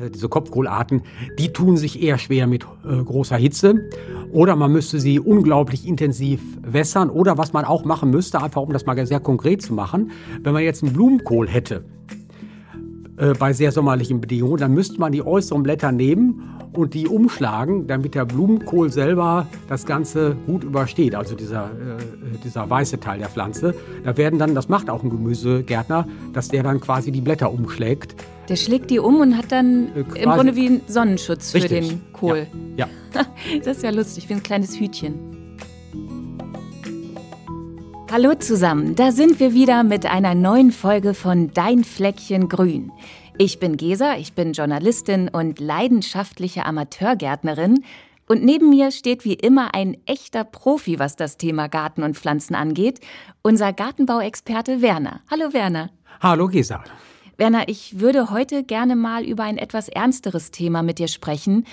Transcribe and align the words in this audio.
äh, 0.00 0.10
diese 0.10 0.28
Kopfkohlarten, 0.28 1.02
die 1.38 1.52
tun 1.52 1.76
sich 1.76 2.02
eher 2.02 2.18
schwer 2.18 2.46
mit 2.46 2.64
äh, 2.84 3.02
großer 3.02 3.36
Hitze. 3.36 3.88
Oder 4.32 4.56
man 4.56 4.72
müsste 4.72 5.00
sie 5.00 5.18
unglaublich 5.18 5.86
intensiv 5.86 6.40
wässern. 6.62 7.10
Oder 7.10 7.38
was 7.38 7.52
man 7.52 7.64
auch 7.64 7.84
machen 7.84 8.10
müsste, 8.10 8.42
einfach 8.42 8.62
um 8.62 8.72
das 8.72 8.86
mal 8.86 9.06
sehr 9.06 9.20
konkret 9.20 9.62
zu 9.62 9.74
machen, 9.74 10.10
wenn 10.42 10.52
man 10.52 10.62
jetzt 10.62 10.82
einen 10.82 10.92
Blumenkohl 10.92 11.48
hätte, 11.48 11.84
äh, 13.16 13.34
bei 13.34 13.52
sehr 13.52 13.72
sommerlichen 13.72 14.20
Bedingungen, 14.20 14.58
dann 14.58 14.72
müsste 14.72 14.98
man 14.98 15.12
die 15.12 15.22
äußeren 15.22 15.62
Blätter 15.62 15.92
nehmen 15.92 16.59
und 16.72 16.94
die 16.94 17.06
umschlagen, 17.08 17.86
damit 17.86 18.14
der 18.14 18.24
Blumenkohl 18.24 18.90
selber 18.90 19.46
das 19.68 19.86
Ganze 19.86 20.36
gut 20.46 20.64
übersteht, 20.64 21.14
also 21.14 21.34
dieser, 21.34 21.66
äh, 21.66 22.38
dieser 22.44 22.68
weiße 22.68 23.00
Teil 23.00 23.18
der 23.18 23.28
Pflanze. 23.28 23.74
Da 24.04 24.16
werden 24.16 24.38
dann, 24.38 24.54
das 24.54 24.68
macht 24.68 24.88
auch 24.88 25.02
ein 25.02 25.10
Gemüsegärtner, 25.10 26.06
dass 26.32 26.48
der 26.48 26.62
dann 26.62 26.80
quasi 26.80 27.10
die 27.10 27.20
Blätter 27.20 27.52
umschlägt. 27.52 28.14
Der 28.48 28.56
schlägt 28.56 28.90
die 28.90 28.98
um 28.98 29.20
und 29.20 29.36
hat 29.36 29.52
dann 29.52 29.88
äh, 29.94 30.22
im 30.22 30.30
Grunde 30.30 30.56
wie 30.56 30.66
einen 30.66 30.80
Sonnenschutz 30.86 31.54
Richtig. 31.54 31.70
für 31.70 31.94
den 31.94 32.12
Kohl. 32.12 32.46
Ja. 32.76 32.88
ja. 33.14 33.22
das 33.64 33.78
ist 33.78 33.82
ja 33.82 33.90
lustig, 33.90 34.28
wie 34.28 34.34
ein 34.34 34.42
kleines 34.42 34.78
Hütchen. 34.78 35.30
Hallo 38.12 38.34
zusammen, 38.34 38.96
da 38.96 39.12
sind 39.12 39.38
wir 39.38 39.54
wieder 39.54 39.84
mit 39.84 40.04
einer 40.04 40.34
neuen 40.34 40.72
Folge 40.72 41.14
von 41.14 41.52
Dein 41.54 41.84
Fleckchen 41.84 42.48
Grün. 42.48 42.90
Ich 43.42 43.58
bin 43.58 43.78
Gesa, 43.78 44.18
ich 44.18 44.34
bin 44.34 44.52
Journalistin 44.52 45.30
und 45.30 45.60
leidenschaftliche 45.60 46.66
Amateurgärtnerin. 46.66 47.84
Und 48.28 48.44
neben 48.44 48.68
mir 48.68 48.90
steht 48.90 49.24
wie 49.24 49.32
immer 49.32 49.74
ein 49.74 49.96
echter 50.04 50.44
Profi, 50.44 50.98
was 50.98 51.16
das 51.16 51.38
Thema 51.38 51.66
Garten 51.66 52.02
und 52.02 52.18
Pflanzen 52.18 52.54
angeht, 52.54 53.00
unser 53.40 53.72
Gartenbauexperte 53.72 54.82
Werner. 54.82 55.22
Hallo 55.30 55.54
Werner. 55.54 55.88
Hallo 56.20 56.48
Gesa. 56.48 56.84
Werner, 57.38 57.66
ich 57.68 57.98
würde 57.98 58.28
heute 58.28 58.62
gerne 58.62 58.94
mal 58.94 59.24
über 59.24 59.44
ein 59.44 59.56
etwas 59.56 59.88
ernsteres 59.88 60.50
Thema 60.50 60.82
mit 60.82 60.98
dir 60.98 61.08
sprechen. 61.08 61.64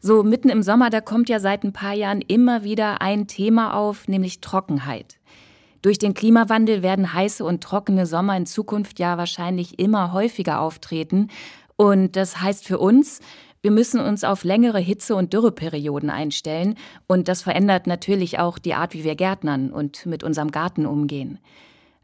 So 0.00 0.22
mitten 0.22 0.48
im 0.48 0.62
Sommer, 0.62 0.90
da 0.90 1.00
kommt 1.00 1.28
ja 1.28 1.40
seit 1.40 1.64
ein 1.64 1.72
paar 1.72 1.94
Jahren 1.94 2.20
immer 2.20 2.62
wieder 2.62 3.02
ein 3.02 3.26
Thema 3.26 3.74
auf, 3.74 4.06
nämlich 4.06 4.40
Trockenheit. 4.40 5.16
Durch 5.86 5.98
den 5.98 6.14
Klimawandel 6.14 6.82
werden 6.82 7.12
heiße 7.12 7.44
und 7.44 7.62
trockene 7.62 8.06
Sommer 8.06 8.36
in 8.36 8.44
Zukunft 8.44 8.98
ja 8.98 9.18
wahrscheinlich 9.18 9.78
immer 9.78 10.12
häufiger 10.12 10.60
auftreten. 10.60 11.28
Und 11.76 12.16
das 12.16 12.40
heißt 12.40 12.66
für 12.66 12.80
uns, 12.80 13.20
wir 13.62 13.70
müssen 13.70 14.00
uns 14.00 14.24
auf 14.24 14.42
längere 14.42 14.80
Hitze- 14.80 15.14
und 15.14 15.32
Dürreperioden 15.32 16.10
einstellen. 16.10 16.74
Und 17.06 17.28
das 17.28 17.42
verändert 17.42 17.86
natürlich 17.86 18.40
auch 18.40 18.58
die 18.58 18.74
Art, 18.74 18.94
wie 18.94 19.04
wir 19.04 19.14
gärtnern 19.14 19.70
und 19.70 20.06
mit 20.06 20.24
unserem 20.24 20.50
Garten 20.50 20.86
umgehen. 20.86 21.38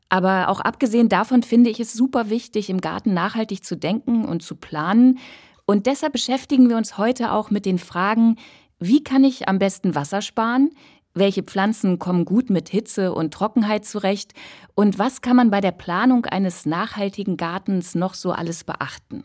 Aber 0.09 0.49
auch 0.49 0.61
abgesehen 0.61 1.09
davon 1.09 1.43
finde 1.43 1.69
ich 1.69 1.81
es 1.81 1.93
super 1.93 2.31
wichtig, 2.31 2.71
im 2.71 2.81
Garten 2.81 3.13
nachhaltig 3.15 3.65
zu 3.65 3.77
denken 3.77 4.25
und 4.25 4.45
zu 4.45 4.55
planen. 4.55 5.19
Und 5.67 5.87
deshalb 5.87 6.13
beschäftigen 6.13 6.69
wir 6.69 6.77
uns 6.77 6.99
heute 6.99 7.33
auch 7.33 7.51
mit 7.51 7.67
den 7.67 7.81
Fragen, 7.81 8.37
wie 8.79 9.03
kann 9.03 9.25
ich 9.25 9.49
am 9.49 9.59
besten 9.59 9.97
Wasser 9.97 10.23
sparen? 10.23 10.71
Welche 11.15 11.43
Pflanzen 11.43 11.99
kommen 11.99 12.25
gut 12.25 12.49
mit 12.49 12.71
Hitze 12.71 13.13
und 13.13 13.35
Trockenheit 13.35 13.85
zurecht? 13.85 14.33
Und 14.75 14.99
was 14.99 15.21
kann 15.21 15.37
man 15.37 15.51
bei 15.51 15.61
der 15.61 15.73
Planung 15.73 16.25
eines 16.25 16.65
nachhaltigen 16.65 17.37
Gartens 17.37 17.95
noch 17.95 18.15
so 18.15 18.33
alles 18.33 18.65
beachten? 18.65 19.25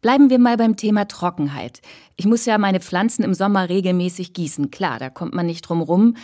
Bleiben 0.00 0.30
wir 0.30 0.38
mal 0.38 0.56
beim 0.56 0.76
Thema 0.76 1.06
Trockenheit. 1.06 1.80
Ich 2.16 2.26
muss 2.26 2.44
ja 2.44 2.58
meine 2.58 2.80
Pflanzen 2.80 3.22
im 3.22 3.34
Sommer 3.34 3.68
regelmäßig 3.68 4.34
gießen. 4.34 4.70
Klar, 4.70 4.98
da 4.98 5.10
kommt 5.10 5.32
man 5.32 5.46
nicht 5.46 5.62
drum 5.62 5.80
rum. 5.80 6.16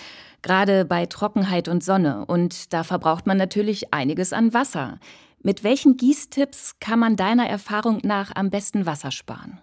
Gerade 0.43 0.84
bei 0.84 1.06
Trockenheit 1.06 1.69
und 1.69 1.84
Sonne. 1.84 2.27
Und 2.27 2.73
da 2.73 2.83
verbraucht 2.83 3.27
man 3.27 3.39
natürlich 3.39 3.95
einiges 3.95 4.33
an 4.33 4.53
Wasser. 4.53 4.98
Mit 5.43 5.65
welchen 5.65 5.97
Gießtipps 5.97 6.75
kann 6.81 6.98
man 6.98 7.17
deiner 7.17 7.48
Erfahrung 7.48 8.01
nach 8.03 8.33
am 8.34 8.51
besten 8.51 8.84
Wasser 8.84 9.12
sparen? 9.12 9.61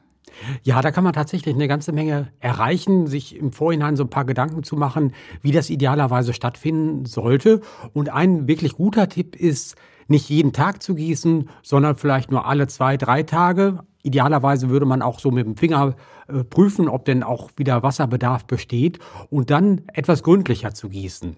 Ja, 0.63 0.81
da 0.81 0.91
kann 0.91 1.03
man 1.03 1.13
tatsächlich 1.13 1.55
eine 1.55 1.67
ganze 1.67 1.91
Menge 1.91 2.30
erreichen, 2.39 3.07
sich 3.07 3.35
im 3.35 3.52
Vorhinein 3.52 3.95
so 3.95 4.03
ein 4.03 4.09
paar 4.09 4.25
Gedanken 4.25 4.64
zu 4.64 4.75
machen, 4.75 5.14
wie 5.42 5.52
das 5.52 5.70
idealerweise 5.70 6.33
stattfinden 6.33 7.05
sollte. 7.05 7.61
Und 7.93 8.09
ein 8.09 8.48
wirklich 8.48 8.73
guter 8.73 9.09
Tipp 9.09 9.36
ist, 9.36 9.75
nicht 10.08 10.30
jeden 10.30 10.53
Tag 10.53 10.81
zu 10.81 10.95
gießen, 10.95 11.49
sondern 11.61 11.95
vielleicht 11.95 12.31
nur 12.31 12.45
alle 12.45 12.67
zwei, 12.67 12.98
drei 12.98 13.23
Tage. 13.23 13.80
Idealerweise 14.03 14.70
würde 14.70 14.86
man 14.86 15.02
auch 15.02 15.20
so 15.20 15.31
mit 15.31 15.45
dem 15.45 15.58
Finger 15.58 15.95
äh, 16.27 16.43
prüfen, 16.43 16.87
ob 16.87 17.05
denn 17.05 17.23
auch 17.23 17.52
wieder 17.58 17.83
Wasserbedarf 17.83 18.45
besteht 18.45 18.99
und 19.30 19.49
dann 19.49 19.81
etwas 19.93 20.23
gründlicher 20.23 20.73
zu 20.73 20.89
gießen. 20.89 21.36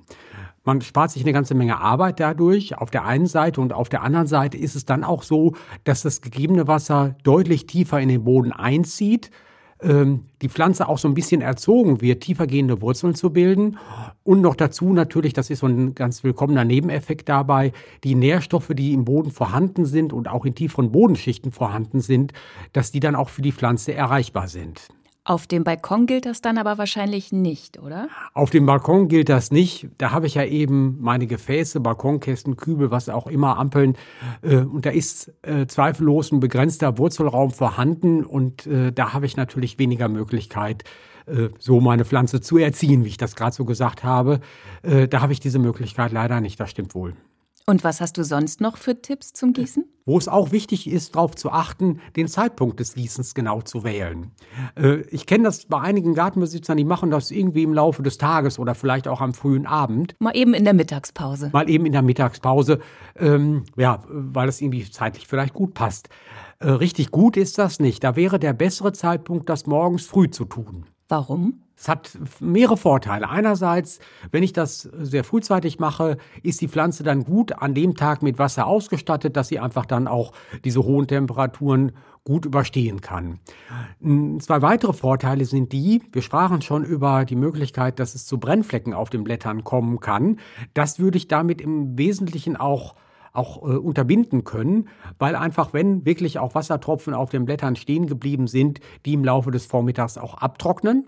Man 0.69 0.81
spart 0.81 1.09
sich 1.09 1.24
eine 1.24 1.34
ganze 1.34 1.56
Menge 1.56 1.81
Arbeit 1.81 2.19
dadurch 2.19 2.78
auf 2.78 2.91
der 2.91 3.03
einen 3.03 3.25
Seite 3.25 3.59
und 3.59 3.74
auf 3.74 3.90
der 3.90 4.03
anderen 4.03 4.28
Seite 4.28 4.56
ist 4.56 4.75
es 4.75 4.85
dann 4.85 5.03
auch 5.03 5.24
so, 5.24 5.56
dass 5.84 6.03
das 6.03 6.22
gegebene 6.22 6.68
Wasser 6.68 7.16
deutlich 7.24 7.66
tiefer 7.66 8.00
in 8.00 8.07
den 8.07 8.24
Boden 8.24 8.52
einzieht, 8.52 9.31
ähm, 9.81 10.25
die 10.44 10.47
Pflanze 10.47 10.88
auch 10.88 11.00
so 11.00 11.07
ein 11.07 11.16
bisschen 11.16 11.41
erzogen 11.41 12.02
wird, 12.02 12.22
tiefergehende 12.22 12.81
Wurzeln 12.81 13.16
zu 13.16 13.31
bilden 13.31 13.80
und 14.24 14.41
noch 14.41 14.56
dazu 14.56 14.94
natürlich, 14.94 15.34
das 15.34 15.50
ist 15.50 15.62
so 15.62 15.66
ein 15.66 15.96
ganz 15.96 16.24
willkommener 16.24 16.66
Nebeneffekt 16.66 17.30
dabei, 17.30 17.72
die 18.03 18.13
Nährstoffe, 18.13 18.69
die 18.75 18.94
im 18.94 19.06
Boden 19.06 19.31
vorhanden 19.31 19.86
sind 19.86 20.13
und 20.13 20.28
auch 20.28 20.46
in 20.46 20.53
tieferen 20.53 20.91
Bodenschichten 20.91 21.51
vorhanden 21.51 22.00
sind, 22.00 22.31
dass 22.74 22.91
die 22.91 23.00
dann 23.00 23.16
auch 23.16 23.30
für 23.30 23.41
die 23.41 23.53
Pflanze 23.53 23.96
erreichbar 23.96 24.47
sind. 24.47 24.90
Auf 25.25 25.46
dem 25.46 25.63
Balkon 25.63 26.06
gilt 26.06 26.25
das 26.25 26.41
dann 26.41 26.57
aber 26.57 26.78
wahrscheinlich 26.78 27.31
nicht, 27.31 27.78
oder? 27.80 28.07
Auf 28.34 28.50
dem 28.50 28.66
Balkon 28.66 29.09
gilt 29.09 29.30
das 29.30 29.52
nicht. 29.52 29.88
Da 29.97 30.12
habe 30.12 30.28
ich 30.28 30.35
ja 30.35 30.44
eben 30.44 30.97
meine 31.02 31.28
Gefäße, 31.28 31.81
Balkonkästen, 31.81 32.56
Kübel, 32.57 32.90
was 32.90 33.09
auch 33.09 33.28
immer, 33.28 33.57
Ampeln. 33.57 33.96
Äh, 34.41 34.57
und 34.57 34.85
da 34.85 34.90
ist 34.90 35.31
äh, 35.44 35.68
zweifellos 35.68 36.31
ein 36.31 36.40
begrenzter 36.40 36.97
Wurzelraum 36.97 37.52
vorhanden. 37.52 38.24
Und 38.24 38.66
äh, 38.66 38.91
da 38.91 39.13
habe 39.13 39.25
ich 39.25 39.38
natürlich 39.38 39.78
weniger 39.78 40.07
Möglichkeit, 40.09 40.84
so 41.59 41.80
meine 41.80 42.06
Pflanze 42.06 42.41
zu 42.41 42.57
erziehen, 42.57 43.06
wie 43.06 43.09
ich 43.09 43.18
das 43.18 43.36
gerade 43.36 43.56
so 43.56 43.63
gesagt 43.63 44.03
habe. 44.03 44.40
Da 44.81 45.22
habe 45.22 45.31
ich 45.31 45.40
diese 45.40 45.59
Möglichkeit 45.59 46.12
leider 46.12 46.41
nicht, 46.41 46.59
das 46.59 46.72
stimmt 46.72 46.96
wohl. 46.96 47.13
Und 47.66 47.84
was 47.84 48.02
hast 48.02 48.18
du 48.18 48.24
sonst 48.24 48.62
noch 48.62 48.78
für 48.78 49.02
Tipps 49.02 49.34
zum 49.34 49.53
Gießen? 49.53 49.86
Wo 50.06 50.18
es 50.18 50.28
auch 50.28 50.52
wichtig 50.52 50.90
ist, 50.90 51.16
darauf 51.16 51.36
zu 51.36 51.52
achten, 51.52 52.00
den 52.16 52.28
Zeitpunkt 52.28 52.80
des 52.80 52.96
Gießens 52.96 53.36
genau 53.36 53.62
zu 53.62 53.84
wählen. 53.84 54.31
Äh, 54.75 55.02
ich 55.09 55.28
kenne 55.28 55.44
das 55.44 55.66
bei 55.66 55.80
einigen 55.80 56.16
Gartenbesitzern, 56.16 56.78
die 56.78 56.84
machen 56.84 57.12
das 57.12 57.30
irgendwie 57.30 57.62
im 57.62 57.74
Laufe 57.74 58.02
des 58.02 58.18
Tages 58.18 58.58
oder 58.58 58.74
vielleicht 58.74 59.08
auch 59.08 59.22
am 59.22 59.36
frühen 59.36 59.68
Abend. 59.68 60.16
Mal 60.19 60.36
eben 60.36 60.56
in 60.56 60.64
der 60.64 60.74
Mittagspause. 60.74 61.52
Mal 61.53 61.69
eben 61.69 61.86
in 61.86 61.92
der 61.92 62.02
Mittagspause, 62.02 62.80
ähm, 63.16 63.66
ja, 63.78 64.03
weil 64.08 64.50
es 64.50 64.62
irgendwie 64.62 64.90
zeitlich 64.90 65.28
vielleicht 65.28 65.53
gut 65.53 65.75
passt. 65.75 66.09
Äh, 66.59 66.72
richtig 66.72 67.12
gut 67.12 67.38
ist 67.38 67.58
das 67.59 67.80
nicht. 67.80 68.03
Da 68.03 68.16
wäre 68.16 68.40
der 68.40 68.53
bessere 68.53 68.94
Zeitpunkt, 68.94 69.48
das 69.48 69.68
morgens 69.68 70.06
früh 70.06 70.30
zu 70.30 70.46
tun. 70.46 70.86
Warum? 71.09 71.64
Es 71.75 71.88
hat 71.88 72.18
mehrere 72.40 72.78
Vorteile. 72.78 73.30
Einerseits, 73.30 74.00
wenn 74.31 74.44
ich 74.44 74.53
das 74.53 74.81
sehr 74.81 75.24
frühzeitig 75.24 75.80
mache, 75.80 76.18
ist 76.44 76.62
die 76.62 76.68
Pflanze 76.68 77.03
dann 77.03 77.24
gut 77.24 77.53
an 77.53 77.74
dem 77.74 77.96
Tag 77.96 78.22
mit 78.22 78.38
Wasser 78.38 78.68
ausgestattet, 78.68 79.36
dass 79.36 79.48
sie 79.48 79.59
einfach 79.59 79.86
dann 79.86 80.08
auch 80.08 80.34
diese 80.66 80.84
hohen 80.84 81.08
Temperaturen 81.08 81.94
gut 82.25 82.46
überstehen 82.46 83.02
kann. 83.02 83.40
Zwei 84.40 84.62
weitere 84.62 84.94
Vorteile 84.94 85.46
sind 85.46 85.72
die, 85.72 86.03
wir 86.12 86.22
sprachen 86.22 86.62
schon 86.62 86.84
über 86.84 87.25
die 87.25 87.38
Möglichkeit, 87.38 87.98
dass 88.00 88.14
es 88.14 88.25
zu 88.25 88.40
Brennflecken 88.40 88.94
auf 88.94 89.09
den 89.09 89.24
Blättern 89.24 89.64
kommen 89.64 90.00
kann. 90.00 90.38
Das 90.74 91.00
würde 91.00 91.18
ich 91.18 91.28
damit 91.28 91.62
im 91.62 91.98
Wesentlichen 91.98 92.56
auch 92.56 92.94
auch 93.34 93.58
äh, 93.64 93.76
unterbinden 93.76 94.44
können, 94.44 94.90
weil 95.18 95.36
einfach, 95.36 95.74
wenn 95.74 96.06
wirklich 96.06 96.40
auch 96.40 96.56
Wassertropfen 96.56 97.14
auf 97.14 97.30
den 97.30 97.46
Blättern 97.46 97.76
stehen 97.76 98.08
geblieben 98.08 98.48
sind, 98.48 98.80
die 99.06 99.14
im 99.14 99.24
Laufe 99.24 99.52
des 99.52 99.66
Vormittags 99.66 100.18
auch 100.18 100.36
abtrocknen 100.36 101.08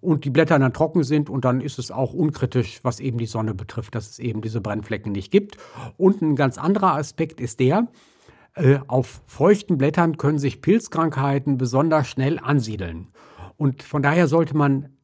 und 0.00 0.24
die 0.24 0.30
Blätter 0.30 0.58
dann 0.58 0.72
trocken 0.72 1.04
sind 1.04 1.30
und 1.30 1.44
dann 1.44 1.60
ist 1.60 1.78
es 1.78 1.90
auch 1.90 2.12
unkritisch, 2.12 2.80
was 2.82 3.00
eben 3.00 3.18
die 3.18 3.26
Sonne 3.26 3.54
betrifft, 3.54 3.94
dass 3.94 4.10
es 4.10 4.18
eben 4.18 4.40
diese 4.40 4.60
Brennflecken 4.60 5.12
nicht 5.12 5.30
gibt. 5.30 5.56
Und 5.96 6.22
ein 6.22 6.36
ganz 6.36 6.58
anderer 6.58 6.94
Aspekt 6.94 7.40
ist 7.40 7.60
der, 7.60 7.88
äh, 8.54 8.78
auf 8.86 9.22
feuchten 9.26 9.78
Blättern 9.78 10.16
können 10.16 10.38
sich 10.38 10.62
Pilzkrankheiten 10.62 11.58
besonders 11.58 12.08
schnell 12.08 12.38
ansiedeln. 12.38 13.08
Und 13.56 13.82
von 13.82 14.02
daher 14.02 14.28
sollte 14.28 14.56
man 14.56 14.95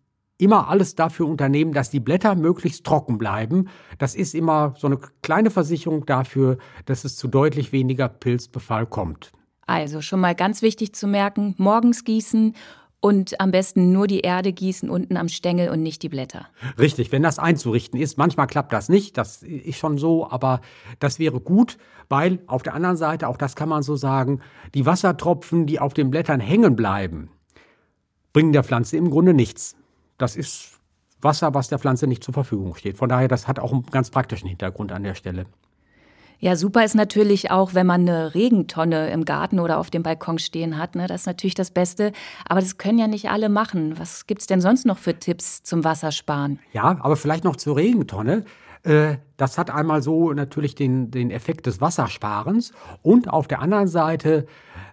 immer 0.42 0.68
alles 0.68 0.96
dafür 0.96 1.28
unternehmen, 1.28 1.72
dass 1.72 1.90
die 1.90 2.00
Blätter 2.00 2.34
möglichst 2.34 2.84
trocken 2.84 3.16
bleiben. 3.16 3.68
Das 3.98 4.14
ist 4.14 4.34
immer 4.34 4.74
so 4.76 4.88
eine 4.88 4.98
kleine 5.22 5.50
Versicherung 5.50 6.04
dafür, 6.04 6.58
dass 6.84 7.04
es 7.04 7.16
zu 7.16 7.28
deutlich 7.28 7.72
weniger 7.72 8.08
Pilzbefall 8.08 8.86
kommt. 8.86 9.32
Also 9.66 10.00
schon 10.00 10.20
mal 10.20 10.34
ganz 10.34 10.60
wichtig 10.60 10.94
zu 10.94 11.06
merken, 11.06 11.54
morgens 11.58 12.04
gießen 12.04 12.54
und 13.00 13.40
am 13.40 13.52
besten 13.52 13.92
nur 13.92 14.06
die 14.06 14.20
Erde 14.20 14.52
gießen 14.52 14.90
unten 14.90 15.16
am 15.16 15.28
Stängel 15.28 15.70
und 15.70 15.82
nicht 15.82 16.02
die 16.02 16.08
Blätter. 16.08 16.46
Richtig, 16.78 17.12
wenn 17.12 17.22
das 17.22 17.38
einzurichten 17.38 17.98
ist. 17.98 18.18
Manchmal 18.18 18.48
klappt 18.48 18.72
das 18.72 18.88
nicht, 18.88 19.16
das 19.18 19.42
ist 19.42 19.78
schon 19.78 19.98
so, 19.98 20.28
aber 20.28 20.60
das 20.98 21.18
wäre 21.18 21.40
gut, 21.40 21.78
weil 22.08 22.40
auf 22.48 22.62
der 22.62 22.74
anderen 22.74 22.96
Seite, 22.96 23.28
auch 23.28 23.36
das 23.36 23.56
kann 23.56 23.68
man 23.68 23.82
so 23.82 23.96
sagen, 23.96 24.40
die 24.74 24.86
Wassertropfen, 24.86 25.66
die 25.66 25.78
auf 25.78 25.94
den 25.94 26.10
Blättern 26.10 26.40
hängen 26.40 26.74
bleiben, 26.74 27.30
bringen 28.32 28.52
der 28.52 28.64
Pflanze 28.64 28.96
im 28.96 29.10
Grunde 29.10 29.34
nichts. 29.34 29.76
Das 30.22 30.36
ist 30.36 30.78
Wasser, 31.20 31.52
was 31.52 31.66
der 31.66 31.80
Pflanze 31.80 32.06
nicht 32.06 32.22
zur 32.22 32.32
Verfügung 32.32 32.76
steht. 32.76 32.96
Von 32.96 33.08
daher, 33.08 33.26
das 33.26 33.48
hat 33.48 33.58
auch 33.58 33.72
einen 33.72 33.86
ganz 33.86 34.10
praktischen 34.10 34.48
Hintergrund 34.48 34.92
an 34.92 35.02
der 35.02 35.14
Stelle. 35.14 35.46
Ja, 36.38 36.54
super 36.54 36.84
ist 36.84 36.94
natürlich 36.94 37.50
auch, 37.50 37.74
wenn 37.74 37.86
man 37.86 38.02
eine 38.02 38.34
Regentonne 38.34 39.10
im 39.10 39.24
Garten 39.24 39.58
oder 39.58 39.78
auf 39.78 39.90
dem 39.90 40.04
Balkon 40.04 40.38
stehen 40.38 40.78
hat. 40.78 40.94
Ne? 40.94 41.08
Das 41.08 41.22
ist 41.22 41.26
natürlich 41.26 41.54
das 41.54 41.72
Beste. 41.72 42.12
Aber 42.48 42.60
das 42.60 42.78
können 42.78 42.98
ja 42.98 43.08
nicht 43.08 43.30
alle 43.30 43.48
machen. 43.48 43.98
Was 43.98 44.26
gibt 44.28 44.42
es 44.42 44.46
denn 44.46 44.60
sonst 44.60 44.86
noch 44.86 44.98
für 44.98 45.18
Tipps 45.18 45.64
zum 45.64 45.82
Wassersparen? 45.82 46.60
Ja, 46.72 46.98
aber 47.00 47.16
vielleicht 47.16 47.42
noch 47.42 47.56
zur 47.56 47.76
Regentonne. 47.76 48.44
Äh, 48.84 49.16
das 49.36 49.58
hat 49.58 49.70
einmal 49.70 50.02
so 50.02 50.32
natürlich 50.32 50.76
den, 50.76 51.10
den 51.10 51.32
Effekt 51.32 51.66
des 51.66 51.80
Wassersparens. 51.80 52.72
Und 53.02 53.28
auf 53.28 53.48
der 53.48 53.60
anderen 53.60 53.88
Seite, 53.88 54.46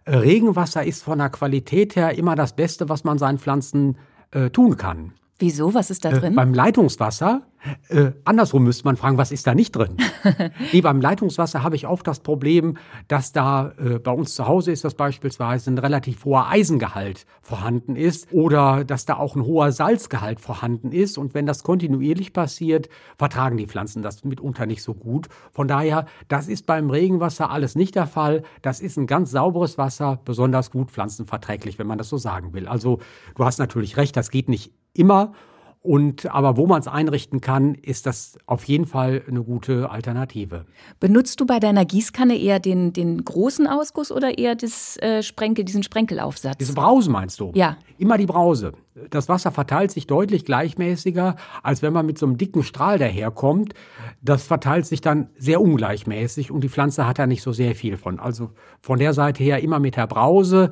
äh, 0.06 0.16
Regenwasser 0.16 0.84
ist 0.84 1.04
von 1.04 1.20
der 1.20 1.30
Qualität 1.30 1.96
her 1.96 2.18
immer 2.18 2.36
das 2.36 2.56
Beste, 2.56 2.90
was 2.90 3.04
man 3.04 3.18
seinen 3.18 3.38
Pflanzen 3.38 3.98
äh, 4.32 4.52
tun 4.52 4.78
kann. 4.78 5.14
Wieso? 5.40 5.74
Was 5.74 5.90
ist 5.90 6.04
da 6.04 6.12
drin? 6.12 6.34
Äh, 6.34 6.36
beim 6.36 6.54
Leitungswasser, 6.54 7.44
äh, 7.88 8.12
andersrum 8.26 8.66
müsste 8.66 8.84
man 8.84 8.98
fragen, 8.98 9.18
was 9.18 9.32
ist 9.32 9.48
da 9.48 9.56
nicht 9.56 9.74
drin? 9.74 9.96
nee, 10.74 10.82
beim 10.82 11.00
Leitungswasser 11.00 11.64
habe 11.64 11.78
ich 11.78 11.88
oft 11.88 12.06
das 12.06 12.20
Problem, 12.20 12.78
dass 13.08 13.32
da 13.32 13.72
äh, 13.78 14.00
bei 14.00 14.12
uns 14.12 14.36
zu 14.36 14.48
Hause 14.48 14.74
ist 14.74 14.84
das 14.84 14.96
beispielsweise 14.96 15.72
ein 15.72 15.78
relativ 15.78 16.26
hoher 16.26 16.50
Eisengehalt 16.50 17.26
vorhanden 17.42 17.96
ist 17.96 18.34
oder 18.34 18.84
dass 18.84 19.06
da 19.06 19.16
auch 19.16 19.38
ein 19.38 19.44
hoher 19.46 19.72
Salzgehalt 19.72 20.42
vorhanden 20.42 20.92
ist. 20.92 21.18
Und 21.18 21.34
wenn 21.34 21.46
das 21.46 21.64
kontinuierlich 21.64 22.34
passiert, 22.34 22.90
vertragen 23.18 23.56
die 23.56 23.68
Pflanzen 23.68 24.02
das 24.02 24.26
mitunter 24.26 24.66
nicht 24.66 24.84
so 24.84 24.94
gut. 24.94 25.30
Von 25.54 25.70
daher, 25.70 26.06
das 26.28 26.50
ist 26.50 26.66
beim 26.66 26.90
Regenwasser 26.90 27.50
alles 27.50 27.76
nicht 27.76 27.96
der 27.96 28.08
Fall. 28.08 28.44
Das 28.62 28.82
ist 28.82 28.98
ein 28.98 29.08
ganz 29.08 29.32
sauberes 29.32 29.78
Wasser, 29.78 30.20
besonders 30.26 30.70
gut 30.70 30.92
pflanzenverträglich, 30.92 31.80
wenn 31.80 31.88
man 31.88 31.98
das 31.98 32.10
so 32.10 32.18
sagen 32.18 32.54
will. 32.54 32.68
Also 32.68 33.00
du 33.36 33.46
hast 33.46 33.58
natürlich 33.58 33.96
recht, 33.96 34.18
das 34.18 34.32
geht 34.32 34.50
nicht 34.50 34.74
immer. 34.94 35.34
Und 35.82 36.26
aber 36.26 36.58
wo 36.58 36.68
man 36.68 36.82
es 36.82 36.88
einrichten 36.88 37.40
kann, 37.40 37.74
ist 37.74 38.06
das 38.06 38.38
auf 38.46 38.66
jeden 38.66 38.86
Fall 38.86 39.24
eine 39.30 39.44
gute 39.44 39.90
Alternative. 39.90 40.66
Benutzt 41.00 41.40
du 41.40 41.46
bei 41.46 41.60
deiner 41.60 41.86
Gießkanne 41.86 42.38
eher 42.38 42.60
den, 42.60 42.92
den 42.92 43.24
großen 43.24 43.66
Ausguss 43.66 44.12
oder 44.12 44.38
eher 44.38 44.56
das, 44.56 44.98
äh, 44.98 45.24
Sprenkel, 45.24 45.64
diesen 45.64 45.82
Sprenkelaufsatz? 45.82 46.58
Diese 46.58 46.74
Brause 46.74 47.10
meinst 47.10 47.40
du? 47.40 47.54
Ja. 47.56 47.78
Immer 47.98 48.18
die 48.18 48.26
Brause. 48.26 48.74
Das 49.10 49.30
Wasser 49.30 49.52
verteilt 49.52 49.92
sich 49.92 50.06
deutlich 50.06 50.44
gleichmäßiger, 50.44 51.38
als 51.64 51.82
wenn 51.82 51.94
man 51.94 52.06
mit 52.06 52.18
so 52.18 52.26
einem 52.26 52.38
dicken 52.38 52.64
Strahl 52.64 53.00
daherkommt. 53.00 53.74
Das 54.22 54.44
verteilt 54.44 54.86
sich 54.86 55.00
dann 55.00 55.30
sehr 55.38 55.62
ungleichmäßig 55.62 56.52
und 56.52 56.62
die 56.62 56.70
Pflanze 56.70 57.08
hat 57.08 57.20
da 57.20 57.26
nicht 57.26 57.42
so 57.42 57.54
sehr 57.54 57.74
viel 57.74 57.96
von. 57.96 58.20
Also 58.20 58.50
von 58.82 59.00
der 59.00 59.14
Seite 59.14 59.42
her 59.46 59.64
immer 59.64 59.80
mit 59.80 59.96
der 59.96 60.08
Brause. 60.08 60.72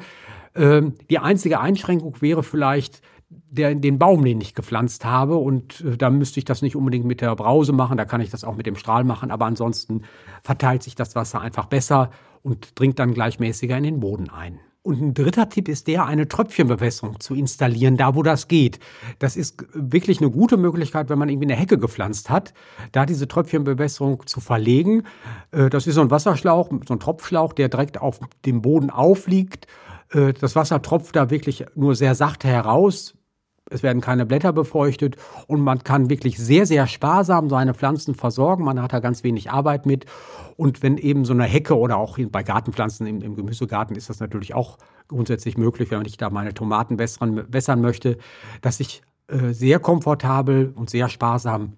Ähm, 0.54 0.96
die 1.10 1.20
einzige 1.20 1.62
Einschränkung 1.62 2.16
wäre 2.20 2.44
vielleicht, 2.44 3.02
der, 3.30 3.76
den 3.76 4.00
Baum, 4.00 4.24
den 4.24 4.42
ich 4.42 4.56
gepflanzt 4.56 5.06
habe. 5.06 5.38
Und 5.38 5.82
äh, 5.82 5.98
da 5.98 6.10
müsste 6.10 6.40
ich 6.40 6.46
das 6.46 6.62
nicht 6.62 6.76
unbedingt 6.76 7.06
mit 7.06 7.22
der 7.22 7.36
Brause 7.36 7.74
machen, 7.74 7.98
da 7.98 8.06
kann 8.06 8.22
ich 8.22 8.30
das 8.30 8.44
auch 8.44 8.56
mit 8.56 8.66
dem 8.66 8.76
Strahl 8.76 9.04
machen. 9.04 9.32
Aber 9.32 9.46
ansonsten 9.46 10.04
verteilt 10.42 10.84
sich 10.84 10.96
das 10.96 11.16
Wasser 11.16 11.42
einfach 11.42 11.66
besser 11.66 12.12
und 12.44 12.80
dringt 12.80 13.00
dann 13.00 13.14
gleichmäßiger 13.14 13.78
in 13.78 13.84
den 13.84 14.00
Boden 14.00 14.30
ein. 14.30 14.60
Und 14.88 15.02
ein 15.02 15.14
dritter 15.14 15.50
Tipp 15.50 15.68
ist 15.68 15.88
der, 15.88 16.06
eine 16.06 16.30
Tröpfchenbewässerung 16.30 17.20
zu 17.20 17.36
installieren, 17.36 17.98
da 17.98 18.16
wo 18.16 18.24
das 18.24 18.48
geht. 18.48 18.80
Das 19.20 19.36
ist 19.36 19.66
wirklich 19.74 20.22
eine 20.22 20.32
gute 20.32 20.56
Möglichkeit, 20.56 21.10
wenn 21.10 21.20
man 21.20 21.28
irgendwie 21.28 21.48
eine 21.48 21.60
Hecke 21.60 21.78
gepflanzt 21.78 22.30
hat, 22.30 22.54
da 22.94 23.06
diese 23.06 23.28
Tröpfchenbewässerung 23.28 24.26
zu 24.26 24.40
verlegen. 24.40 25.04
Äh, 25.52 25.70
das 25.70 25.88
ist 25.88 25.96
so 25.96 26.02
ein 26.02 26.10
Wasserschlauch, 26.10 26.70
so 26.88 26.94
ein 26.94 27.02
Tropfschlauch, 27.02 27.52
der 27.52 27.68
direkt 27.68 28.00
auf 28.00 28.22
dem 28.46 28.62
Boden 28.62 28.90
aufliegt. 28.90 29.68
Äh, 30.12 30.34
das 30.34 30.56
Wasser 30.56 30.82
tropft 30.82 31.16
da 31.16 31.30
wirklich 31.30 31.66
nur 31.76 31.96
sehr 31.96 32.16
sachte 32.16 32.48
heraus, 32.48 33.18
es 33.70 33.84
werden 33.84 34.02
keine 34.02 34.26
Blätter 34.26 34.54
befeuchtet 34.54 35.18
und 35.48 35.62
man 35.62 35.84
kann 35.84 36.10
wirklich 36.10 36.38
sehr, 36.38 36.66
sehr 36.66 36.88
sparsam 36.88 37.50
seine 37.50 37.74
Pflanzen 37.74 38.16
versorgen. 38.16 38.64
Man 38.64 38.82
hat 38.82 38.94
da 38.94 39.00
ganz 39.00 39.24
wenig 39.24 39.52
Arbeit 39.52 39.86
mit. 39.86 40.06
Und 40.56 40.82
wenn 40.84 40.98
eben 40.98 41.26
so 41.26 41.34
eine 41.34 41.44
Hecke 41.44 41.78
oder 41.78 41.98
auch 41.98 42.18
bei 42.32 42.44
Gartenpflanzen 42.44 43.06
im, 43.08 43.22
im 43.22 43.36
Gemüsegarten 43.36 43.96
ist 43.96 44.10
das 44.10 44.20
natürlich 44.20 44.54
auch 44.54 44.78
grundsätzlich 45.08 45.58
möglich, 45.58 45.92
wenn 45.92 46.04
ich 46.06 46.18
da 46.18 46.30
meine 46.30 46.54
Tomaten 46.54 46.98
wässern, 46.98 47.46
wässern 47.52 47.82
möchte, 47.82 48.18
dass 48.62 48.80
ich 48.80 49.02
äh, 49.28 49.52
sehr 49.52 49.80
komfortabel 49.80 50.74
und 50.76 50.90
sehr 50.90 51.10
sparsam 51.10 51.74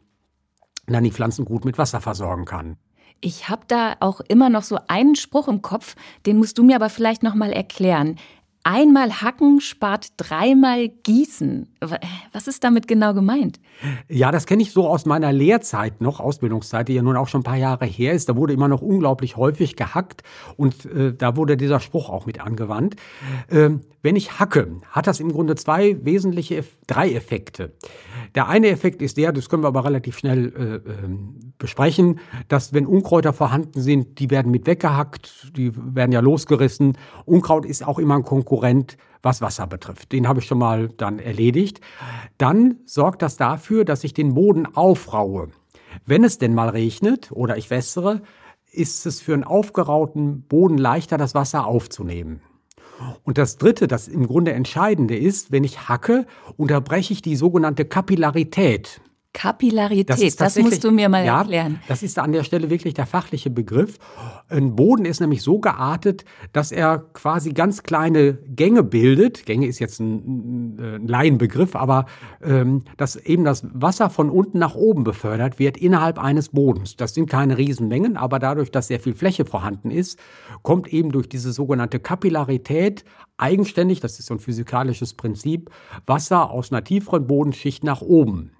dann 0.87 1.03
die 1.03 1.11
Pflanzen 1.11 1.45
gut 1.45 1.65
mit 1.65 1.77
Wasser 1.77 2.01
versorgen 2.01 2.45
kann. 2.45 2.77
Ich 3.21 3.49
habe 3.49 3.63
da 3.67 3.95
auch 3.99 4.21
immer 4.21 4.49
noch 4.49 4.63
so 4.63 4.77
einen 4.87 5.15
Spruch 5.15 5.47
im 5.47 5.61
Kopf, 5.61 5.95
den 6.25 6.37
musst 6.37 6.57
du 6.57 6.63
mir 6.63 6.75
aber 6.75 6.89
vielleicht 6.89 7.23
noch 7.23 7.35
mal 7.35 7.51
erklären. 7.51 8.17
Einmal 8.63 9.21
hacken 9.21 9.61
spart 9.61 10.09
dreimal 10.17 10.89
gießen. 10.89 11.69
Was 12.33 12.47
ist 12.47 12.63
damit 12.63 12.87
genau 12.89 13.13
gemeint? 13.13 13.59
Ja, 14.09 14.31
das 14.31 14.45
kenne 14.45 14.61
ich 14.61 14.73
so 14.73 14.87
aus 14.87 15.05
meiner 15.05 15.31
Lehrzeit 15.31 16.01
noch, 16.01 16.19
Ausbildungszeit, 16.19 16.89
die 16.89 16.93
ja 16.93 17.01
nun 17.01 17.15
auch 17.15 17.29
schon 17.29 17.39
ein 17.41 17.45
paar 17.45 17.55
Jahre 17.55 17.85
her 17.85 18.13
ist. 18.13 18.27
Da 18.27 18.35
wurde 18.35 18.53
immer 18.53 18.67
noch 18.67 18.81
unglaublich 18.81 19.37
häufig 19.37 19.77
gehackt 19.77 20.23
und 20.57 20.85
äh, 20.85 21.13
da 21.13 21.37
wurde 21.37 21.55
dieser 21.55 21.79
Spruch 21.79 22.09
auch 22.09 22.25
mit 22.25 22.41
angewandt. 22.41 22.97
Ähm, 23.49 23.81
wenn 24.01 24.17
ich 24.17 24.39
hacke, 24.39 24.67
hat 24.91 25.07
das 25.07 25.21
im 25.21 25.31
Grunde 25.31 25.55
zwei 25.55 25.97
wesentliche, 26.03 26.63
drei 26.85 27.13
Effekte. 27.13 27.73
Der 28.35 28.49
eine 28.49 28.67
Effekt 28.67 29.01
ist 29.01 29.17
der, 29.17 29.31
das 29.31 29.49
können 29.49 29.63
wir 29.63 29.67
aber 29.67 29.85
relativ 29.85 30.17
schnell 30.17 30.81
äh, 30.85 31.05
ähm, 31.05 31.48
besprechen, 31.59 32.19
dass 32.47 32.73
wenn 32.73 32.87
Unkräuter 32.87 33.33
vorhanden 33.33 33.81
sind, 33.81 34.19
die 34.19 34.31
werden 34.31 34.51
mit 34.51 34.65
weggehackt, 34.65 35.55
die 35.55 35.71
werden 35.75 36.11
ja 36.11 36.21
losgerissen. 36.21 36.97
Unkraut 37.25 37.65
ist 37.65 37.85
auch 37.85 37.99
immer 37.99 38.15
ein 38.15 38.23
Konkurrent 38.23 38.97
was 39.21 39.41
Wasser 39.41 39.67
betrifft. 39.67 40.11
Den 40.13 40.27
habe 40.27 40.39
ich 40.39 40.45
schon 40.45 40.57
mal 40.57 40.87
dann 40.87 41.19
erledigt. 41.19 41.81
Dann 42.37 42.77
sorgt 42.85 43.21
das 43.21 43.35
dafür, 43.37 43.83
dass 43.83 44.03
ich 44.03 44.13
den 44.13 44.33
Boden 44.33 44.65
aufraue. 44.65 45.49
Wenn 46.05 46.23
es 46.23 46.37
denn 46.37 46.53
mal 46.53 46.69
regnet 46.69 47.29
oder 47.31 47.57
ich 47.57 47.69
wässere, 47.69 48.21
ist 48.71 49.05
es 49.05 49.19
für 49.19 49.33
einen 49.33 49.43
aufgerauten 49.43 50.43
Boden 50.43 50.77
leichter, 50.77 51.17
das 51.17 51.35
Wasser 51.35 51.65
aufzunehmen. 51.65 52.41
Und 53.23 53.37
das 53.37 53.57
Dritte, 53.57 53.87
das 53.87 54.07
im 54.07 54.27
Grunde 54.27 54.53
Entscheidende 54.53 55.17
ist, 55.17 55.51
wenn 55.51 55.63
ich 55.63 55.87
hacke, 55.87 56.25
unterbreche 56.57 57.13
ich 57.13 57.21
die 57.21 57.35
sogenannte 57.35 57.85
Kapillarität. 57.85 59.01
Kapillarität, 59.31 60.09
das, 60.09 60.35
das, 60.35 60.57
musst 60.57 60.83
du 60.83 60.91
mir 60.91 61.07
mal 61.07 61.23
ja, 61.23 61.39
erklären. 61.39 61.79
Das 61.87 62.01
ist 62.01 62.17
an 62.17 62.31
der 62.31 62.43
Stelle 62.43 62.71
wirklich 62.71 62.95
der 62.95 63.05
fachliche 63.05 63.51
Begriff. 63.51 63.99
Ein 64.49 64.75
Boden 64.75 65.05
ist 65.05 65.19
nämlich 65.19 65.43
so 65.43 65.59
geartet, 65.59 66.25
dass 66.51 66.71
er 66.71 66.97
quasi 67.13 67.51
ganz 67.51 67.83
kleine 67.83 68.39
Gänge 68.47 68.83
bildet. 68.83 69.45
Gänge 69.45 69.67
ist 69.67 69.77
jetzt 69.77 69.99
ein, 69.99 70.79
ein 70.79 71.07
Laienbegriff, 71.07 71.75
aber 71.75 72.07
ähm, 72.41 72.83
dass 72.97 73.17
eben 73.17 73.45
das 73.45 73.63
Wasser 73.71 74.09
von 74.09 74.31
unten 74.31 74.57
nach 74.57 74.73
oben 74.73 75.03
befördert 75.03 75.59
wird 75.59 75.77
innerhalb 75.77 76.17
eines 76.17 76.49
Bodens. 76.49 76.95
Das 76.95 77.13
sind 77.13 77.29
keine 77.29 77.57
Riesenmengen, 77.57 78.17
aber 78.17 78.39
dadurch, 78.39 78.71
dass 78.71 78.87
sehr 78.87 78.99
viel 78.99 79.13
Fläche 79.13 79.45
vorhanden 79.45 79.91
ist, 79.91 80.19
kommt 80.63 80.91
eben 80.91 81.11
durch 81.11 81.29
diese 81.29 81.53
sogenannte 81.53 81.99
Kapillarität 81.99 83.05
eigenständig, 83.37 83.99
das 83.99 84.17
ist 84.17 84.25
so 84.25 84.33
ein 84.33 84.39
physikalisches 84.39 85.13
Prinzip, 85.13 85.69
Wasser 86.07 86.49
aus 86.49 86.71
einer 86.71 86.83
tieferen 86.83 87.27
Bodenschicht 87.27 87.83
nach 87.83 88.01
oben. 88.01 88.51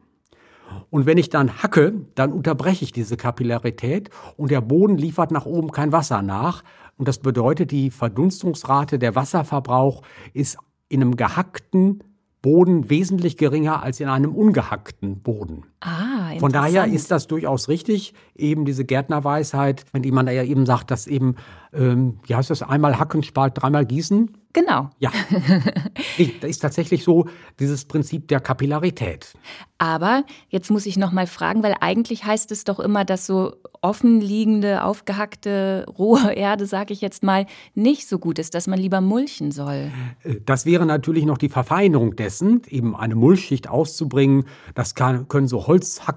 Und 0.89 1.05
wenn 1.05 1.17
ich 1.17 1.29
dann 1.29 1.61
hacke, 1.61 1.93
dann 2.15 2.31
unterbreche 2.31 2.83
ich 2.83 2.91
diese 2.91 3.17
Kapillarität 3.17 4.09
und 4.37 4.51
der 4.51 4.61
Boden 4.61 4.97
liefert 4.97 5.31
nach 5.31 5.45
oben 5.45 5.71
kein 5.71 5.91
Wasser 5.91 6.21
nach. 6.21 6.63
Und 6.97 7.07
das 7.07 7.19
bedeutet, 7.19 7.71
die 7.71 7.91
Verdunstungsrate, 7.91 8.99
der 8.99 9.15
Wasserverbrauch 9.15 10.01
ist 10.33 10.57
in 10.89 11.01
einem 11.01 11.15
gehackten 11.15 12.03
Boden 12.41 12.89
wesentlich 12.89 13.37
geringer 13.37 13.83
als 13.83 13.99
in 13.99 14.07
einem 14.07 14.33
ungehackten 14.33 15.21
Boden. 15.21 15.65
Ah, 15.81 16.18
Von 16.37 16.51
daher 16.51 16.85
ist 16.85 17.11
das 17.11 17.27
durchaus 17.27 17.69
richtig, 17.69 18.13
eben 18.35 18.65
diese 18.65 18.85
Gärtnerweisheit, 18.85 19.85
wenn 19.91 20.03
jemand 20.03 20.29
da 20.29 20.33
ja 20.33 20.43
eben 20.43 20.65
sagt, 20.65 20.91
dass 20.91 21.07
eben, 21.07 21.35
ähm, 21.73 22.19
wie 22.25 22.35
heißt 22.35 22.49
das, 22.49 22.61
einmal 22.61 22.99
hacken 22.99 23.23
spart 23.23 23.61
dreimal 23.61 23.85
gießen. 23.85 24.31
Genau. 24.51 24.89
Ja. 24.97 25.11
das 26.41 26.49
ist 26.49 26.59
tatsächlich 26.59 27.03
so 27.03 27.27
dieses 27.59 27.85
Prinzip 27.85 28.27
der 28.27 28.39
Kapillarität. 28.39 29.33
Aber 29.77 30.23
jetzt 30.49 30.71
muss 30.71 30.87
ich 30.87 30.97
noch 30.97 31.11
mal 31.11 31.27
fragen, 31.27 31.61
weil 31.61 31.75
eigentlich 31.79 32.25
heißt 32.25 32.51
es 32.51 32.63
doch 32.63 32.79
immer, 32.79 33.05
dass 33.05 33.27
so 33.27 33.53
offenliegende, 33.81 34.83
aufgehackte, 34.83 35.85
rohe 35.97 36.33
Erde, 36.35 36.65
sage 36.65 36.93
ich 36.93 37.01
jetzt 37.01 37.23
mal, 37.23 37.45
nicht 37.75 38.07
so 38.07 38.17
gut 38.17 38.39
ist, 38.39 38.55
dass 38.55 38.65
man 38.65 38.79
lieber 38.79 39.01
mulchen 39.01 39.51
soll. 39.51 39.91
Äh, 40.23 40.37
das 40.45 40.65
wäre 40.65 40.85
natürlich 40.85 41.25
noch 41.25 41.37
die 41.37 41.49
Verfeinerung 41.49 42.15
dessen, 42.15 42.63
eben 42.67 42.95
eine 42.95 43.15
Mulchschicht 43.15 43.69
auszubringen. 43.69 44.45
Das 44.73 44.95
kann, 44.95 45.27
können 45.27 45.47
so 45.47 45.67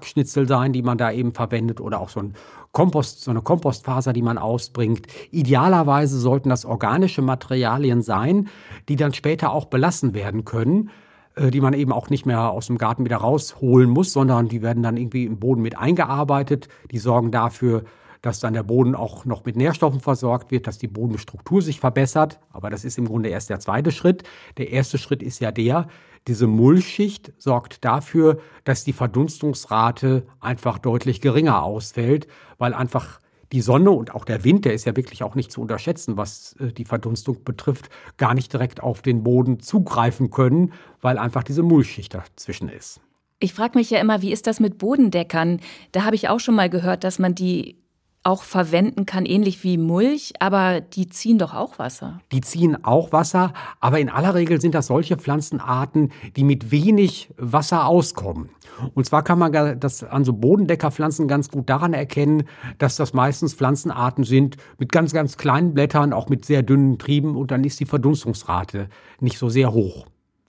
Holzhackschnitzel 0.03 0.47
sein, 0.47 0.73
die 0.73 0.81
man 0.81 0.97
da 0.97 1.11
eben 1.11 1.33
verwendet 1.33 1.79
oder 1.79 1.99
auch 1.99 2.09
so 2.09 2.19
ein 2.19 2.33
Kompost, 2.71 3.23
so 3.23 3.31
eine 3.31 3.41
Kompostfaser, 3.41 4.13
die 4.13 4.21
man 4.21 4.37
ausbringt. 4.37 5.07
Idealerweise 5.31 6.19
sollten 6.19 6.49
das 6.49 6.65
organische 6.65 7.21
Materialien 7.21 8.01
sein, 8.01 8.49
die 8.89 8.95
dann 8.95 9.13
später 9.13 9.53
auch 9.53 9.65
belassen 9.65 10.13
werden 10.13 10.45
können 10.45 10.89
äh, 11.35 11.49
die 11.49 11.61
man 11.61 11.73
eben 11.73 11.91
auch 11.91 12.09
nicht 12.09 12.25
mehr 12.25 12.51
aus 12.51 12.67
dem 12.67 12.77
Garten 12.77 13.05
wieder 13.05 13.17
rausholen 13.17 13.89
muss, 13.89 14.13
sondern 14.13 14.49
die 14.49 14.61
werden 14.61 14.83
dann 14.83 14.97
irgendwie 14.97 15.25
im 15.25 15.39
Boden 15.39 15.61
mit 15.61 15.77
eingearbeitet. 15.77 16.67
Die 16.91 16.99
sorgen 16.99 17.31
dafür, 17.31 17.83
dass 18.21 18.39
dann 18.39 18.53
der 18.53 18.63
Boden 18.63 18.95
auch 18.95 19.25
noch 19.25 19.43
mit 19.43 19.55
Nährstoffen 19.55 19.99
versorgt 19.99 20.49
wird, 20.49 20.65
dass 20.65 20.77
die 20.77 20.87
Bodenstruktur 20.87 21.61
sich 21.61 21.79
verbessert. 21.79 22.39
Aber 22.51 22.69
das 22.69 22.85
ist 22.85 22.97
im 22.97 23.05
Grunde 23.05 23.29
erst 23.29 23.49
der 23.49 23.59
zweite 23.59 23.91
Schritt. 23.91 24.23
Der 24.57 24.71
erste 24.71 24.97
Schritt 24.97 25.21
ist 25.21 25.39
ja 25.39 25.51
der, 25.51 25.87
diese 26.27 26.47
Mullschicht 26.47 27.33
sorgt 27.37 27.83
dafür, 27.83 28.39
dass 28.63 28.83
die 28.83 28.93
Verdunstungsrate 28.93 30.25
einfach 30.39 30.79
deutlich 30.79 31.21
geringer 31.21 31.63
ausfällt, 31.63 32.27
weil 32.57 32.73
einfach 32.73 33.19
die 33.51 33.61
Sonne 33.61 33.91
und 33.91 34.15
auch 34.15 34.25
der 34.25 34.43
Wind, 34.43 34.65
der 34.65 34.73
ist 34.73 34.85
ja 34.85 34.95
wirklich 34.95 35.21
auch 35.21 35.35
nicht 35.35 35.51
zu 35.51 35.61
unterschätzen, 35.61 36.17
was 36.17 36.55
äh, 36.59 36.73
die 36.73 36.85
Verdunstung 36.85 37.43
betrifft, 37.43 37.89
gar 38.17 38.33
nicht 38.33 38.51
direkt 38.51 38.81
auf 38.81 39.03
den 39.03 39.23
Boden 39.23 39.59
zugreifen 39.59 40.31
können, 40.31 40.73
weil 41.01 41.19
einfach 41.19 41.43
diese 41.43 41.61
Mulchschicht 41.61 42.15
dazwischen 42.15 42.67
ist. 42.67 42.99
Ich 43.39 43.53
frage 43.53 43.77
mich 43.77 43.89
ja 43.91 43.99
immer, 43.99 44.21
wie 44.21 44.31
ist 44.31 44.47
das 44.47 44.59
mit 44.59 44.79
Bodendeckern? 44.79 45.59
Da 45.91 46.03
habe 46.03 46.15
ich 46.15 46.29
auch 46.29 46.39
schon 46.39 46.55
mal 46.55 46.69
gehört, 46.69 47.03
dass 47.03 47.19
man 47.19 47.35
die 47.35 47.82
auch 48.23 48.43
verwenden 48.43 49.05
kann, 49.05 49.25
ähnlich 49.25 49.63
wie 49.63 49.77
Mulch, 49.77 50.33
aber 50.39 50.79
die 50.79 51.09
ziehen 51.09 51.37
doch 51.37 51.53
auch 51.53 51.77
Wasser. 51.77 52.19
Die 52.31 52.41
ziehen 52.41 52.83
auch 52.83 53.11
Wasser, 53.11 53.53
aber 53.79 53.99
in 53.99 54.09
aller 54.09 54.33
Regel 54.33 54.61
sind 54.61 54.75
das 54.75 54.87
solche 54.87 55.17
Pflanzenarten, 55.17 56.11
die 56.35 56.43
mit 56.43 56.71
wenig 56.71 57.29
Wasser 57.37 57.85
auskommen. 57.85 58.49
Und 58.93 59.05
zwar 59.05 59.23
kann 59.23 59.39
man 59.39 59.79
das 59.79 60.03
an 60.03 60.23
so 60.23 60.33
Bodendeckerpflanzen 60.33 61.27
ganz 61.27 61.49
gut 61.49 61.69
daran 61.69 61.93
erkennen, 61.93 62.43
dass 62.77 62.95
das 62.95 63.13
meistens 63.13 63.53
Pflanzenarten 63.53 64.23
sind 64.23 64.57
mit 64.77 64.91
ganz, 64.91 65.13
ganz 65.13 65.37
kleinen 65.37 65.73
Blättern, 65.73 66.13
auch 66.13 66.29
mit 66.29 66.45
sehr 66.45 66.63
dünnen 66.63 66.97
Trieben 66.97 67.35
und 67.35 67.51
dann 67.51 67.63
ist 67.63 67.79
die 67.79 67.85
Verdunstungsrate 67.85 68.87
nicht 69.19 69.37
so 69.37 69.49
sehr 69.49 69.73
hoch. 69.73 70.05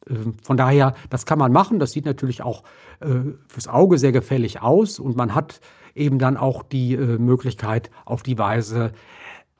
Ähm, 0.08 0.34
von 0.42 0.56
daher, 0.56 0.94
das 1.10 1.26
kann 1.26 1.38
man 1.38 1.52
machen. 1.52 1.78
Das 1.78 1.92
sieht 1.92 2.04
natürlich 2.04 2.42
auch 2.42 2.62
äh, 3.00 3.32
fürs 3.48 3.68
Auge 3.68 3.98
sehr 3.98 4.12
gefällig 4.12 4.62
aus 4.62 4.98
und 4.98 5.16
man 5.16 5.34
hat 5.34 5.60
eben 5.94 6.18
dann 6.18 6.36
auch 6.36 6.62
die 6.62 6.94
äh, 6.94 7.18
Möglichkeit, 7.18 7.90
auf 8.04 8.22
die 8.22 8.38
Weise 8.38 8.92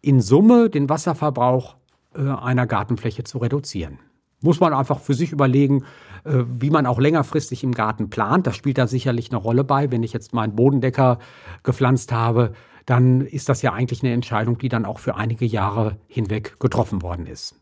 in 0.01 0.21
Summe 0.21 0.71
den 0.71 0.89
Wasserverbrauch 0.89 1.77
äh, 2.15 2.29
einer 2.29 2.67
Gartenfläche 2.67 3.25
zu 3.25 3.39
reduzieren. 3.39 3.99
Muss 4.41 4.61
man 4.61 4.75
einfach 4.75 5.01
für 5.01 5.15
sich 5.15 5.33
überlegen, 5.33 5.85
äh, 6.25 6.43
wie 6.47 6.71
man 6.71 6.87
auch 6.87 6.99
längerfristig 6.99 7.65
im 7.65 7.73
Garten 7.73 8.11
plant. 8.11 8.47
Das 8.47 8.57
spielt 8.57 8.79
da 8.79 8.87
sicherlich 8.87 9.31
eine 9.31 9.39
Rolle 9.39 9.65
bei. 9.65 9.91
Wenn 9.91 10.03
ich 10.03 10.13
jetzt 10.13 10.35
meinen 10.35 10.55
Bodendecker 10.55 11.19
gepflanzt 11.63 12.13
habe, 12.13 12.53
dann 12.87 13.23
ist 13.23 13.49
das 13.49 13.63
ja 13.63 13.73
eigentlich 13.73 14.03
eine 14.03 14.13
Entscheidung, 14.13 14.59
die 14.59 14.69
dann 14.69 14.85
auch 14.85 14.99
für 14.99 15.17
einige 15.17 15.47
Jahre 15.47 15.97
hinweg 16.07 16.61
getroffen 16.61 17.01
worden 17.01 17.27
ist. 17.27 17.59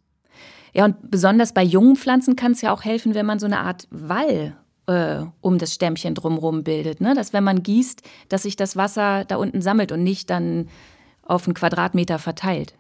Ja, 0.75 0.87
und 0.87 1.11
besonders 1.11 1.53
bei 1.53 1.63
jungen 1.63 1.97
Pflanzen 1.97 2.35
kann 2.35 2.53
es 2.53 2.63
ja 2.63 2.73
auch 2.73 2.83
helfen, 2.83 3.15
wenn 3.15 3.27
man 3.27 3.39
so 3.39 3.47
eine 3.47 3.61
Art 3.61 3.87
Wall 3.91 4.57
äh, 4.87 5.25
um 5.41 5.59
das 5.59 5.75
Stämmchen 5.75 6.15
drumherum 6.15 6.65
bildet. 6.65 7.01
Ne? 7.01 7.15
Dass 7.15 7.33
wenn 7.33 7.45
man 7.45 7.63
gießt, 7.63 8.03
dass 8.29 8.43
sich 8.43 8.57
das 8.57 8.77
Wasser 8.77 9.25
da 9.25 9.37
unten 9.37 9.63
sammelt 9.63 9.93
und 9.93 10.03
nicht 10.03 10.31
dann 10.31 10.69
auf 11.23 11.47
einen 11.47 11.55
Quadratmeter 11.55 12.19
verteilt. 12.19 12.75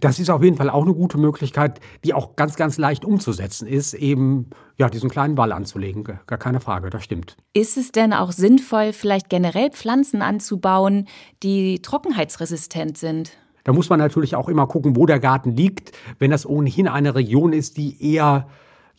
Das 0.00 0.18
ist 0.18 0.30
auf 0.30 0.42
jeden 0.42 0.56
Fall 0.56 0.70
auch 0.70 0.82
eine 0.82 0.94
gute 0.94 1.18
Möglichkeit, 1.18 1.80
die 2.04 2.14
auch 2.14 2.36
ganz, 2.36 2.56
ganz 2.56 2.78
leicht 2.78 3.04
umzusetzen 3.04 3.68
ist, 3.68 3.92
eben 3.94 4.48
ja, 4.78 4.88
diesen 4.88 5.10
kleinen 5.10 5.34
Ball 5.34 5.52
anzulegen. 5.52 6.04
Gar 6.04 6.38
keine 6.38 6.60
Frage, 6.60 6.88
das 6.88 7.04
stimmt. 7.04 7.36
Ist 7.52 7.76
es 7.76 7.92
denn 7.92 8.12
auch 8.12 8.32
sinnvoll, 8.32 8.92
vielleicht 8.92 9.28
generell 9.28 9.70
Pflanzen 9.70 10.22
anzubauen, 10.22 11.06
die 11.42 11.80
trockenheitsresistent 11.82 12.96
sind? 12.96 13.32
Da 13.64 13.72
muss 13.72 13.90
man 13.90 13.98
natürlich 13.98 14.34
auch 14.34 14.48
immer 14.48 14.66
gucken, 14.66 14.96
wo 14.96 15.06
der 15.06 15.20
Garten 15.20 15.50
liegt. 15.50 15.92
Wenn 16.18 16.30
das 16.30 16.46
ohnehin 16.46 16.88
eine 16.88 17.14
Region 17.14 17.52
ist, 17.52 17.76
die 17.76 18.12
eher 18.14 18.46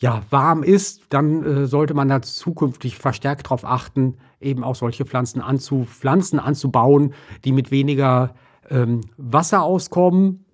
ja, 0.00 0.22
warm 0.30 0.62
ist, 0.62 1.02
dann 1.08 1.44
äh, 1.44 1.66
sollte 1.66 1.94
man 1.94 2.08
da 2.08 2.22
zukünftig 2.22 2.98
verstärkt 2.98 3.46
darauf 3.46 3.64
achten, 3.64 4.16
eben 4.40 4.62
auch 4.62 4.76
solche 4.76 5.04
Pflanzen 5.04 5.40
anzupflanzen, 5.40 6.38
anzubauen, 6.38 7.14
die 7.44 7.52
mit 7.52 7.70
weniger 7.70 8.34
ähm, 8.70 9.00
Wasser 9.16 9.62
auskommen, 9.62 10.44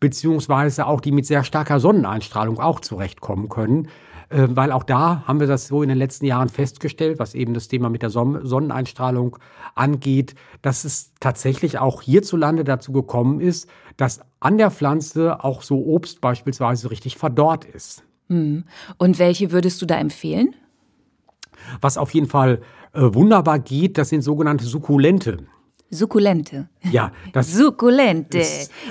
beziehungsweise 0.00 0.86
auch 0.86 1.00
die 1.00 1.12
mit 1.12 1.26
sehr 1.26 1.44
starker 1.44 1.78
Sonneneinstrahlung 1.78 2.58
auch 2.58 2.80
zurechtkommen 2.80 3.48
können. 3.48 3.88
Äh, 4.30 4.48
weil 4.50 4.72
auch 4.72 4.82
da 4.82 5.22
haben 5.26 5.38
wir 5.38 5.46
das 5.46 5.68
so 5.68 5.82
in 5.82 5.88
den 5.88 5.98
letzten 5.98 6.26
Jahren 6.26 6.48
festgestellt, 6.48 7.20
was 7.20 7.34
eben 7.34 7.54
das 7.54 7.68
Thema 7.68 7.88
mit 7.88 8.02
der 8.02 8.10
Son 8.10 8.44
Sonneneinstrahlung 8.44 9.38
angeht, 9.76 10.34
dass 10.60 10.84
es 10.84 11.12
tatsächlich 11.20 11.78
auch 11.78 12.02
hierzulande 12.02 12.64
dazu 12.64 12.92
gekommen 12.92 13.40
ist, 13.40 13.70
dass 13.96 14.20
an 14.40 14.58
der 14.58 14.70
Pflanze 14.70 15.44
auch 15.44 15.62
so 15.62 15.78
Obst 15.84 16.20
beispielsweise 16.20 16.90
richtig 16.90 17.16
verdorrt 17.16 17.64
ist. 17.64 18.02
Hm. 18.28 18.64
Und 18.98 19.18
welche 19.18 19.52
würdest 19.52 19.80
du 19.82 19.86
da 19.86 19.98
empfehlen? 19.98 20.54
Was 21.80 21.98
auf 21.98 22.14
jeden 22.14 22.28
Fall 22.28 22.60
äh, 22.92 23.00
wunderbar 23.02 23.58
geht, 23.58 23.98
das 23.98 24.10
sind 24.10 24.22
sogenannte 24.22 24.64
Sukkulente. 24.64 25.38
Sukkulente. 25.90 26.68
Ja, 26.90 27.12
das 27.32 27.52
Sukkulente. 27.52 28.42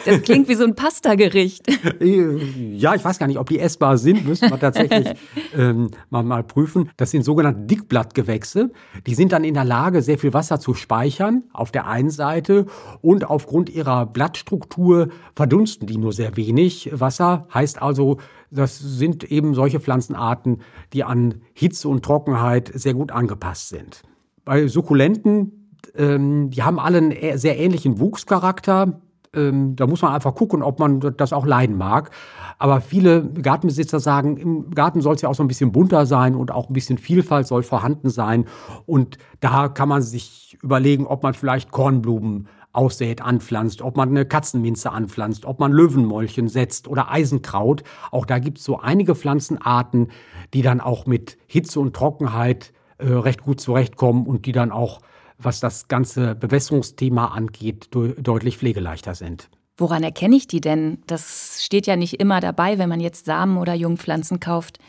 Das 0.05 0.21
klingt 0.23 0.49
wie 0.49 0.55
so 0.55 0.63
ein 0.63 0.75
Pastagericht. 0.75 1.67
ja, 2.01 2.95
ich 2.95 3.05
weiß 3.05 3.19
gar 3.19 3.27
nicht, 3.27 3.37
ob 3.37 3.49
die 3.49 3.59
essbar 3.59 3.97
sind, 3.97 4.25
müssen 4.25 4.49
wir 4.49 4.59
tatsächlich 4.59 5.13
ähm, 5.57 5.91
mal, 6.09 6.23
mal 6.23 6.43
prüfen. 6.43 6.89
Das 6.97 7.11
sind 7.11 7.23
sogenannte 7.23 7.61
Dickblattgewächse. 7.61 8.71
Die 9.05 9.13
sind 9.13 9.31
dann 9.31 9.43
in 9.43 9.53
der 9.53 9.65
Lage, 9.65 10.01
sehr 10.01 10.17
viel 10.17 10.33
Wasser 10.33 10.59
zu 10.59 10.73
speichern 10.73 11.43
auf 11.53 11.71
der 11.71 11.87
einen 11.87 12.09
Seite 12.09 12.65
und 13.01 13.29
aufgrund 13.29 13.69
ihrer 13.69 14.05
Blattstruktur 14.07 15.09
verdunsten 15.33 15.87
die 15.87 15.97
nur 15.97 16.13
sehr 16.13 16.35
wenig 16.35 16.89
Wasser. 16.93 17.47
Heißt 17.53 17.81
also, 17.81 18.17
das 18.49 18.79
sind 18.79 19.23
eben 19.25 19.53
solche 19.53 19.79
Pflanzenarten, 19.79 20.61
die 20.93 21.03
an 21.03 21.41
Hitze 21.53 21.89
und 21.89 22.03
Trockenheit 22.03 22.71
sehr 22.73 22.93
gut 22.93 23.11
angepasst 23.11 23.69
sind. 23.69 24.01
Bei 24.45 24.67
Sukkulenten, 24.67 25.56
ähm, 25.95 26.49
die 26.49 26.63
haben 26.63 26.79
alle 26.79 26.97
einen 26.97 27.37
sehr 27.37 27.57
ähnlichen 27.57 27.99
Wuchscharakter. 27.99 29.01
Ähm, 29.33 29.75
da 29.75 29.87
muss 29.87 30.01
man 30.01 30.13
einfach 30.13 30.35
gucken, 30.35 30.63
ob 30.63 30.79
man 30.79 30.99
das 31.17 31.33
auch 31.33 31.45
leiden 31.45 31.77
mag. 31.77 32.11
Aber 32.59 32.81
viele 32.81 33.29
Gartenbesitzer 33.29 33.99
sagen, 33.99 34.37
im 34.37 34.71
Garten 34.71 35.01
soll 35.01 35.15
es 35.15 35.21
ja 35.21 35.29
auch 35.29 35.35
so 35.35 35.43
ein 35.43 35.47
bisschen 35.47 35.71
bunter 35.71 36.05
sein 36.05 36.35
und 36.35 36.51
auch 36.51 36.69
ein 36.69 36.73
bisschen 36.73 36.97
Vielfalt 36.97 37.47
soll 37.47 37.63
vorhanden 37.63 38.09
sein. 38.09 38.45
Und 38.85 39.17
da 39.39 39.67
kann 39.67 39.89
man 39.89 40.01
sich 40.01 40.57
überlegen, 40.61 41.05
ob 41.05 41.23
man 41.23 41.33
vielleicht 41.33 41.71
Kornblumen 41.71 42.47
aussät, 42.77 43.21
anpflanzt, 43.21 43.81
ob 43.81 43.97
man 43.97 44.09
eine 44.09 44.25
Katzenminze 44.25 44.91
anpflanzt, 44.91 45.45
ob 45.45 45.59
man 45.59 45.71
Löwenmäulchen 45.71 46.47
setzt 46.47 46.87
oder 46.87 47.11
Eisenkraut. 47.11 47.83
Auch 48.11 48.25
da 48.25 48.39
gibt 48.39 48.59
es 48.59 48.63
so 48.63 48.79
einige 48.79 49.15
Pflanzenarten, 49.15 50.11
die 50.53 50.61
dann 50.61 50.79
auch 50.79 51.05
mit 51.07 51.37
Hitze 51.47 51.79
und 51.79 51.95
Trockenheit 51.95 52.73
äh, 52.99 53.07
recht 53.07 53.41
gut 53.41 53.59
zurechtkommen 53.59 54.27
und 54.27 54.45
die 54.45 54.51
dann 54.51 54.71
auch, 54.71 55.01
was 55.37 55.59
das 55.59 55.87
ganze 55.87 56.35
Bewässerungsthema 56.35 57.27
angeht, 57.27 57.89
deutlich 57.91 58.57
pflegeleichter 58.57 59.15
sind. 59.15 59.49
Woran 59.77 60.01
erkenne 60.01 60.35
ich 60.35 60.47
die 60.47 60.59
denn? 60.59 61.03
Das 61.05 61.59
steht 61.63 61.85
ja 61.85 61.95
nicht 61.95 62.19
immer 62.19 62.39
dabei, 62.39 62.79
wenn 62.79 62.89
man 62.89 62.99
jetzt 62.99 63.25
Samen 63.25 63.57
oder 63.57 63.75
Jungpflanzen 63.75 64.39
kauft. 64.39 64.79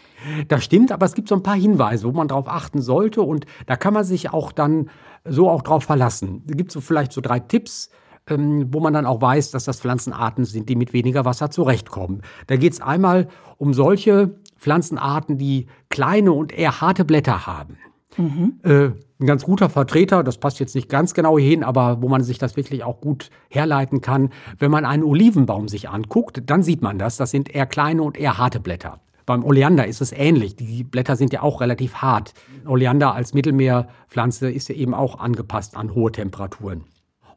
Das 0.49 0.64
stimmt, 0.64 0.93
aber 0.93 1.05
es 1.05 1.14
gibt 1.14 1.28
so 1.28 1.35
ein 1.35 1.43
paar 1.43 1.57
Hinweise, 1.57 2.07
wo 2.07 2.12
man 2.12 2.28
darauf 2.28 2.49
achten 2.49 2.81
sollte 2.81 3.21
und 3.21 3.45
da 3.67 3.76
kann 3.76 3.93
man 3.93 4.05
sich 4.05 4.33
auch 4.33 4.50
dann 4.50 4.88
so 5.25 5.50
auch 5.50 5.61
drauf 5.61 5.85
verlassen. 5.85 6.43
Es 6.49 6.57
gibt 6.57 6.73
so 6.73 6.81
vielleicht 6.81 7.12
so 7.12 7.21
drei 7.21 7.38
Tipps, 7.38 7.90
ähm, 8.28 8.69
wo 8.73 8.81
man 8.81 8.95
dann 8.95 9.05
auch 9.05 9.21
weiß, 9.21 9.50
dass 9.50 9.64
das 9.64 9.81
Pflanzenarten 9.81 10.47
sind, 10.47 10.71
die 10.71 10.76
mit 10.76 10.95
weniger 10.95 11.26
Wasser 11.26 11.50
zurechtkommen. 11.50 12.23
Da 12.47 12.57
geht 12.57 12.73
es 12.73 12.81
einmal 12.81 13.28
um 13.59 13.75
solche 13.75 14.37
Pflanzenarten, 14.57 15.37
die 15.37 15.67
kleine 15.90 16.33
und 16.33 16.52
eher 16.52 16.81
harte 16.81 17.05
Blätter 17.05 17.47
haben. 17.47 17.76
Mhm. 18.17 18.61
Äh, 18.62 18.90
ein 19.21 19.27
ganz 19.27 19.45
guter 19.45 19.69
Vertreter, 19.69 20.23
das 20.23 20.39
passt 20.39 20.61
jetzt 20.61 20.75
nicht 20.75 20.89
ganz 20.89 21.13
genau 21.13 21.39
hin, 21.39 21.65
aber 21.65 22.03
wo 22.03 22.09
man 22.09 22.23
sich 22.23 22.39
das 22.39 22.57
wirklich 22.57 22.85
auch 22.85 23.01
gut 23.01 23.31
herleiten 23.49 24.01
kann, 24.01 24.31
wenn 24.59 24.71
man 24.71 24.85
einen 24.85 25.03
Olivenbaum 25.03 25.69
sich 25.69 25.89
anguckt, 25.89 26.43
dann 26.47 26.63
sieht 26.63 26.83
man 26.83 26.99
das. 26.99 27.17
Das 27.17 27.33
sind 27.33 27.53
eher 27.53 27.67
kleine 27.67 28.03
und 28.03 28.17
eher 28.17 28.39
harte 28.39 28.61
Blätter. 28.61 29.01
Beim 29.27 29.45
Oleander 29.45 29.87
ist 29.87 30.01
es 30.01 30.13
ähnlich. 30.13 30.57
Die 30.57 30.85
Blätter 30.85 31.17
sind 31.17 31.33
ja 31.33 31.43
auch 31.43 31.61
relativ 31.61 31.97
hart. 31.97 32.33
Oleander 32.67 33.15
als 33.15 33.35
Mittelmeerpflanze 33.35 34.51
ist 34.51 34.69
ja 34.69 34.75
eben 34.75 34.95
auch 34.95 35.19
angepasst 35.19 35.77
an 35.77 35.95
hohe 35.95 36.13
Temperaturen. 36.13 36.85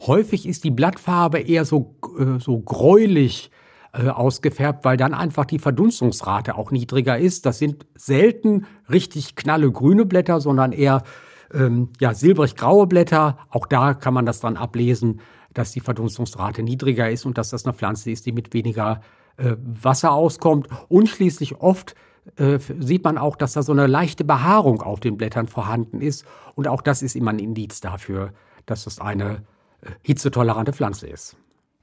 Häufig 0.05 0.47
ist 0.47 0.63
die 0.63 0.71
Blattfarbe 0.71 1.39
eher 1.39 1.65
so, 1.65 1.95
äh, 2.17 2.39
so 2.39 2.59
gräulich 2.59 3.51
äh, 3.93 4.07
ausgefärbt, 4.07 4.85
weil 4.85 4.97
dann 4.97 5.13
einfach 5.13 5.45
die 5.45 5.59
Verdunstungsrate 5.59 6.55
auch 6.55 6.71
niedriger 6.71 7.19
ist. 7.19 7.45
Das 7.45 7.59
sind 7.59 7.85
selten 7.95 8.67
richtig 8.89 9.35
knalle 9.35 9.69
grüne 9.69 10.05
Blätter, 10.05 10.39
sondern 10.39 10.71
eher 10.71 11.03
ähm, 11.53 11.89
ja, 11.99 12.13
silbrig-graue 12.13 12.87
Blätter. 12.87 13.37
Auch 13.49 13.65
da 13.65 13.93
kann 13.93 14.13
man 14.13 14.25
das 14.25 14.39
dann 14.39 14.57
ablesen, 14.57 15.21
dass 15.53 15.71
die 15.71 15.79
Verdunstungsrate 15.79 16.63
niedriger 16.63 17.09
ist 17.09 17.25
und 17.25 17.37
dass 17.37 17.49
das 17.49 17.65
eine 17.65 17.73
Pflanze 17.73 18.11
ist, 18.11 18.25
die 18.25 18.31
mit 18.31 18.53
weniger 18.53 19.01
äh, 19.37 19.55
Wasser 19.59 20.13
auskommt. 20.13 20.67
Und 20.87 21.07
schließlich 21.07 21.57
oft 21.61 21.95
äh, 22.37 22.59
sieht 22.79 23.03
man 23.03 23.17
auch, 23.17 23.35
dass 23.35 23.53
da 23.53 23.63
so 23.63 23.71
eine 23.71 23.87
leichte 23.87 24.23
Behaarung 24.23 24.81
auf 24.81 24.99
den 24.99 25.17
Blättern 25.17 25.47
vorhanden 25.47 26.01
ist. 26.01 26.25
Und 26.55 26.67
auch 26.67 26.81
das 26.81 27.01
ist 27.01 27.15
immer 27.15 27.31
ein 27.31 27.39
Indiz 27.39 27.81
dafür, 27.81 28.33
dass 28.65 28.85
das 28.85 28.99
eine 28.99 29.43
äh, 29.81 29.91
hitzetolerante 30.03 30.73
Pflanze 30.73 31.07
ist. 31.07 31.35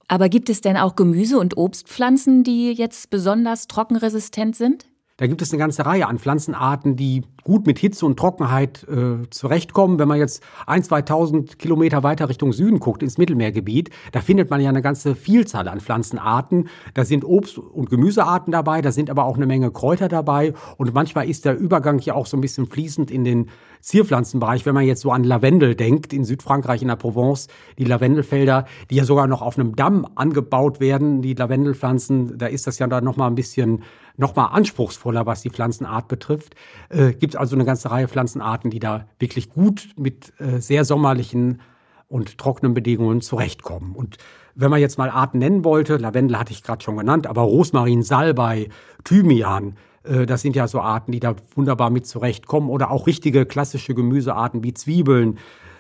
Aber 0.06 0.30
gibt 0.30 0.48
es 0.48 0.62
denn 0.62 0.78
auch 0.78 0.96
Gemüse- 0.96 1.38
und 1.38 1.58
Obstpflanzen, 1.58 2.42
die 2.42 2.72
jetzt 2.72 3.10
besonders 3.10 3.66
trockenresistent 3.66 4.56
sind? 4.56 4.86
Da 5.18 5.26
gibt 5.26 5.42
es 5.42 5.50
eine 5.50 5.58
ganze 5.58 5.84
Reihe 5.84 6.06
an 6.06 6.20
Pflanzenarten, 6.20 6.94
die 6.94 7.24
gut 7.42 7.66
mit 7.66 7.80
Hitze 7.80 8.06
und 8.06 8.16
Trockenheit 8.16 8.86
äh, 8.88 9.28
zurechtkommen. 9.30 9.98
Wenn 9.98 10.06
man 10.06 10.18
jetzt 10.18 10.44
ein, 10.64 10.84
2000 10.84 11.58
Kilometer 11.58 12.04
weiter 12.04 12.28
Richtung 12.28 12.52
Süden 12.52 12.78
guckt, 12.78 13.02
ins 13.02 13.18
Mittelmeergebiet, 13.18 13.90
da 14.12 14.20
findet 14.20 14.48
man 14.48 14.60
ja 14.60 14.68
eine 14.68 14.80
ganze 14.80 15.16
Vielzahl 15.16 15.66
an 15.66 15.80
Pflanzenarten. 15.80 16.68
Da 16.94 17.04
sind 17.04 17.24
Obst- 17.24 17.58
und 17.58 17.90
Gemüsearten 17.90 18.52
dabei, 18.52 18.80
da 18.80 18.92
sind 18.92 19.10
aber 19.10 19.24
auch 19.24 19.34
eine 19.34 19.46
Menge 19.46 19.72
Kräuter 19.72 20.06
dabei. 20.06 20.54
Und 20.76 20.94
manchmal 20.94 21.28
ist 21.28 21.44
der 21.44 21.58
Übergang 21.58 21.98
ja 21.98 22.14
auch 22.14 22.26
so 22.26 22.36
ein 22.36 22.40
bisschen 22.40 22.66
fließend 22.66 23.10
in 23.10 23.24
den 23.24 23.48
Zierpflanzenbereich, 23.80 24.66
wenn 24.66 24.74
man 24.74 24.84
jetzt 24.84 25.00
so 25.00 25.10
an 25.10 25.24
Lavendel 25.24 25.74
denkt, 25.74 26.12
in 26.12 26.24
Südfrankreich, 26.24 26.82
in 26.82 26.88
der 26.88 26.96
Provence, 26.96 27.48
die 27.76 27.84
Lavendelfelder, 27.84 28.66
die 28.90 28.96
ja 28.96 29.04
sogar 29.04 29.26
noch 29.26 29.42
auf 29.42 29.58
einem 29.58 29.74
Damm 29.74 30.06
angebaut 30.14 30.78
werden, 30.78 31.22
die 31.22 31.34
Lavendelpflanzen, 31.34 32.38
da 32.38 32.46
ist 32.46 32.68
das 32.68 32.78
ja 32.78 32.86
dann 32.86 33.04
nochmal 33.04 33.28
ein 33.28 33.34
bisschen 33.34 33.82
nochmal 34.18 34.50
anspruchsvoller, 34.52 35.24
was 35.24 35.40
die 35.40 35.50
Pflanzenart 35.50 36.08
betrifft. 36.08 36.54
Äh, 36.90 37.12
Gibt 37.12 37.36
also 37.36 37.56
eine 37.56 37.64
ganze 37.64 37.90
Reihe 37.90 38.08
Pflanzenarten, 38.08 38.70
die 38.70 38.80
da 38.80 39.06
wirklich 39.18 39.48
gut 39.48 39.88
mit 39.96 40.32
äh, 40.38 40.60
sehr 40.60 40.84
sommerlichen 40.84 41.62
und 42.08 42.36
trockenen 42.36 42.74
Bedingungen 42.74 43.20
zurechtkommen. 43.20 43.94
Und 43.94 44.16
wenn 44.54 44.70
man 44.70 44.80
jetzt 44.80 44.98
mal 44.98 45.10
Arten 45.10 45.38
nennen 45.38 45.64
wollte, 45.64 45.96
Lavendel 45.96 46.38
hatte 46.38 46.52
ich 46.52 46.62
gerade 46.62 46.82
schon 46.82 46.96
genannt, 46.96 47.26
aber 47.26 47.42
Rosmarin, 47.42 48.02
Salbei, 48.02 48.68
Thymian, 49.04 49.76
äh, 50.02 50.26
das 50.26 50.42
sind 50.42 50.56
ja 50.56 50.66
so 50.66 50.80
Arten, 50.80 51.12
die 51.12 51.20
da 51.20 51.36
wunderbar 51.54 51.90
mit 51.90 52.06
zurechtkommen. 52.06 52.70
Oder 52.70 52.90
auch 52.90 53.06
richtige 53.06 53.46
klassische 53.46 53.94
Gemüsearten 53.94 54.64
wie 54.64 54.74
Zwiebeln, 54.74 55.38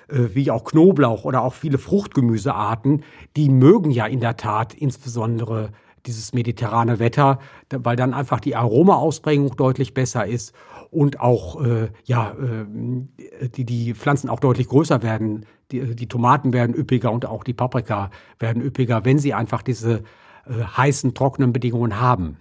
äh, 0.08 0.28
wie 0.34 0.50
auch 0.50 0.64
Knoblauch 0.64 1.24
oder 1.24 1.42
auch 1.42 1.54
viele 1.54 1.78
Fruchtgemüsearten, 1.78 3.02
die 3.36 3.48
mögen 3.48 3.90
ja 3.90 4.06
in 4.06 4.20
der 4.20 4.36
Tat 4.36 4.74
insbesondere 4.74 5.70
dieses 6.08 6.32
mediterrane 6.32 6.98
Wetter, 6.98 7.38
weil 7.70 7.96
dann 7.96 8.14
einfach 8.14 8.40
die 8.40 8.56
Aromaausprägung 8.56 9.54
deutlich 9.56 9.94
besser 9.94 10.26
ist 10.26 10.54
und 10.90 11.20
auch 11.20 11.62
äh, 11.62 11.88
ja 12.04 12.32
äh, 12.32 13.48
die, 13.48 13.64
die 13.64 13.94
Pflanzen 13.94 14.28
auch 14.30 14.40
deutlich 14.40 14.68
größer 14.68 15.02
werden. 15.02 15.46
Die, 15.70 15.94
die 15.94 16.08
Tomaten 16.08 16.52
werden 16.52 16.74
üppiger 16.74 17.12
und 17.12 17.26
auch 17.26 17.44
die 17.44 17.52
Paprika 17.52 18.10
werden 18.38 18.62
üppiger, 18.62 19.04
wenn 19.04 19.18
sie 19.18 19.34
einfach 19.34 19.62
diese 19.62 20.02
äh, 20.46 20.64
heißen, 20.76 21.14
trockenen 21.14 21.52
Bedingungen 21.52 22.00
haben. 22.00 22.38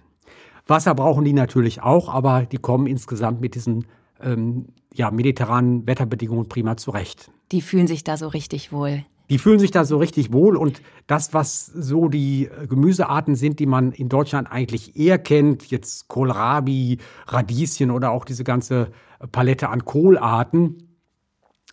Wasser 0.66 0.94
brauchen 0.94 1.24
die 1.24 1.32
natürlich 1.32 1.82
auch, 1.82 2.08
aber 2.08 2.46
die 2.46 2.58
kommen 2.58 2.86
insgesamt 2.86 3.40
mit 3.40 3.54
diesen 3.54 3.86
ähm, 4.20 4.66
ja, 4.94 5.10
mediterranen 5.10 5.86
Wetterbedingungen 5.86 6.48
prima 6.48 6.76
zurecht. 6.76 7.30
Die 7.52 7.62
fühlen 7.62 7.86
sich 7.86 8.04
da 8.04 8.16
so 8.16 8.28
richtig 8.28 8.72
wohl. 8.72 9.04
Die 9.30 9.38
fühlen 9.38 9.58
sich 9.58 9.70
da 9.70 9.84
so 9.84 9.98
richtig 9.98 10.32
wohl 10.32 10.56
und 10.56 10.82
das, 11.06 11.34
was 11.34 11.66
so 11.66 12.08
die 12.08 12.46
äh, 12.46 12.66
Gemüsearten 12.66 13.34
sind, 13.34 13.58
die 13.58 13.66
man 13.66 13.92
in 13.92 14.08
Deutschland 14.08 14.50
eigentlich 14.50 14.96
eher 14.96 15.18
kennt, 15.18 15.70
jetzt 15.70 16.08
Kohlrabi, 16.08 16.98
Radieschen 17.26 17.90
oder 17.90 18.10
auch 18.10 18.24
diese 18.24 18.44
ganze 18.44 18.88
Palette 19.32 19.68
an 19.68 19.84
Kohlarten, 19.84 20.88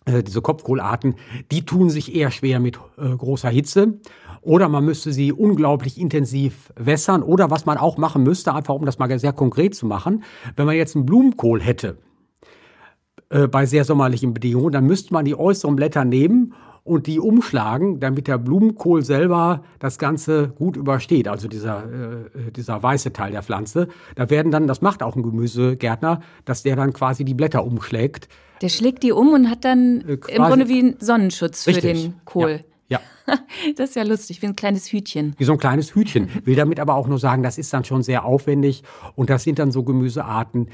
äh, 0.04 0.22
diese 0.22 0.42
Kopfkohlarten, 0.42 1.16
die 1.50 1.64
tun 1.64 1.90
sich 1.90 2.14
eher 2.14 2.30
schwer 2.30 2.60
mit 2.60 2.78
äh, 2.98 3.08
großer 3.08 3.48
Hitze. 3.48 4.00
Oder 4.42 4.68
man 4.68 4.84
müsste 4.84 5.12
sie 5.12 5.32
unglaublich 5.32 5.98
intensiv 5.98 6.72
wässern. 6.76 7.24
Oder 7.24 7.50
was 7.50 7.66
man 7.66 7.78
auch 7.78 7.96
machen 7.96 8.22
müsste, 8.22 8.54
einfach 8.54 8.74
um 8.74 8.86
das 8.86 8.98
mal 8.98 9.18
sehr 9.18 9.32
konkret 9.32 9.74
zu 9.74 9.86
machen, 9.86 10.22
wenn 10.54 10.66
man 10.66 10.76
jetzt 10.76 10.94
einen 10.94 11.06
Blumenkohl 11.06 11.60
hätte, 11.60 11.98
äh, 13.30 13.48
bei 13.48 13.66
sehr 13.66 13.84
sommerlichen 13.84 14.34
Bedingungen, 14.34 14.70
dann 14.70 14.86
müsste 14.86 15.12
man 15.12 15.24
die 15.24 15.34
äußeren 15.36 15.74
Blätter 15.74 16.04
nehmen 16.04 16.54
und 16.86 17.06
die 17.08 17.18
umschlagen, 17.18 17.98
damit 17.98 18.28
der 18.28 18.38
Blumenkohl 18.38 19.02
selber 19.02 19.64
das 19.80 19.98
Ganze 19.98 20.48
gut 20.48 20.76
übersteht, 20.76 21.26
also 21.26 21.48
dieser, 21.48 21.84
äh, 21.84 22.52
dieser 22.52 22.82
weiße 22.82 23.12
Teil 23.12 23.32
der 23.32 23.42
Pflanze. 23.42 23.88
Da 24.14 24.30
werden 24.30 24.52
dann, 24.52 24.66
das 24.66 24.82
macht 24.82 25.02
auch 25.02 25.16
ein 25.16 25.22
Gemüsegärtner, 25.22 26.20
dass 26.44 26.62
der 26.62 26.76
dann 26.76 26.92
quasi 26.92 27.24
die 27.24 27.34
Blätter 27.34 27.64
umschlägt. 27.64 28.28
Der 28.62 28.68
schlägt 28.68 29.02
die 29.02 29.12
um 29.12 29.32
und 29.32 29.50
hat 29.50 29.64
dann 29.64 30.02
äh, 30.02 30.12
im 30.28 30.42
Grunde 30.44 30.68
wie 30.68 30.78
einen 30.78 30.96
Sonnenschutz 31.00 31.66
Richtig. 31.66 31.82
für 31.82 31.92
den 31.92 32.14
Kohl. 32.24 32.64
Ja. 32.88 33.00
ja. 33.26 33.38
das 33.76 33.90
ist 33.90 33.96
ja 33.96 34.04
lustig, 34.04 34.40
wie 34.42 34.46
ein 34.46 34.56
kleines 34.56 34.92
Hütchen. 34.92 35.34
Wie 35.38 35.44
so 35.44 35.52
ein 35.52 35.58
kleines 35.58 35.94
Hütchen. 35.94 36.28
Will 36.44 36.54
damit 36.54 36.78
aber 36.78 36.94
auch 36.94 37.08
nur 37.08 37.18
sagen, 37.18 37.42
das 37.42 37.58
ist 37.58 37.72
dann 37.72 37.84
schon 37.84 38.04
sehr 38.04 38.24
aufwendig 38.24 38.84
und 39.16 39.28
das 39.28 39.42
sind 39.42 39.58
dann 39.58 39.72
so 39.72 39.82
Gemüsearten, 39.82 40.68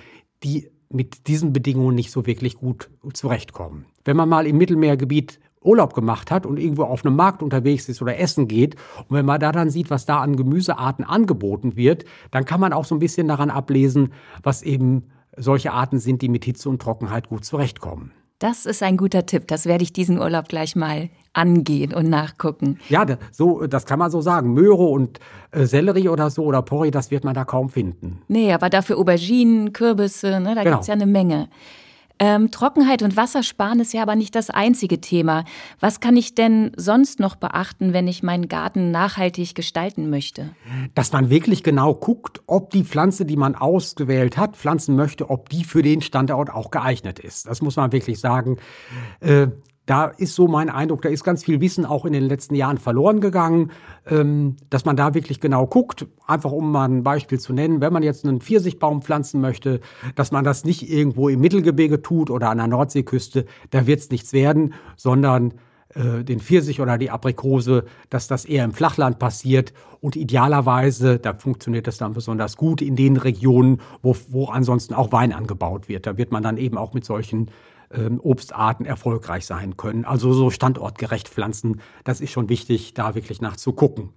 die 0.44 0.68
mit 0.90 1.26
diesen 1.26 1.54
Bedingungen 1.54 1.94
nicht 1.94 2.10
so 2.10 2.26
wirklich 2.26 2.56
gut 2.56 2.90
zurechtkommen. 3.14 3.86
Wenn 4.04 4.16
man 4.16 4.28
mal 4.28 4.46
im 4.46 4.58
Mittelmeergebiet 4.58 5.40
Urlaub 5.64 5.94
gemacht 5.94 6.30
hat 6.30 6.46
und 6.46 6.58
irgendwo 6.58 6.84
auf 6.84 7.04
einem 7.04 7.16
Markt 7.16 7.42
unterwegs 7.42 7.88
ist 7.88 8.02
oder 8.02 8.18
essen 8.18 8.48
geht 8.48 8.76
und 9.08 9.16
wenn 9.16 9.26
man 9.26 9.40
da 9.40 9.52
dann 9.52 9.70
sieht, 9.70 9.90
was 9.90 10.06
da 10.06 10.20
an 10.20 10.36
Gemüsearten 10.36 11.04
angeboten 11.04 11.76
wird, 11.76 12.04
dann 12.30 12.44
kann 12.44 12.60
man 12.60 12.72
auch 12.72 12.84
so 12.84 12.94
ein 12.94 13.00
bisschen 13.00 13.28
daran 13.28 13.50
ablesen, 13.50 14.12
was 14.42 14.62
eben 14.62 15.04
solche 15.36 15.72
Arten 15.72 15.98
sind, 15.98 16.22
die 16.22 16.28
mit 16.28 16.44
Hitze 16.44 16.68
und 16.68 16.80
Trockenheit 16.82 17.28
gut 17.28 17.44
zurechtkommen. 17.44 18.12
Das 18.38 18.66
ist 18.66 18.82
ein 18.82 18.96
guter 18.96 19.24
Tipp. 19.24 19.46
Das 19.46 19.66
werde 19.66 19.84
ich 19.84 19.92
diesen 19.92 20.18
Urlaub 20.18 20.48
gleich 20.48 20.74
mal 20.74 21.10
angehen 21.32 21.94
und 21.94 22.10
nachgucken. 22.10 22.78
Ja, 22.88 23.06
so, 23.30 23.68
das 23.68 23.86
kann 23.86 24.00
man 24.00 24.10
so 24.10 24.20
sagen. 24.20 24.52
Möhre 24.52 24.82
und 24.82 25.20
äh, 25.52 25.64
Sellerie 25.64 26.08
oder 26.08 26.28
so 26.28 26.44
oder 26.44 26.60
Porree, 26.60 26.90
das 26.90 27.12
wird 27.12 27.22
man 27.22 27.34
da 27.34 27.44
kaum 27.44 27.68
finden. 27.68 28.20
Nee, 28.26 28.52
aber 28.52 28.68
dafür 28.68 28.98
Auberginen, 28.98 29.72
Kürbisse, 29.72 30.40
ne, 30.40 30.56
da 30.56 30.64
genau. 30.64 30.76
gibt's 30.76 30.88
ja 30.88 30.94
eine 30.94 31.06
Menge. 31.06 31.48
Ähm, 32.22 32.52
Trockenheit 32.52 33.02
und 33.02 33.16
Wassersparen 33.16 33.80
ist 33.80 33.92
ja 33.92 34.00
aber 34.00 34.14
nicht 34.14 34.36
das 34.36 34.48
einzige 34.48 35.00
Thema. 35.00 35.44
Was 35.80 35.98
kann 35.98 36.16
ich 36.16 36.36
denn 36.36 36.70
sonst 36.76 37.18
noch 37.18 37.34
beachten, 37.34 37.92
wenn 37.92 38.06
ich 38.06 38.22
meinen 38.22 38.46
Garten 38.46 38.92
nachhaltig 38.92 39.56
gestalten 39.56 40.08
möchte? 40.08 40.54
Dass 40.94 41.10
man 41.10 41.30
wirklich 41.30 41.64
genau 41.64 41.94
guckt, 41.94 42.40
ob 42.46 42.70
die 42.70 42.84
Pflanze, 42.84 43.24
die 43.24 43.36
man 43.36 43.56
ausgewählt 43.56 44.36
hat, 44.36 44.56
pflanzen 44.56 44.94
möchte, 44.94 45.30
ob 45.30 45.48
die 45.48 45.64
für 45.64 45.82
den 45.82 46.00
Standort 46.00 46.50
auch 46.50 46.70
geeignet 46.70 47.18
ist. 47.18 47.48
Das 47.48 47.60
muss 47.60 47.74
man 47.74 47.90
wirklich 47.90 48.20
sagen. 48.20 48.58
Äh, 49.18 49.48
da 49.86 50.06
ist 50.06 50.34
so 50.34 50.46
mein 50.46 50.70
Eindruck, 50.70 51.02
da 51.02 51.08
ist 51.08 51.24
ganz 51.24 51.44
viel 51.44 51.60
Wissen 51.60 51.84
auch 51.84 52.04
in 52.04 52.12
den 52.12 52.24
letzten 52.24 52.54
Jahren 52.54 52.78
verloren 52.78 53.20
gegangen, 53.20 53.72
ähm, 54.06 54.56
dass 54.70 54.84
man 54.84 54.96
da 54.96 55.14
wirklich 55.14 55.40
genau 55.40 55.66
guckt. 55.66 56.06
Einfach 56.26 56.52
um 56.52 56.70
mal 56.70 56.88
ein 56.88 57.02
Beispiel 57.02 57.40
zu 57.40 57.52
nennen, 57.52 57.80
wenn 57.80 57.92
man 57.92 58.02
jetzt 58.02 58.24
einen 58.24 58.40
Pfirsichbaum 58.40 59.02
pflanzen 59.02 59.40
möchte, 59.40 59.80
dass 60.14 60.30
man 60.30 60.44
das 60.44 60.64
nicht 60.64 60.88
irgendwo 60.88 61.28
im 61.28 61.40
Mittelgebirge 61.40 62.00
tut 62.00 62.30
oder 62.30 62.50
an 62.50 62.58
der 62.58 62.68
Nordseeküste, 62.68 63.44
da 63.70 63.86
wird 63.86 64.00
es 64.00 64.10
nichts 64.10 64.32
werden, 64.32 64.74
sondern 64.96 65.54
äh, 65.94 66.22
den 66.24 66.38
Pfirsich 66.38 66.80
oder 66.80 66.96
die 66.96 67.10
Aprikose, 67.10 67.84
dass 68.08 68.28
das 68.28 68.44
eher 68.44 68.64
im 68.64 68.72
Flachland 68.72 69.18
passiert 69.18 69.72
und 70.00 70.16
idealerweise, 70.16 71.18
da 71.18 71.34
funktioniert 71.34 71.86
das 71.86 71.98
dann 71.98 72.14
besonders 72.14 72.56
gut 72.56 72.82
in 72.82 72.96
den 72.96 73.16
Regionen, 73.16 73.80
wo, 74.00 74.16
wo 74.28 74.46
ansonsten 74.46 74.94
auch 74.94 75.12
Wein 75.12 75.32
angebaut 75.32 75.88
wird. 75.88 76.06
Da 76.06 76.16
wird 76.16 76.32
man 76.32 76.42
dann 76.42 76.56
eben 76.56 76.78
auch 76.78 76.94
mit 76.94 77.04
solchen 77.04 77.50
ähm, 77.92 78.20
Obstarten 78.20 78.86
erfolgreich 78.86 79.46
sein 79.46 79.76
können. 79.76 80.04
Also 80.04 80.32
so 80.32 80.50
standortgerecht 80.50 81.28
pflanzen, 81.28 81.80
das 82.04 82.20
ist 82.20 82.30
schon 82.30 82.48
wichtig, 82.48 82.94
da 82.94 83.14
wirklich 83.14 83.40
nachzugucken. 83.40 84.10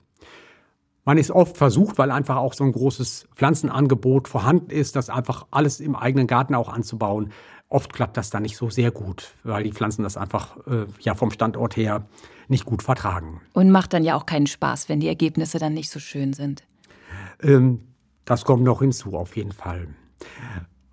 Man 1.07 1.19
ist 1.19 1.29
oft 1.29 1.55
versucht, 1.55 1.99
weil 1.99 2.09
einfach 2.09 2.37
auch 2.37 2.53
so 2.53 2.63
ein 2.63 2.71
großes 2.71 3.27
Pflanzenangebot 3.35 4.27
vorhanden 4.27 4.71
ist, 4.71 4.95
das 4.95 5.11
einfach 5.11 5.45
alles 5.51 5.79
im 5.79 5.95
eigenen 5.95 6.25
Garten 6.25 6.55
auch 6.55 6.67
anzubauen. 6.67 7.31
Oft 7.69 7.93
klappt 7.93 8.17
das 8.17 8.31
dann 8.31 8.41
nicht 8.41 8.57
so 8.57 8.71
sehr 8.71 8.89
gut, 8.89 9.35
weil 9.43 9.63
die 9.63 9.71
Pflanzen 9.71 10.01
das 10.01 10.17
einfach 10.17 10.57
äh, 10.65 10.87
ja 10.99 11.13
vom 11.13 11.29
Standort 11.29 11.77
her 11.77 12.07
nicht 12.47 12.65
gut 12.65 12.81
vertragen. 12.81 13.41
Und 13.53 13.69
macht 13.69 13.93
dann 13.93 14.03
ja 14.03 14.15
auch 14.15 14.25
keinen 14.25 14.47
Spaß, 14.47 14.89
wenn 14.89 14.99
die 14.99 15.07
Ergebnisse 15.07 15.59
dann 15.59 15.73
nicht 15.73 15.91
so 15.91 15.99
schön 15.99 16.33
sind. 16.33 16.63
Ähm, 17.41 17.81
das 18.25 18.43
kommt 18.43 18.63
noch 18.63 18.79
hinzu, 18.79 19.15
auf 19.15 19.35
jeden 19.35 19.51
Fall. 19.51 19.87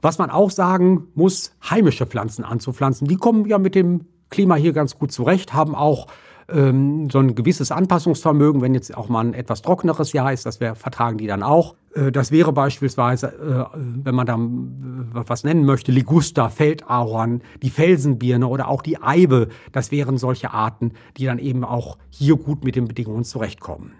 Was 0.02 0.18
man 0.18 0.30
auch 0.30 0.50
sagen 0.50 1.04
muss, 1.14 1.52
heimische 1.70 2.06
Pflanzen 2.06 2.44
anzupflanzen, 2.44 3.06
die 3.06 3.16
kommen 3.16 3.46
ja 3.46 3.58
mit 3.58 3.76
dem 3.76 4.06
Klima 4.30 4.56
hier 4.56 4.72
ganz 4.72 4.98
gut 4.98 5.12
zurecht, 5.12 5.54
haben 5.54 5.76
auch 5.76 6.08
ähm, 6.48 7.08
so 7.08 7.20
ein 7.20 7.36
gewisses 7.36 7.70
Anpassungsvermögen, 7.70 8.62
wenn 8.62 8.74
jetzt 8.74 8.96
auch 8.96 9.08
mal 9.08 9.24
ein 9.24 9.32
etwas 9.32 9.62
trockeneres 9.62 10.12
Jahr 10.12 10.32
ist, 10.32 10.44
das 10.44 10.58
wär, 10.58 10.74
vertragen 10.74 11.18
die 11.18 11.28
dann 11.28 11.44
auch. 11.44 11.76
Äh, 11.94 12.10
das 12.10 12.32
wäre 12.32 12.52
beispielsweise, 12.52 13.28
äh, 13.28 13.76
wenn 13.76 14.14
man 14.16 14.26
da 14.26 14.34
äh, 14.34 15.28
was 15.28 15.44
nennen 15.44 15.64
möchte, 15.64 15.92
Liguster, 15.92 16.50
Feldahorn, 16.50 17.42
die 17.62 17.70
Felsenbirne 17.70 18.48
oder 18.48 18.66
auch 18.66 18.82
die 18.82 19.00
Eibe, 19.00 19.50
das 19.70 19.92
wären 19.92 20.18
solche 20.18 20.52
Arten, 20.52 20.94
die 21.16 21.26
dann 21.26 21.38
eben 21.38 21.62
auch 21.62 21.96
hier 22.10 22.34
gut 22.34 22.64
mit 22.64 22.74
den 22.74 22.88
Bedingungen 22.88 23.22
zurechtkommen. 23.22 23.92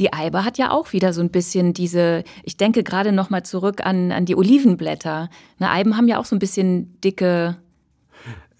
Die 0.00 0.12
Eibe 0.12 0.44
hat 0.44 0.58
ja 0.58 0.70
auch 0.70 0.92
wieder 0.92 1.12
so 1.12 1.20
ein 1.20 1.30
bisschen 1.30 1.72
diese, 1.74 2.24
ich 2.42 2.56
denke 2.56 2.82
gerade 2.82 3.12
noch 3.12 3.30
mal 3.30 3.42
zurück 3.42 3.84
an, 3.84 4.12
an 4.12 4.24
die 4.24 4.36
Olivenblätter. 4.36 5.28
Ne, 5.58 5.70
Eiben 5.70 5.96
haben 5.96 6.08
ja 6.08 6.18
auch 6.18 6.24
so 6.24 6.36
ein 6.36 6.38
bisschen 6.38 7.00
dicke 7.00 7.56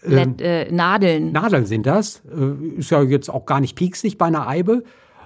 ähm, 0.04 0.36
äh, 0.40 0.70
Nadeln. 0.70 1.32
Nadeln 1.32 1.66
sind 1.66 1.86
das. 1.86 2.22
Äh, 2.26 2.78
ist 2.78 2.90
ja 2.90 3.02
jetzt 3.02 3.30
auch 3.30 3.46
gar 3.46 3.60
nicht 3.60 3.76
pieksig 3.76 4.18
bei 4.18 4.26
einer 4.26 4.46
Eibe. 4.48 4.84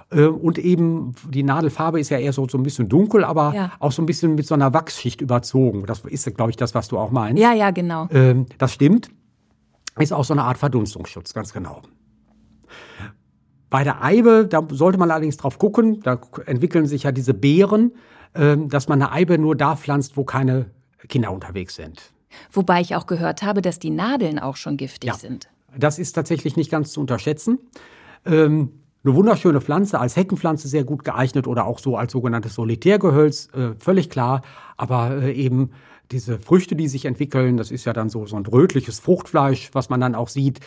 Äh, 0.09 0.25
und 0.25 0.57
eben 0.57 1.13
die 1.29 1.43
Nadelfarbe 1.43 1.99
ist 1.99 2.09
ja 2.09 2.17
eher 2.17 2.33
so, 2.33 2.47
so 2.47 2.57
ein 2.57 2.63
bisschen 2.63 2.87
dunkel, 2.87 3.23
aber 3.23 3.53
ja. 3.53 3.71
auch 3.79 3.91
so 3.91 4.01
ein 4.01 4.05
bisschen 4.05 4.35
mit 4.35 4.47
so 4.47 4.53
einer 4.53 4.73
Wachsschicht 4.73 5.21
überzogen. 5.21 5.85
Das 5.85 6.05
ist, 6.05 6.33
glaube 6.35 6.51
ich, 6.51 6.57
das, 6.57 6.75
was 6.75 6.87
du 6.87 6.97
auch 6.97 7.11
meinst. 7.11 7.41
Ja, 7.41 7.53
ja, 7.53 7.71
genau. 7.71 8.07
Ähm, 8.11 8.45
das 8.57 8.73
stimmt. 8.73 9.09
Ist 9.99 10.13
auch 10.13 10.23
so 10.23 10.33
eine 10.33 10.43
Art 10.43 10.57
Verdunstungsschutz, 10.57 11.33
ganz 11.33 11.53
genau. 11.53 11.81
Bei 13.69 13.83
der 13.83 14.03
Eibe, 14.03 14.47
da 14.49 14.65
sollte 14.69 14.97
man 14.97 15.11
allerdings 15.11 15.37
drauf 15.37 15.59
gucken, 15.59 15.99
da 16.01 16.19
entwickeln 16.45 16.85
sich 16.85 17.03
ja 17.03 17.11
diese 17.11 17.33
Beeren, 17.33 17.93
ähm, 18.33 18.69
dass 18.69 18.87
man 18.87 19.01
eine 19.01 19.11
Eibe 19.11 19.37
nur 19.37 19.55
da 19.55 19.75
pflanzt, 19.75 20.15
wo 20.15 20.23
keine 20.23 20.71
Kinder 21.09 21.31
unterwegs 21.31 21.75
sind. 21.75 22.11
Wobei 22.51 22.81
ich 22.81 22.95
auch 22.95 23.07
gehört 23.07 23.43
habe, 23.43 23.61
dass 23.61 23.79
die 23.79 23.89
Nadeln 23.89 24.39
auch 24.39 24.55
schon 24.55 24.77
giftig 24.77 25.09
ja, 25.09 25.13
sind. 25.15 25.49
Das 25.77 25.99
ist 25.99 26.13
tatsächlich 26.13 26.55
nicht 26.55 26.71
ganz 26.71 26.91
zu 26.91 27.01
unterschätzen. 27.01 27.59
Ähm, 28.25 28.71
eine 29.03 29.15
wunderschöne 29.15 29.61
Pflanze, 29.61 29.99
als 29.99 30.15
Heckenpflanze 30.15 30.67
sehr 30.67 30.83
gut 30.83 31.03
geeignet 31.03 31.47
oder 31.47 31.65
auch 31.65 31.79
so 31.79 31.95
als 31.95 32.11
sogenanntes 32.11 32.55
Solitärgehölz, 32.55 33.49
äh, 33.53 33.73
völlig 33.79 34.09
klar. 34.09 34.41
Aber 34.75 35.21
äh, 35.23 35.33
eben 35.33 35.71
diese 36.11 36.39
Früchte, 36.39 36.75
die 36.75 36.87
sich 36.87 37.05
entwickeln, 37.05 37.57
das 37.57 37.71
ist 37.71 37.85
ja 37.85 37.93
dann 37.93 38.09
so, 38.09 38.25
so 38.25 38.35
ein 38.35 38.45
rötliches 38.45 38.99
Fruchtfleisch, 38.99 39.69
was 39.73 39.89
man 39.89 39.99
dann 39.99 40.15
auch 40.15 40.29
sieht. 40.29 40.59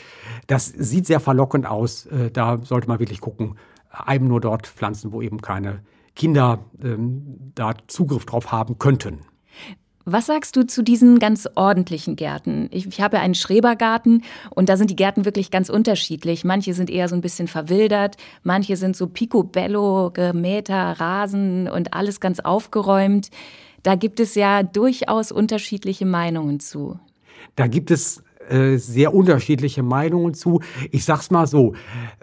Das 0.46 0.66
sieht 0.66 1.07
sehr 1.07 1.20
verlockend 1.20 1.66
aus. 1.66 2.07
Äh, 2.07 2.31
da 2.31 2.59
sollte 2.62 2.88
man 2.88 2.98
wirklich 2.98 3.20
gucken. 3.20 3.57
Einem 3.90 4.29
nur 4.29 4.40
dort 4.40 4.66
pflanzen, 4.66 5.12
wo 5.12 5.22
eben 5.22 5.40
keine 5.40 5.81
Kinder 6.14 6.64
ähm, 6.83 7.53
da 7.55 7.74
Zugriff 7.87 8.26
drauf 8.26 8.53
haben 8.53 8.79
könnten. 8.79 9.20
Was 10.07 10.26
sagst 10.26 10.57
du 10.57 10.66
zu 10.66 10.83
diesen 10.83 11.18
ganz 11.18 11.48
ordentlichen 11.55 12.16
Gärten? 12.16 12.68
Ich, 12.72 12.87
ich 12.87 13.00
habe 13.00 13.20
einen 13.20 13.35
Schrebergarten 13.35 14.24
und 14.50 14.68
da 14.68 14.76
sind 14.76 14.90
die 14.90 14.96
Gärten 14.96 15.24
wirklich 15.24 15.50
ganz 15.50 15.68
unterschiedlich. 15.68 16.42
Manche 16.42 16.72
sind 16.72 16.90
eher 16.90 17.09
so 17.09 17.14
ein 17.14 17.20
bisschen 17.20 17.48
verwildert, 17.48 18.16
manche 18.42 18.76
sind 18.76 18.96
so 18.96 19.07
picobello, 19.07 20.11
gemähter 20.11 20.98
Rasen 20.98 21.68
und 21.68 21.92
alles 21.92 22.18
ganz 22.18 22.40
aufgeräumt. 22.40 23.29
Da 23.83 23.95
gibt 23.95 24.21
es 24.21 24.35
ja 24.35 24.62
durchaus 24.62 25.33
unterschiedliche 25.33 26.07
Meinungen 26.07 26.61
zu. 26.61 26.99
Da 27.57 27.66
gibt 27.66 27.90
es 27.90 28.23
äh, 28.49 28.77
sehr 28.77 29.14
unterschiedliche 29.14 29.83
Meinungen 29.83 30.35
zu. 30.35 30.61
Ich 30.90 31.05
sag's 31.05 31.31
mal 31.31 31.47
so. 31.47 31.75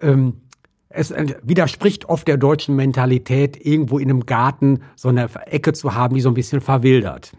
Ähm 0.01 0.41
es 0.89 1.13
widerspricht 1.43 2.05
oft 2.05 2.27
der 2.27 2.37
deutschen 2.37 2.75
Mentalität, 2.75 3.63
irgendwo 3.63 3.99
in 3.99 4.09
einem 4.09 4.25
Garten 4.25 4.79
so 4.95 5.09
eine 5.09 5.29
Ecke 5.45 5.73
zu 5.73 5.93
haben, 5.93 6.15
die 6.15 6.21
so 6.21 6.29
ein 6.29 6.33
bisschen 6.33 6.61
verwildert. 6.61 7.33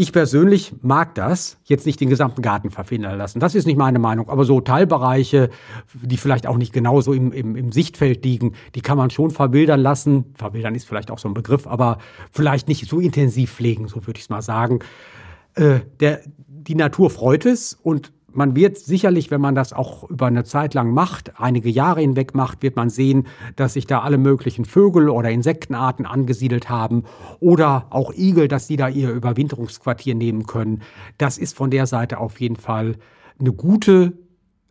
Ich 0.00 0.14
persönlich 0.14 0.72
mag 0.80 1.14
das, 1.14 1.58
jetzt 1.64 1.84
nicht 1.84 2.00
den 2.00 2.08
gesamten 2.08 2.40
Garten 2.40 2.70
verfindern 2.70 3.18
lassen. 3.18 3.38
Das 3.38 3.54
ist 3.54 3.66
nicht 3.66 3.76
meine 3.76 3.98
Meinung. 3.98 4.30
Aber 4.30 4.46
so 4.46 4.62
Teilbereiche, 4.62 5.50
die 5.92 6.16
vielleicht 6.16 6.46
auch 6.46 6.56
nicht 6.56 6.72
genauso 6.72 7.12
im, 7.12 7.32
im, 7.32 7.54
im 7.54 7.70
Sichtfeld 7.70 8.24
liegen, 8.24 8.54
die 8.74 8.80
kann 8.80 8.96
man 8.96 9.10
schon 9.10 9.30
verwildern 9.30 9.78
lassen. 9.78 10.32
Verwildern 10.36 10.74
ist 10.74 10.88
vielleicht 10.88 11.10
auch 11.10 11.18
so 11.18 11.28
ein 11.28 11.34
Begriff, 11.34 11.66
aber 11.66 11.98
vielleicht 12.32 12.66
nicht 12.66 12.88
so 12.88 12.98
intensiv 12.98 13.52
pflegen, 13.52 13.88
so 13.88 14.06
würde 14.06 14.16
ich 14.16 14.22
es 14.22 14.30
mal 14.30 14.40
sagen. 14.40 14.78
Äh, 15.54 15.80
der, 16.00 16.22
die 16.48 16.76
Natur 16.76 17.10
freut 17.10 17.44
es 17.44 17.74
und 17.74 18.10
man 18.32 18.54
wird 18.54 18.78
sicherlich, 18.78 19.30
wenn 19.30 19.40
man 19.40 19.54
das 19.54 19.72
auch 19.72 20.08
über 20.08 20.26
eine 20.26 20.44
Zeit 20.44 20.74
lang 20.74 20.92
macht, 20.92 21.40
einige 21.40 21.68
Jahre 21.68 22.00
hinweg 22.00 22.34
macht, 22.34 22.62
wird 22.62 22.76
man 22.76 22.90
sehen, 22.90 23.26
dass 23.56 23.74
sich 23.74 23.86
da 23.86 24.00
alle 24.00 24.18
möglichen 24.18 24.64
Vögel 24.64 25.08
oder 25.08 25.30
Insektenarten 25.30 26.06
angesiedelt 26.06 26.68
haben 26.68 27.04
oder 27.40 27.86
auch 27.90 28.12
Igel, 28.14 28.48
dass 28.48 28.66
die 28.66 28.76
da 28.76 28.88
ihr 28.88 29.10
Überwinterungsquartier 29.10 30.14
nehmen 30.14 30.46
können. 30.46 30.82
Das 31.18 31.38
ist 31.38 31.56
von 31.56 31.70
der 31.70 31.86
Seite 31.86 32.18
auf 32.18 32.40
jeden 32.40 32.56
Fall 32.56 32.96
eine 33.38 33.52
gute 33.52 34.12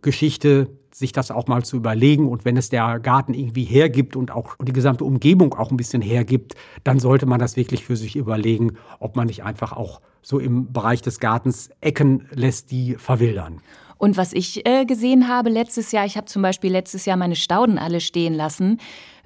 Geschichte, 0.02 0.70
sich 0.94 1.12
das 1.12 1.32
auch 1.32 1.48
mal 1.48 1.64
zu 1.64 1.78
überlegen. 1.78 2.28
Und 2.28 2.46
wenn 2.46 2.58
es 2.58 2.70
der 2.70 3.00
Garten 3.00 3.34
irgendwie 3.34 3.64
hergibt 3.64 4.16
und 4.16 4.32
auch 4.32 4.56
die 4.62 4.74
gesamte 4.74 5.04
Umgebung 5.06 5.54
auch 5.54 5.72
ein 5.72 5.78
bisschen 5.78 6.02
hergibt, 6.02 6.56
dann 6.84 7.00
sollte 7.00 7.26
man 7.26 7.40
das 7.40 7.56
wirklich 7.56 7.86
für 7.86 7.96
sich 7.96 8.16
überlegen, 8.16 8.74
ob 9.00 9.16
man 9.16 9.28
nicht 9.28 9.44
einfach 9.44 9.74
auch 9.74 10.02
so 10.22 10.40
im 10.40 10.72
Bereich 10.72 11.02
des 11.02 11.20
Gartens 11.20 11.70
Ecken 11.82 12.28
lässt, 12.32 12.72
die 12.72 12.96
verwildern. 12.96 13.62
Und 13.98 14.16
was 14.16 14.34
ich 14.34 14.66
äh, 14.66 14.86
gesehen 14.86 15.28
habe 15.28 15.50
letztes 15.50 15.92
Jahr, 15.92 16.06
ich 16.06 16.16
habe 16.16 16.26
zum 16.26 16.42
Beispiel 16.42 16.72
letztes 16.72 17.06
Jahr 17.06 17.18
meine 17.18 17.36
Stauden 17.36 17.78
alle 17.78 18.00
stehen 18.00 18.34
lassen. 18.34 18.80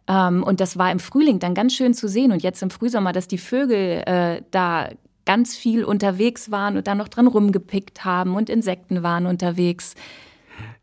Ähm, 0.07 0.43
und 0.43 0.59
das 0.59 0.77
war 0.77 0.91
im 0.91 0.99
Frühling 0.99 1.39
dann 1.39 1.53
ganz 1.53 1.73
schön 1.73 1.93
zu 1.93 2.07
sehen. 2.07 2.31
Und 2.31 2.41
jetzt 2.41 2.61
im 2.63 2.71
Frühsommer, 2.71 3.13
dass 3.13 3.27
die 3.27 3.37
Vögel 3.37 4.03
äh, 4.05 4.41
da 4.51 4.89
ganz 5.25 5.55
viel 5.55 5.85
unterwegs 5.85 6.51
waren 6.51 6.75
und 6.75 6.87
da 6.87 6.95
noch 6.95 7.07
dran 7.07 7.27
rumgepickt 7.27 8.03
haben 8.03 8.35
und 8.35 8.49
Insekten 8.49 9.03
waren 9.03 9.25
unterwegs. 9.25 9.93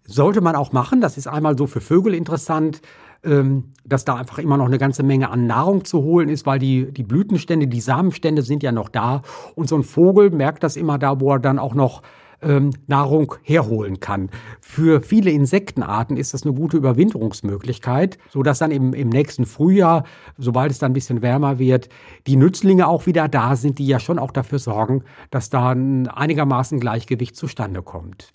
Sollte 0.05 0.41
man 0.41 0.57
auch 0.57 0.73
machen. 0.73 1.01
Das 1.01 1.19
ist 1.19 1.27
einmal 1.27 1.59
so 1.59 1.67
für 1.67 1.81
Vögel 1.81 2.15
interessant, 2.15 2.81
ähm, 3.25 3.73
dass 3.85 4.05
da 4.05 4.17
einfach 4.17 4.39
immer 4.39 4.57
noch 4.57 4.67
eine 4.67 4.79
ganze 4.79 5.03
Menge 5.03 5.31
an 5.31 5.47
Nahrung 5.47 5.85
zu 5.85 6.03
holen 6.03 6.29
ist, 6.29 6.47
weil 6.47 6.59
die, 6.59 6.91
die 6.93 7.03
Blütenstände, 7.03 7.67
die 7.67 7.81
Samenstände 7.81 8.43
sind 8.43 8.63
ja 8.63 8.73
noch 8.73 8.89
da. 8.89 9.23
Und 9.55 9.69
so 9.69 9.77
ein 9.77 9.83
Vogel 9.83 10.31
merkt 10.31 10.63
das 10.63 10.77
immer 10.77 10.99
da, 10.99 11.21
wo 11.21 11.33
er 11.33 11.39
dann 11.39 11.59
auch 11.59 11.75
noch 11.75 12.03
ähm, 12.43 12.71
Nahrung 12.87 13.35
herholen 13.43 14.01
kann. 14.01 14.31
Für 14.61 15.01
viele 15.03 15.31
Insektenarten 15.31 16.17
ist 16.17 16.35
das 16.35 16.45
eine 16.45 16.55
gute 16.55 16.77
Überwinterungsmöglichkeit, 16.77 18.19
sodass 18.31 18.59
dann 18.59 18.71
im, 18.71 18.95
im 18.95 19.09
nächsten 19.09 19.47
Frühjahr, 19.47 20.05
sobald 20.39 20.71
es 20.71 20.79
dann 20.79 20.93
ein 20.93 20.95
bisschen 20.95 21.23
wärmer 21.23 21.59
wird, 21.59 21.89
die 22.27 22.37
Nützlinge 22.37 22.89
auch 22.89 23.07
wieder 23.07 23.29
da 23.29 23.57
sind, 23.57 23.79
die 23.79 23.87
ja 23.87 24.01
schon 24.01 24.19
auch 24.19 24.31
dafür 24.31 24.59
sorgen, 24.59 25.05
dass 25.31 25.51
da 25.51 25.71
ein 25.71 26.09
einigermaßen 26.09 26.81
Gleichgewicht 26.81 27.37
zustande 27.37 27.83
kommt. 27.83 28.33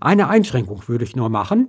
Eine 0.00 0.28
Einschränkung 0.28 0.82
würde 0.86 1.04
ich 1.04 1.16
nur 1.16 1.28
machen. 1.28 1.68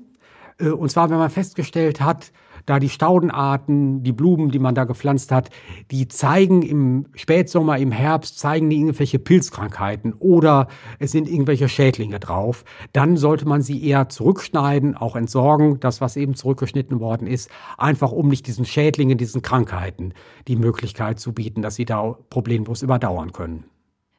Äh, 0.60 0.70
und 0.70 0.90
zwar, 0.90 1.10
wenn 1.10 1.18
man 1.18 1.30
festgestellt 1.30 2.02
hat, 2.02 2.32
da 2.66 2.80
die 2.80 2.90
Staudenarten, 2.90 4.04
die 4.04 4.12
Blumen, 4.12 4.50
die 4.50 4.60
man 4.60 4.76
da 4.76 4.86
gepflanzt 4.86 5.32
hat, 5.32 5.50
die 5.92 6.08
zeigen 6.08 6.62
im 6.64 7.06
Spätsommer, 7.14 7.78
im 7.78 7.92
Herbst, 7.92 8.40
zeigen 8.40 8.70
die 8.70 8.78
irgendwelche 8.78 9.20
Pilzkrankheiten 9.20 10.14
oder 10.14 10.68
es 10.98 11.12
sind 11.12 11.30
irgendwelche 11.30 11.70
Schädlinge 11.70 12.20
drauf, 12.20 12.66
dann 12.92 13.18
sollte 13.18 13.48
man 13.48 13.62
sie 13.62 13.84
eher 13.84 14.10
zurückschneiden, 14.10 14.98
auch 14.98 15.16
entsorgen, 15.16 15.80
das, 15.80 16.02
was 16.02 16.18
eben 16.18 16.36
zurückgeschnitten 16.36 17.00
worden 17.00 17.28
ist, 17.28 17.50
einfach 17.78 18.12
um 18.12 18.30
nicht 18.30 18.48
diesen 18.48 18.66
Schädlingen, 18.66 19.18
diesen 19.18 19.42
Krankheiten 19.42 20.14
die 20.48 20.56
Möglichkeit 20.56 21.20
zu 21.20 21.34
bieten, 21.34 21.62
dass 21.62 21.76
sie 21.76 21.86
da 21.86 22.18
problemlos 22.30 22.82
überdauern 22.82 23.32
können. 23.32 23.66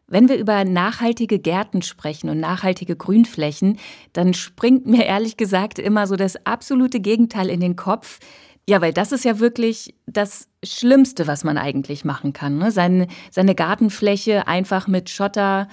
Wenn 0.08 0.28
wir 0.28 0.36
über 0.36 0.64
nachhaltige 0.64 1.40
Gärten 1.40 1.82
sprechen 1.82 2.30
und 2.30 2.38
nachhaltige 2.38 2.94
Grünflächen, 2.94 3.78
dann 4.12 4.34
springt 4.34 4.86
mir 4.86 5.04
ehrlich 5.04 5.36
gesagt 5.36 5.80
immer 5.80 6.06
so 6.06 6.14
das 6.14 6.46
absolute 6.46 7.00
Gegenteil 7.00 7.50
in 7.50 7.58
den 7.58 7.74
Kopf. 7.74 8.20
Ja, 8.68 8.80
weil 8.80 8.92
das 8.92 9.10
ist 9.12 9.24
ja 9.24 9.40
wirklich 9.40 9.94
das 10.06 10.48
Schlimmste, 10.64 11.26
was 11.26 11.42
man 11.42 11.58
eigentlich 11.58 12.04
machen 12.04 12.32
kann. 12.32 12.58
Ne? 12.58 12.70
Seine, 12.70 13.08
seine 13.30 13.54
Gartenfläche 13.54 14.46
einfach 14.46 14.86
mit 14.86 15.10
Schotter 15.10 15.68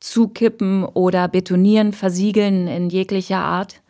zukippen 0.00 0.84
oder 0.84 1.28
betonieren, 1.28 1.92
versiegeln 1.92 2.66
in 2.66 2.90
jeglicher 2.90 3.38
Art. 3.38 3.82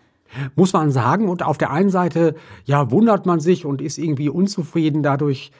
Muss 0.54 0.72
man 0.72 0.90
sagen. 0.90 1.28
Und 1.28 1.42
auf 1.42 1.58
der 1.58 1.70
einen 1.70 1.90
Seite, 1.90 2.34
ja, 2.64 2.90
wundert 2.90 3.26
man 3.26 3.40
sich 3.40 3.64
und 3.64 3.82
ist 3.82 3.98
irgendwie 3.98 4.28
unzufrieden 4.28 5.02
dadurch, 5.02 5.50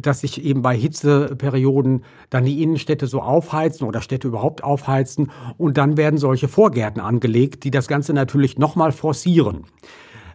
dass 0.00 0.20
sich 0.20 0.42
eben 0.44 0.62
bei 0.62 0.76
Hitzeperioden 0.76 2.04
dann 2.30 2.44
die 2.44 2.62
Innenstädte 2.62 3.06
so 3.06 3.20
aufheizen 3.20 3.86
oder 3.86 4.00
Städte 4.00 4.28
überhaupt 4.28 4.64
aufheizen 4.64 5.30
und 5.58 5.76
dann 5.76 5.96
werden 5.96 6.18
solche 6.18 6.48
Vorgärten 6.48 7.00
angelegt, 7.00 7.64
die 7.64 7.70
das 7.70 7.88
Ganze 7.88 8.12
natürlich 8.12 8.58
nochmal 8.58 8.92
forcieren. 8.92 9.64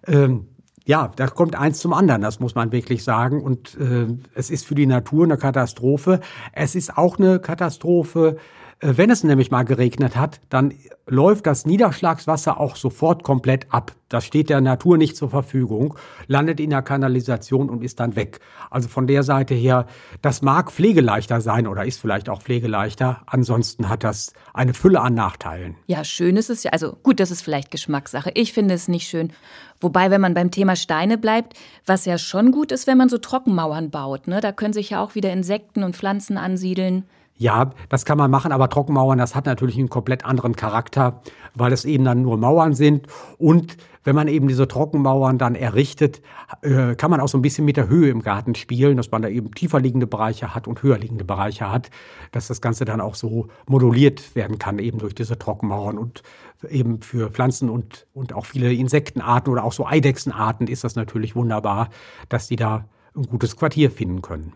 Ähm, 0.06 0.48
ja, 0.86 1.12
da 1.16 1.28
kommt 1.28 1.56
eins 1.56 1.80
zum 1.80 1.92
anderen, 1.92 2.22
das 2.22 2.40
muss 2.40 2.56
man 2.56 2.72
wirklich 2.72 3.04
sagen. 3.04 3.42
Und 3.42 3.78
äh, 3.78 4.08
es 4.34 4.50
ist 4.50 4.66
für 4.66 4.76
die 4.76 4.86
Natur 4.86 5.26
eine 5.26 5.38
Katastrophe. 5.38 6.22
Es 6.54 6.76
ist 6.76 6.98
auch 6.98 7.20
eine 7.20 7.40
Katastrophe 7.40 8.38
wenn 8.80 9.10
es 9.10 9.24
nämlich 9.24 9.50
mal 9.50 9.64
geregnet 9.64 10.16
hat, 10.16 10.40
dann 10.50 10.74
läuft 11.08 11.48
das 11.48 11.66
Niederschlagswasser 11.66 12.60
auch 12.60 12.76
sofort 12.76 13.24
komplett 13.24 13.66
ab. 13.72 13.94
Das 14.10 14.24
steht 14.24 14.50
der 14.50 14.62
Natur 14.62 14.98
nicht 14.98 15.18
zur 15.18 15.30
Verfügung, 15.30 15.96
landet 16.28 16.60
in 16.60 16.70
der 16.70 16.84
Kanalisation 16.84 17.70
und 17.70 17.84
ist 17.84 18.00
dann 18.00 18.16
weg. 18.16 18.40
Also 18.70 18.88
von 18.88 19.08
der 19.08 19.24
Seite 19.24 19.56
her, 19.56 19.88
das 20.22 20.42
mag 20.42 20.72
pflegeleichter 20.72 21.42
sein 21.42 21.66
oder 21.66 21.86
ist 21.86 22.00
vielleicht 22.00 22.30
auch 22.30 22.42
pflegeleichter. 22.42 23.22
Ansonsten 23.26 23.90
hat 23.90 24.04
das 24.04 24.34
eine 24.54 24.74
Fülle 24.74 25.02
an 25.02 25.16
Nachteilen. 25.16 25.76
Ja, 25.88 26.04
schön 26.04 26.38
ist 26.38 26.50
es 26.50 26.64
ja. 26.64 26.72
Also 26.72 26.98
gut, 27.02 27.20
das 27.20 27.32
ist 27.32 27.42
vielleicht 27.42 27.72
Geschmackssache. 27.72 28.32
Ich 28.36 28.54
finde 28.54 28.76
es 28.76 28.88
nicht 28.88 29.08
schön. 29.08 29.34
Wobei, 29.82 30.12
wenn 30.12 30.22
man 30.22 30.34
beim 30.36 30.52
Thema 30.52 30.76
Steine 30.76 31.18
bleibt, 31.18 31.54
was 31.86 32.06
ja 32.06 32.18
schon 32.18 32.52
gut 32.52 32.72
ist, 32.72 32.86
wenn 32.86 32.98
man 32.98 33.10
so 33.10 33.18
Trockenmauern 33.18 33.90
baut. 33.90 34.28
Ne? 34.28 34.40
Da 34.40 34.52
können 34.52 34.74
sich 34.74 34.92
ja 34.92 35.04
auch 35.04 35.16
wieder 35.16 35.34
Insekten 35.34 35.84
und 35.84 35.96
Pflanzen 35.96 36.38
ansiedeln. 36.38 37.06
Ja, 37.40 37.70
das 37.90 38.04
kann 38.04 38.18
man 38.18 38.32
machen, 38.32 38.52
aber 38.52 38.68
Trockenmauern, 38.68 39.20
das 39.20 39.36
hat 39.36 39.46
natürlich 39.46 39.78
einen 39.78 39.90
komplett 39.90 40.26
anderen 40.26 40.56
Charakter, 40.56 41.22
weil 41.54 41.72
es 41.72 41.86
eben 41.86 42.04
dann 42.04 42.24
nur 42.24 42.38
Mauern 42.38 42.74
sind. 42.74 43.06
Und 43.38 43.78
wenn 44.04 44.16
man 44.16 44.28
eben 44.28 44.48
diese 44.48 44.68
Trockenmauern 44.68 45.38
dann 45.38 45.54
errichtet, 45.54 46.22
äh, 46.64 46.96
kann 46.96 47.12
man 47.12 47.20
auch 47.20 47.28
so 47.28 47.38
ein 47.38 47.44
bisschen 47.44 47.66
mit 47.66 47.78
der 47.78 47.90
Höhe 47.90 48.10
im 48.10 48.24
Garten 48.24 48.56
spielen, 48.56 48.98
dass 48.98 49.12
man 49.12 49.22
da 49.22 49.28
eben 49.28 49.52
tiefer 49.54 49.80
liegende 49.80 50.08
Bereiche 50.08 50.56
hat 50.56 50.68
und 50.68 50.82
höher 50.82 50.98
liegende 50.98 51.26
Bereiche 51.26 51.70
hat, 51.70 51.92
dass 52.32 52.48
das 52.48 52.60
Ganze 52.60 52.86
dann 52.86 53.02
auch 53.02 53.14
so 53.14 53.50
moduliert 53.68 54.34
werden 54.36 54.58
kann, 54.58 54.80
eben 54.80 54.98
durch 54.98 55.14
diese 55.14 55.38
Trockenmauern. 55.38 56.00
Und 56.00 56.24
eben 56.70 57.02
für 57.02 57.30
Pflanzen 57.30 57.70
und, 57.70 58.08
und 58.14 58.34
auch 58.34 58.48
viele 58.48 58.74
Insektenarten 58.74 59.52
oder 59.52 59.64
auch 59.64 59.74
so 59.74 59.86
Eidechsenarten 59.86 60.66
ist 60.66 60.84
das 60.84 60.96
natürlich 60.96 61.36
wunderbar, 61.36 61.90
dass 62.30 62.48
die 62.48 62.56
da 62.56 62.86
ein 63.18 63.28
gutes 63.28 63.56
Quartier 63.56 63.92
finden 63.92 64.22
können. 64.22 64.54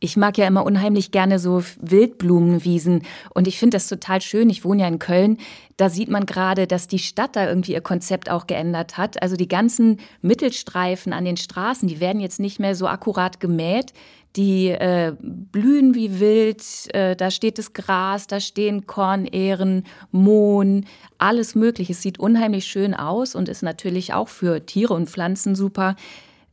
Ich 0.00 0.16
mag 0.16 0.38
ja 0.38 0.46
immer 0.46 0.64
unheimlich 0.64 1.10
gerne 1.10 1.38
so 1.38 1.62
Wildblumenwiesen 1.80 3.02
und 3.34 3.46
ich 3.46 3.58
finde 3.58 3.76
das 3.76 3.88
total 3.88 4.20
schön. 4.20 4.50
Ich 4.50 4.64
wohne 4.64 4.82
ja 4.82 4.88
in 4.88 4.98
Köln. 4.98 5.38
Da 5.76 5.88
sieht 5.88 6.10
man 6.10 6.26
gerade, 6.26 6.66
dass 6.66 6.88
die 6.88 6.98
Stadt 6.98 7.36
da 7.36 7.48
irgendwie 7.48 7.72
ihr 7.72 7.80
Konzept 7.80 8.30
auch 8.30 8.46
geändert 8.46 8.98
hat. 8.98 9.22
Also 9.22 9.36
die 9.36 9.48
ganzen 9.48 9.98
Mittelstreifen 10.22 11.12
an 11.12 11.24
den 11.24 11.36
Straßen, 11.36 11.88
die 11.88 12.00
werden 12.00 12.20
jetzt 12.20 12.40
nicht 12.40 12.58
mehr 12.58 12.74
so 12.74 12.86
akkurat 12.86 13.40
gemäht. 13.40 13.92
Die 14.36 14.68
äh, 14.68 15.12
blühen 15.20 15.96
wie 15.96 16.20
wild, 16.20 16.62
äh, 16.94 17.16
da 17.16 17.32
steht 17.32 17.58
das 17.58 17.72
Gras, 17.72 18.28
da 18.28 18.38
stehen 18.38 18.86
Kornähren, 18.86 19.84
Mohn, 20.12 20.84
alles 21.18 21.56
Mögliche. 21.56 21.92
Es 21.92 22.02
sieht 22.02 22.20
unheimlich 22.20 22.66
schön 22.66 22.94
aus 22.94 23.34
und 23.34 23.48
ist 23.48 23.62
natürlich 23.62 24.14
auch 24.14 24.28
für 24.28 24.64
Tiere 24.64 24.94
und 24.94 25.10
Pflanzen 25.10 25.56
super. 25.56 25.96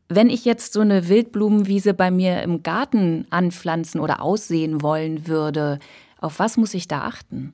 Wenn 0.10 0.30
ich 0.30 0.46
jetzt 0.46 0.74
so 0.74 0.80
eine 0.80 1.10
Wildblumenwiese 1.10 1.93
bei 1.93 2.12
mir 2.12 2.41
im 2.41 2.63
Garten 2.63 3.28
anpflanzen 3.30 4.00
oder 4.00 4.22
aussehen 4.22 4.82
wollen 4.82 5.28
würde, 5.28 5.80
auf 6.20 6.39
was 6.39 6.58
muss 6.58 6.74
ich 6.74 6.88
da 6.88 7.02
achten? 7.02 7.54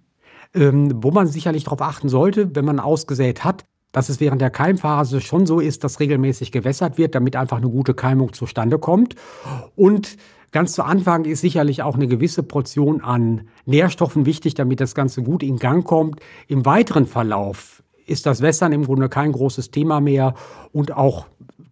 Ähm, 0.54 1.04
wo 1.04 1.10
man 1.10 1.28
sicherlich 1.28 1.64
darauf 1.64 1.82
achten 1.82 2.10
sollte, 2.10 2.56
wenn 2.56 2.66
man 2.66 2.80
ausgesät 2.80 3.44
hat, 3.44 3.66
dass 3.92 4.10
es 4.10 4.20
während 4.20 4.42
der 4.42 4.52
Keimphase 4.52 5.20
schon 5.20 5.46
so 5.48 5.60
ist, 5.60 5.84
dass 5.84 6.00
regelmäßig 6.00 6.52
gewässert 6.52 6.98
wird, 6.98 7.16
damit 7.16 7.36
einfach 7.36 7.58
eine 7.58 7.70
gute 7.70 7.96
Keimung 7.96 8.34
zustande 8.34 8.78
kommt. 8.78 9.16
Und 9.76 10.18
ganz 10.52 10.74
zu 10.74 10.84
Anfang 10.84 11.26
ist 11.26 11.42
sicherlich 11.42 11.82
auch 11.82 11.96
eine 11.96 12.08
gewisse 12.08 12.44
Portion 12.44 13.02
an 13.02 13.48
Nährstoffen 13.66 14.28
wichtig, 14.28 14.54
damit 14.54 14.80
das 14.80 14.94
Ganze 14.94 15.24
gut 15.24 15.42
in 15.42 15.58
Gang 15.58 15.86
kommt. 15.86 16.20
Im 16.48 16.66
weiteren 16.66 17.08
Verlauf 17.08 17.84
ist 18.06 18.26
das 18.26 18.42
Wässern 18.42 18.74
im 18.74 18.86
Grunde 18.86 19.10
kein 19.10 19.32
großes 19.32 19.72
Thema 19.72 20.02
mehr 20.02 20.34
und 20.72 20.92
auch 20.92 21.28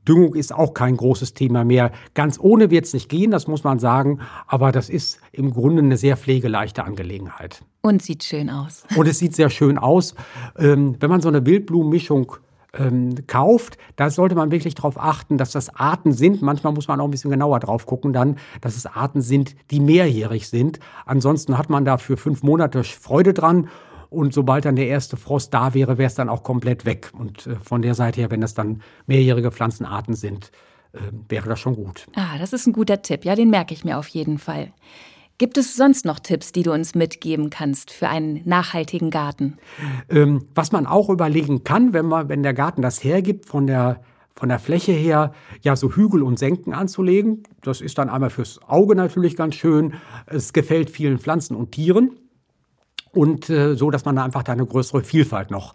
Düngung 0.08 0.36
ist 0.36 0.54
auch 0.54 0.74
kein 0.74 0.98
großes 0.98 1.34
Thema 1.34 1.64
mehr. 1.64 1.92
Ganz 2.14 2.40
ohne 2.40 2.72
wird 2.72 2.86
es 2.86 2.94
nicht 2.94 3.10
gehen, 3.10 3.32
das 3.32 3.48
muss 3.48 3.64
man 3.64 3.80
sagen, 3.80 4.20
aber 4.48 4.72
das 4.72 4.90
ist 4.90 5.20
im 5.32 5.52
Grunde 5.52 5.82
eine 5.82 5.98
sehr 5.98 6.18
pflegeleichte 6.18 6.84
Angelegenheit. 6.84 7.64
Und 7.82 8.02
sieht 8.02 8.24
schön 8.24 8.50
aus. 8.50 8.84
Und 8.96 9.08
es 9.08 9.20
sieht 9.20 9.36
sehr 9.36 9.50
schön 9.50 9.78
aus. 9.78 10.16
Ähm, 10.58 10.96
wenn 11.00 11.10
man 11.10 11.22
so 11.22 11.30
eine 11.30 11.46
Wildblumenmischung 11.46 12.34
ähm, 12.74 13.16
kauft, 13.28 13.78
da 13.96 14.10
sollte 14.10 14.36
man 14.36 14.52
wirklich 14.52 14.76
darauf 14.76 14.98
achten, 14.98 15.38
dass 15.38 15.52
das 15.52 15.76
Arten 15.76 16.14
sind. 16.14 16.42
Manchmal 16.42 16.74
muss 16.74 16.88
man 16.88 17.00
auch 17.00 17.06
ein 17.06 17.12
bisschen 17.12 17.32
genauer 17.32 17.60
drauf 17.60 17.86
gucken, 17.86 18.14
dann, 18.14 18.38
dass 18.62 18.78
es 18.78 18.86
Arten 18.86 19.22
sind, 19.22 19.56
die 19.72 19.80
mehrjährig 19.80 20.48
sind. 20.48 20.80
Ansonsten 21.06 21.58
hat 21.58 21.70
man 21.70 21.86
da 21.86 21.98
für 21.98 22.18
fünf 22.18 22.44
Monate 22.44 22.84
Freude 22.84 23.34
dran 23.34 23.68
und 24.12 24.34
sobald 24.34 24.66
dann 24.66 24.76
der 24.76 24.88
erste 24.88 25.16
Frost 25.16 25.54
da 25.54 25.74
wäre, 25.74 25.98
wäre 25.98 26.08
es 26.08 26.16
dann 26.16 26.28
auch 26.28 26.44
komplett 26.44 26.86
weg. 26.86 27.12
Und 27.18 27.48
äh, 27.48 27.56
von 27.56 27.82
der 27.82 27.96
Seite 27.96 28.20
her, 28.20 28.30
wenn 28.30 28.42
das 28.42 28.54
dann 28.54 28.82
mehrjährige 29.08 29.52
Pflanzenarten 29.52 30.16
sind, 30.16 30.52
äh, 30.92 31.00
wäre 31.30 31.48
das 31.48 31.62
schon 31.62 31.76
gut. 31.76 32.08
Ah, 32.16 32.38
das 32.38 32.52
ist 32.52 32.68
ein 32.68 32.74
guter 32.74 33.02
Tipp. 33.02 33.24
Ja, 33.24 33.36
den 33.36 33.50
merke 33.50 33.74
ich 33.74 33.86
mir 33.86 33.98
auf 33.98 34.10
jeden 34.10 34.38
Fall. 34.38 34.74
Gibt 35.38 35.58
es 35.58 35.78
sonst 35.78 36.04
noch 36.04 36.20
Tipps, 36.20 36.52
die 36.52 36.64
du 36.64 36.74
uns 36.74 36.94
mitgeben 36.94 37.50
kannst 37.50 37.90
für 37.90 38.10
einen 38.10 38.42
nachhaltigen 38.44 39.12
Garten? 39.12 39.58
Ähm, 40.10 40.46
was 40.54 40.74
man 40.74 40.86
auch 40.86 41.10
überlegen 41.10 41.64
kann, 41.64 41.94
wenn 41.94 42.06
man, 42.06 42.28
wenn 42.28 42.44
der 42.44 42.54
Garten 42.54 42.82
das 42.82 43.04
hergibt, 43.04 43.48
von 43.48 43.66
der 43.66 44.02
von 44.34 44.50
der 44.50 44.60
Fläche 44.60 44.94
her 44.94 45.34
ja 45.62 45.76
so 45.76 45.92
Hügel 45.92 46.24
und 46.24 46.40
Senken 46.40 46.74
anzulegen. 46.74 47.44
Das 47.62 47.80
ist 47.80 47.98
dann 47.98 48.10
einmal 48.10 48.30
fürs 48.30 48.62
Auge 48.68 48.96
natürlich 48.96 49.36
ganz 49.36 49.56
schön. 49.56 49.94
Es 50.26 50.52
gefällt 50.54 50.90
vielen 50.90 51.20
Pflanzen 51.20 51.56
und 51.56 51.72
Tieren 51.74 52.12
und 53.14 53.50
äh, 53.50 53.76
so, 53.76 53.92
dass 53.92 54.06
man 54.06 54.16
da 54.16 54.24
einfach 54.24 54.44
da 54.44 54.54
eine 54.54 54.66
größere 54.66 55.04
Vielfalt 55.04 55.52
noch 55.52 55.74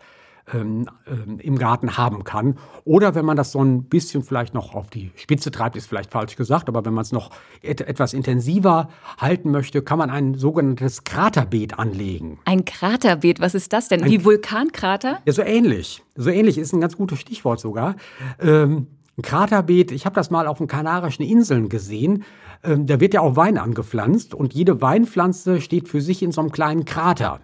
ähm, 0.55 0.89
ähm, 1.09 1.41
im 1.41 1.59
Garten 1.59 1.97
haben 1.97 2.23
kann. 2.23 2.57
Oder 2.85 3.15
wenn 3.15 3.25
man 3.25 3.37
das 3.37 3.53
so 3.53 3.63
ein 3.63 3.85
bisschen 3.85 4.23
vielleicht 4.23 4.55
noch 4.55 4.75
auf 4.75 4.91
die 4.91 5.11
Spitze 5.17 5.51
treibt, 5.51 5.75
ist 5.75 5.89
vielleicht 5.89 6.13
falsch 6.13 6.37
gesagt, 6.37 6.69
aber 6.69 6.85
wenn 6.85 6.95
man 6.95 7.03
es 7.03 7.11
noch 7.11 7.31
et 7.63 7.81
etwas 7.81 8.15
intensiver 8.15 8.89
halten 9.19 9.51
möchte, 9.51 9.83
kann 9.83 9.99
man 9.99 10.09
ein 10.09 10.35
sogenanntes 10.35 11.03
Kraterbeet 11.03 11.79
anlegen. 11.79 12.39
Ein 12.45 12.65
Kraterbeet, 12.65 13.41
was 13.41 13.55
ist 13.57 13.73
das 13.73 13.89
denn? 13.89 14.05
Ein, 14.05 14.11
Wie 14.11 14.25
Vulkankrater? 14.25 15.19
Ja, 15.25 15.33
so 15.33 15.43
ähnlich. 15.43 16.03
So 16.15 16.31
ähnlich 16.31 16.59
ist 16.59 16.73
ein 16.73 16.81
ganz 16.81 16.97
gutes 16.97 17.19
Stichwort 17.19 17.59
sogar. 17.59 17.97
Ähm, 18.41 18.87
ein 19.19 19.23
Kraterbeet, 19.23 19.93
ich 19.93 20.05
habe 20.05 20.15
das 20.15 20.31
mal 20.31 20.47
auf 20.47 20.59
den 20.59 20.67
Kanarischen 20.67 21.25
Inseln 21.25 21.69
gesehen. 21.69 22.23
Ähm, 22.63 22.87
da 22.87 23.01
wird 23.01 23.15
ja 23.15 23.21
auch 23.21 23.37
Wein 23.37 23.59
angepflanzt 23.59 24.35
und 24.35 24.55
jede 24.55 24.81
Weinpflanze 24.81 25.61
steht 25.61 25.89
für 25.89 26.01
sich 26.01 26.23
in 26.23 26.33
so 26.33 26.41
einem 26.41 26.53
kleinen 26.53 26.85
Krater. 26.85 27.41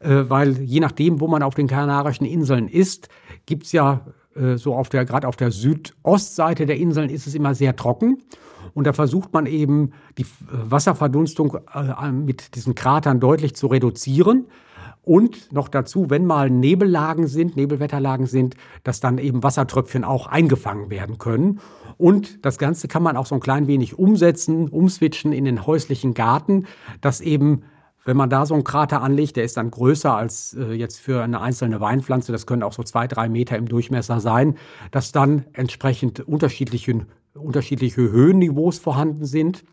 Äh, 0.00 0.24
weil 0.28 0.60
je 0.60 0.80
nachdem, 0.80 1.20
wo 1.20 1.28
man 1.28 1.42
auf 1.42 1.54
den 1.54 1.68
Kanarischen 1.68 2.26
Inseln 2.26 2.68
ist, 2.68 3.08
gibt's 3.46 3.72
ja 3.72 4.06
äh, 4.34 4.56
so 4.56 4.74
auf 4.74 4.88
der, 4.88 5.04
gerade 5.04 5.28
auf 5.28 5.36
der 5.36 5.50
Südostseite 5.50 6.66
der 6.66 6.76
Inseln 6.76 7.10
ist 7.10 7.26
es 7.26 7.34
immer 7.34 7.54
sehr 7.54 7.76
trocken. 7.76 8.22
Und 8.74 8.86
da 8.86 8.92
versucht 8.92 9.32
man 9.32 9.46
eben 9.46 9.92
die 10.18 10.26
Wasserverdunstung 10.50 11.58
äh, 11.74 12.10
mit 12.10 12.54
diesen 12.54 12.74
Kratern 12.74 13.20
deutlich 13.20 13.54
zu 13.54 13.66
reduzieren. 13.66 14.46
Und 15.02 15.52
noch 15.52 15.68
dazu, 15.68 16.10
wenn 16.10 16.26
mal 16.26 16.48
Nebellagen 16.48 17.26
sind, 17.26 17.56
Nebelwetterlagen 17.56 18.26
sind, 18.26 18.54
dass 18.84 19.00
dann 19.00 19.18
eben 19.18 19.42
Wassertröpfchen 19.42 20.04
auch 20.04 20.28
eingefangen 20.28 20.90
werden 20.90 21.18
können. 21.18 21.60
Und 21.98 22.44
das 22.44 22.56
Ganze 22.56 22.86
kann 22.86 23.02
man 23.02 23.16
auch 23.16 23.26
so 23.26 23.34
ein 23.34 23.40
klein 23.40 23.66
wenig 23.66 23.98
umsetzen, 23.98 24.68
umswitchen 24.68 25.32
in 25.32 25.44
den 25.44 25.66
häuslichen 25.66 26.14
Garten, 26.14 26.66
dass 27.00 27.20
eben 27.20 27.62
wenn 28.04 28.16
man 28.16 28.30
da 28.30 28.46
so 28.46 28.54
einen 28.54 28.64
Krater 28.64 29.00
anlegt, 29.02 29.36
der 29.36 29.44
ist 29.44 29.56
dann 29.56 29.70
größer 29.70 30.12
als 30.12 30.54
äh, 30.54 30.72
jetzt 30.72 30.98
für 30.98 31.22
eine 31.22 31.40
einzelne 31.40 31.80
Weinpflanze, 31.80 32.32
das 32.32 32.46
können 32.46 32.64
auch 32.64 32.72
so 32.72 32.82
zwei, 32.82 33.06
drei 33.06 33.28
Meter 33.28 33.56
im 33.56 33.68
Durchmesser 33.68 34.18
sein, 34.18 34.56
dass 34.90 35.12
dann 35.12 35.44
entsprechend 35.52 36.20
unterschiedliche, 36.20 37.06
unterschiedliche 37.34 38.00
Höhenniveaus 38.00 38.78
vorhanden 38.78 39.24
sind 39.24 39.64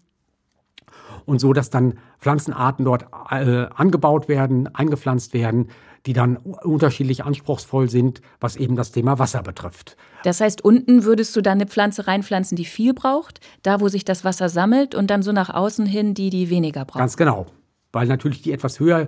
und 1.30 1.40
so, 1.40 1.54
dass 1.54 1.70
dann 1.70 1.94
Pflanzenarten 2.20 2.84
dort 2.84 3.06
äh, 3.32 3.68
angebaut 3.76 4.28
werden, 4.28 4.74
eingepflanzt 4.74 5.34
werden, 5.34 5.70
die 6.06 6.14
dann 6.14 6.38
unterschiedlich 6.38 7.24
anspruchsvoll 7.24 7.90
sind, 7.90 8.22
was 8.40 8.56
eben 8.56 8.76
das 8.76 8.92
Thema 8.92 9.20
Wasser 9.20 9.44
betrifft. 9.44 9.98
Das 10.24 10.42
heißt, 10.42 10.64
unten 10.64 11.04
würdest 11.04 11.36
du 11.36 11.42
dann 11.42 11.60
eine 11.60 11.68
Pflanze 11.68 12.08
reinpflanzen, 12.08 12.56
die 12.56 12.66
viel 12.66 12.94
braucht, 12.94 13.40
da 13.64 13.80
wo 13.80 13.90
sich 13.90 14.06
das 14.06 14.24
Wasser 14.24 14.50
sammelt 14.50 14.96
und 14.96 15.10
dann 15.10 15.22
so 15.22 15.32
nach 15.32 15.50
außen 15.50 15.86
hin 15.86 16.14
die, 16.14 16.30
die 16.30 16.50
weniger 16.50 16.86
braucht. 16.86 17.00
Ganz 17.00 17.18
genau, 17.18 17.48
weil 17.92 18.08
natürlich 18.08 18.42
die 18.42 18.52
etwas 18.52 18.80
höher, 18.80 19.08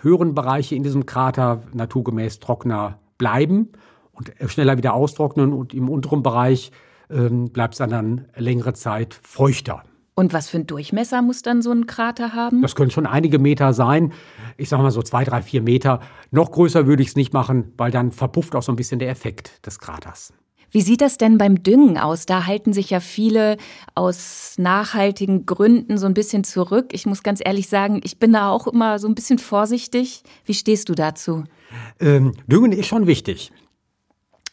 höheren 0.00 0.34
Bereiche 0.34 0.74
in 0.74 0.82
diesem 0.82 1.06
Krater 1.06 1.62
naturgemäß 1.72 2.40
trockener 2.40 2.98
bleiben 3.18 3.70
und 4.12 4.32
schneller 4.46 4.76
wieder 4.76 4.94
austrocknen 4.94 5.52
und 5.52 5.74
im 5.74 5.88
unteren 5.88 6.22
Bereich 6.22 6.72
ähm, 7.10 7.50
bleibt 7.50 7.74
es 7.74 7.78
dann, 7.78 7.90
dann 7.90 8.26
längere 8.36 8.72
Zeit 8.72 9.18
feuchter. 9.22 9.84
Und 10.14 10.34
was 10.34 10.50
für 10.50 10.58
einen 10.58 10.66
Durchmesser 10.66 11.22
muss 11.22 11.40
dann 11.40 11.62
so 11.62 11.72
ein 11.72 11.86
Krater 11.86 12.34
haben? 12.34 12.60
Das 12.60 12.74
können 12.74 12.90
schon 12.90 13.06
einige 13.06 13.38
Meter 13.38 13.72
sein. 13.72 14.12
Ich 14.58 14.68
sage 14.68 14.82
mal 14.82 14.90
so 14.90 15.02
zwei, 15.02 15.24
drei, 15.24 15.40
vier 15.40 15.62
Meter. 15.62 16.00
Noch 16.30 16.50
größer 16.52 16.86
würde 16.86 17.02
ich 17.02 17.10
es 17.10 17.16
nicht 17.16 17.32
machen, 17.32 17.72
weil 17.78 17.90
dann 17.90 18.12
verpufft 18.12 18.54
auch 18.54 18.62
so 18.62 18.72
ein 18.72 18.76
bisschen 18.76 18.98
der 18.98 19.08
Effekt 19.08 19.66
des 19.66 19.78
Kraters. 19.78 20.34
Wie 20.70 20.80
sieht 20.80 21.02
das 21.02 21.18
denn 21.18 21.36
beim 21.36 21.62
Düngen 21.62 21.98
aus? 21.98 22.24
Da 22.24 22.46
halten 22.46 22.72
sich 22.72 22.90
ja 22.90 23.00
viele 23.00 23.56
aus 23.94 24.54
nachhaltigen 24.58 25.44
Gründen 25.44 25.98
so 25.98 26.06
ein 26.06 26.14
bisschen 26.14 26.44
zurück. 26.44 26.90
Ich 26.92 27.04
muss 27.04 27.22
ganz 27.22 27.40
ehrlich 27.44 27.68
sagen, 27.68 28.00
ich 28.04 28.18
bin 28.18 28.32
da 28.32 28.50
auch 28.50 28.66
immer 28.66 28.98
so 28.98 29.06
ein 29.06 29.14
bisschen 29.14 29.38
vorsichtig. 29.38 30.22
Wie 30.46 30.54
stehst 30.54 30.88
du 30.88 30.94
dazu? 30.94 31.44
Ähm, 32.00 32.32
Düngen 32.46 32.72
ist 32.72 32.86
schon 32.86 33.06
wichtig 33.06 33.52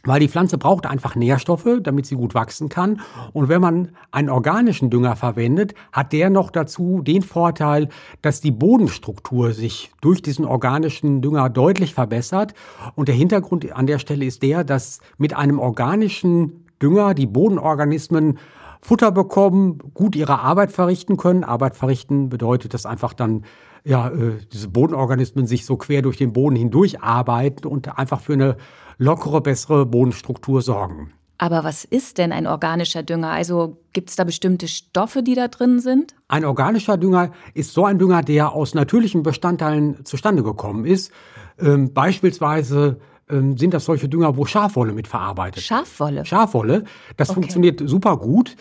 weil 0.04 0.20
die 0.20 0.28
Pflanze 0.28 0.58
braucht 0.58 0.86
einfach 0.86 1.16
Nährstoffe, 1.16 1.68
damit 1.82 2.06
sie 2.06 2.16
gut 2.16 2.34
wachsen 2.34 2.70
kann. 2.70 3.02
Und 3.34 3.50
wenn 3.50 3.62
man 3.62 3.90
einen 4.12 4.30
organischen 4.30 4.90
Dünger 4.90 5.16
verwendet, 5.16 5.74
hat 5.92 6.14
der 6.14 6.30
noch 6.30 6.52
dazu 6.52 7.02
den 7.02 7.22
Vorteil, 7.22 7.90
dass 8.22 8.42
die 8.42 8.52
Bodenstruktur 8.52 9.54
sich 9.54 9.92
durch 10.02 10.22
diesen 10.22 10.46
organischen 10.46 11.22
Dünger 11.22 11.50
deutlich 11.50 11.94
verbessert. 11.94 12.54
Und 12.96 13.08
der 13.08 13.16
Hintergrund 13.16 13.72
an 13.72 13.88
der 13.88 14.00
Stelle 14.00 14.26
ist 14.26 14.44
der, 14.44 14.64
dass 14.64 15.00
mit 15.18 15.36
einem 15.36 15.60
organischen 15.60 16.66
Dünger 16.82 17.14
die 17.14 17.28
Bodenorganismen 17.28 18.40
Futter 18.82 19.12
bekommen, 19.12 19.80
gut 19.94 20.16
ihre 20.16 20.40
Arbeit 20.40 20.72
verrichten 20.72 21.18
können. 21.18 21.44
Arbeit 21.44 21.76
verrichten 21.76 22.30
bedeutet, 22.30 22.74
dass 22.74 22.86
einfach 22.86 23.14
dann 23.14 23.44
ja, 23.84 24.10
äh, 24.10 24.38
diese 24.52 24.70
Bodenorganismen 24.70 25.48
sich 25.48 25.66
so 25.66 25.78
quer 25.78 26.02
durch 26.02 26.18
den 26.18 26.34
Boden 26.34 26.56
hindurch 26.56 27.02
arbeiten 27.02 27.68
und 27.68 27.98
einfach 27.98 28.22
für 28.22 28.34
eine 28.34 28.58
lockere, 28.98 29.42
bessere 29.42 29.86
Bodenstruktur 29.86 30.62
sorgen. 30.62 31.14
Aber 31.42 31.64
was 31.64 31.86
ist 31.86 32.18
denn 32.18 32.34
ein 32.34 32.48
organischer 32.48 33.02
Dünger? 33.02 33.30
Also 33.30 33.78
gibt 33.94 34.10
es 34.10 34.18
da 34.18 34.26
bestimmte 34.26 34.68
Stoffe, 34.68 35.24
die 35.24 35.36
da 35.36 35.48
drin 35.48 35.80
sind? 35.80 36.14
Ein 36.28 36.44
organischer 36.44 36.98
Dünger 36.98 37.32
ist 37.54 37.74
so 37.74 37.86
ein 37.86 37.98
Dünger, 37.98 38.24
der 38.24 38.52
aus 38.52 38.74
natürlichen 38.74 39.24
Bestandteilen 39.24 40.04
zustande 40.04 40.44
gekommen 40.44 40.84
ist. 40.84 41.14
Ähm, 41.58 41.94
beispielsweise 41.94 43.00
sind 43.30 43.74
das 43.74 43.86
solche 43.86 44.10
Dünger, 44.10 44.38
wo 44.38 44.46
Schafwolle 44.46 44.94
mit 44.94 45.08
verarbeitet. 45.08 45.64
Schafwolle? 45.64 46.26
Schafwolle. 46.26 46.84
Das 47.18 47.30
okay. 47.30 47.36
funktioniert 47.36 47.82
super 47.86 48.18
gut. 48.18 48.56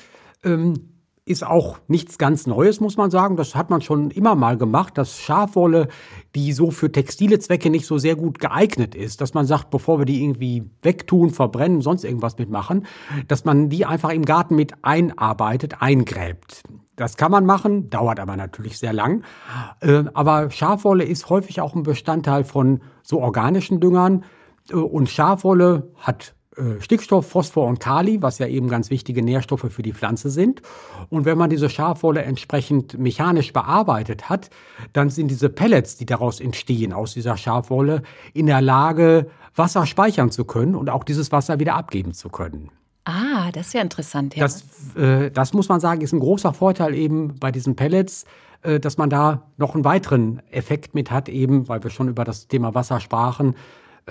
Ähm, 0.45 0.75
ist 1.29 1.47
auch 1.47 1.79
nichts 1.89 2.17
ganz 2.17 2.47
Neues, 2.47 2.81
muss 2.81 2.97
man 2.97 3.11
sagen. 3.11 3.37
Das 3.37 3.55
hat 3.55 3.69
man 3.69 3.83
schon 3.83 4.11
immer 4.11 4.35
mal 4.35 4.57
gemacht, 4.57 4.97
dass 4.97 5.19
Schafwolle, 5.19 5.89
die 6.35 6.53
so 6.53 6.71
für 6.71 6.91
textile 6.91 7.39
Zwecke 7.39 7.69
nicht 7.69 7.87
so 7.87 7.99
sehr 7.99 8.17
gut 8.17 8.39
geeignet 8.39 8.95
ist, 8.95 9.21
dass 9.21 9.35
man 9.35 9.47
sagt, 9.47 9.71
bevor 9.71 9.99
wir 9.99 10.07
die 10.07 10.23
irgendwie 10.23 10.71
wegtun, 10.81 11.31
verbrennen, 11.31 11.83
sonst 11.83 12.05
irgendwas 12.05 12.39
mitmachen, 12.39 12.87
dass 13.29 13.45
man 13.45 13.69
die 13.69 13.85
einfach 13.85 14.11
im 14.11 14.25
Garten 14.25 14.57
mit 14.57 14.73
einarbeitet, 14.83 15.83
eingräbt. 15.83 16.63
Das 16.97 17.17
kann 17.17 17.31
man 17.31 17.45
machen, 17.47 17.91
dauert 17.91 18.21
aber 18.21 18.37
natürlich 18.37 18.79
sehr 18.79 18.93
lang. 18.93 19.23
Äh, 19.81 20.05
aber 20.15 20.51
Schafwolle 20.51 21.05
ist 21.05 21.29
häufig 21.29 21.61
auch 21.61 21.75
ein 21.75 21.83
Bestandteil 21.83 22.43
von 22.43 22.81
so 23.03 23.21
organischen 23.21 23.81
Düngern. 23.81 24.25
Und 24.73 25.09
Schafwolle 25.09 25.91
hat 25.97 26.35
äh, 26.59 26.81
Stickstoff, 26.81 27.29
Phosphor 27.29 27.67
und 27.67 27.81
Kali, 27.81 28.21
was 28.23 28.39
ja 28.39 28.47
eben 28.47 28.69
ganz 28.69 28.91
wichtige 28.91 29.23
Nährstoffe 29.23 29.67
für 29.71 29.83
die 29.83 29.93
Pflanze 29.93 30.31
sind. 30.31 30.63
Und 31.09 31.25
wenn 31.25 31.39
man 31.39 31.51
diese 31.51 31.71
Schafwolle 31.71 32.23
entsprechend 32.23 32.99
mechanisch 32.99 33.53
bearbeitet 33.53 34.29
hat, 34.29 34.51
dann 34.93 35.11
sind 35.11 35.29
diese 35.29 35.49
Pellets, 35.49 35.97
die 35.97 36.07
daraus 36.07 36.41
entstehen, 36.41 36.93
aus 36.93 37.15
dieser 37.15 37.37
Schafwolle, 37.37 38.03
in 38.35 38.47
der 38.47 38.61
Lage, 38.61 39.31
Wasser 39.55 39.87
speichern 39.87 40.31
zu 40.31 40.45
können 40.45 40.75
und 40.75 40.89
auch 40.91 41.05
dieses 41.05 41.33
Wasser 41.33 41.59
wieder 41.59 41.75
abgeben 41.75 42.13
zu 42.13 42.29
können. 42.29 42.71
Ah, 43.05 43.51
das 43.53 43.69
ist 43.69 43.73
ja 43.73 43.81
interessant. 43.81 44.37
Ja. 44.37 44.45
Das, 44.45 44.65
äh, 44.95 45.31
das 45.31 45.55
muss 45.55 45.69
man 45.69 45.81
sagen, 45.81 46.03
ist 46.03 46.13
ein 46.13 46.21
großer 46.21 46.53
Vorteil 46.53 46.95
eben 46.95 47.37
bei 47.41 47.51
diesen 47.51 47.75
Pellets, 47.75 48.25
äh, 48.63 48.79
dass 48.79 48.99
man 48.99 49.09
da 49.09 49.43
noch 49.57 49.75
einen 49.75 49.85
weiteren 49.85 50.43
Effekt 50.51 50.95
mit 50.95 51.11
hat, 51.11 51.29
eben, 51.29 51.69
weil 51.69 51.83
wir 51.83 51.91
schon 51.91 52.09
über 52.09 52.25
das 52.25 52.49
Thema 52.49 52.75
Wasser 52.75 53.01
sprachen, 53.01 53.55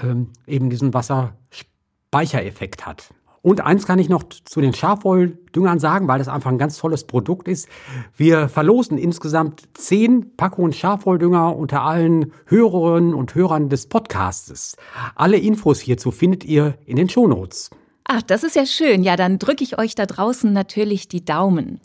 ähm, 0.02 0.30
eben 0.46 0.70
diesen 0.70 0.94
Wasserspeicher 0.94 1.68
Speichereffekt 2.08 2.86
hat. 2.86 3.10
Und 3.42 3.62
eins 3.62 3.86
kann 3.86 4.00
ich 4.00 4.10
noch 4.10 4.24
zu 4.24 4.60
den 4.60 4.74
Schafwolldüngern 4.74 5.80
sagen, 5.80 6.08
weil 6.08 6.20
das 6.20 6.28
einfach 6.28 6.50
ein 6.50 6.58
ganz 6.58 6.78
tolles 6.78 7.06
Produkt 7.06 7.48
ist. 7.48 7.70
Wir 8.16 8.50
verlosen 8.50 8.98
insgesamt 8.98 9.70
zehn 9.74 10.36
Packungen 10.36 10.74
Schafwolldünger 10.74 11.56
unter 11.56 11.84
allen 11.84 12.34
Hörerinnen 12.46 13.14
und 13.14 13.36
Hörern 13.36 13.70
des 13.70 13.88
Podcastes. 13.88 14.76
Alle 15.16 15.38
Infos 15.38 15.80
hierzu 15.80 16.12
findet 16.12 16.44
ihr 16.44 16.78
in 16.86 16.96
den 16.96 17.10
Shownotes. 17.10 17.70
Ach, 18.06 18.22
das 18.22 18.44
ist 18.44 18.56
ja 18.56 18.66
schön. 18.66 19.04
Ja, 19.04 19.16
dann 19.16 19.38
drücke 19.38 19.64
ich 19.64 19.78
euch 19.78 19.96
da 19.96 20.06
draußen 20.06 20.52
natürlich 20.52 21.08
die 21.08 21.24
Daumen. 21.24 21.82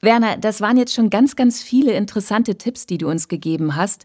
Werner, 0.00 0.36
das 0.36 0.60
waren 0.60 0.76
jetzt 0.76 0.94
schon 0.94 1.10
ganz, 1.10 1.36
ganz 1.36 1.62
viele 1.62 1.92
interessante 1.92 2.56
Tipps, 2.56 2.86
die 2.86 2.98
du 2.98 3.08
uns 3.08 3.28
gegeben 3.28 3.76
hast. 3.76 4.04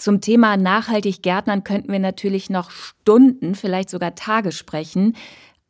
Zum 0.00 0.22
Thema 0.22 0.56
nachhaltig 0.56 1.22
Gärtnern 1.22 1.62
könnten 1.62 1.92
wir 1.92 1.98
natürlich 1.98 2.48
noch 2.48 2.70
Stunden, 2.70 3.54
vielleicht 3.54 3.90
sogar 3.90 4.14
Tage 4.14 4.50
sprechen. 4.50 5.14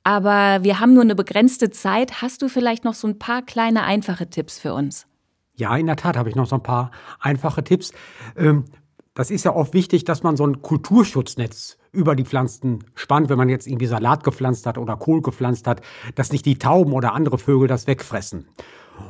Aber 0.04 0.62
wir 0.62 0.78
haben 0.78 0.94
nur 0.94 1.02
eine 1.02 1.16
begrenzte 1.16 1.70
Zeit. 1.70 2.22
Hast 2.22 2.40
du 2.40 2.48
vielleicht 2.48 2.84
noch 2.84 2.94
so 2.94 3.08
ein 3.08 3.18
paar 3.18 3.42
kleine 3.42 3.82
einfache 3.82 4.30
Tipps 4.30 4.60
für 4.60 4.72
uns? 4.72 5.08
Ja, 5.56 5.76
in 5.76 5.86
der 5.86 5.96
Tat 5.96 6.16
habe 6.16 6.28
ich 6.28 6.36
noch 6.36 6.46
so 6.46 6.54
ein 6.54 6.62
paar 6.62 6.92
einfache 7.18 7.64
Tipps. 7.64 7.92
Ähm, 8.36 8.66
das 9.14 9.32
ist 9.32 9.44
ja 9.44 9.52
oft 9.52 9.74
wichtig, 9.74 10.04
dass 10.04 10.22
man 10.22 10.36
so 10.36 10.46
ein 10.46 10.62
Kulturschutznetz 10.62 11.76
über 11.90 12.14
die 12.14 12.24
Pflanzen 12.24 12.84
spannt, 12.94 13.30
wenn 13.30 13.36
man 13.36 13.48
jetzt 13.48 13.66
irgendwie 13.66 13.86
Salat 13.86 14.22
gepflanzt 14.22 14.64
hat 14.64 14.78
oder 14.78 14.96
Kohl 14.96 15.22
gepflanzt 15.22 15.66
hat, 15.66 15.80
dass 16.14 16.30
nicht 16.30 16.46
die 16.46 16.56
Tauben 16.56 16.92
oder 16.92 17.14
andere 17.14 17.36
Vögel 17.36 17.66
das 17.66 17.88
wegfressen. 17.88 18.46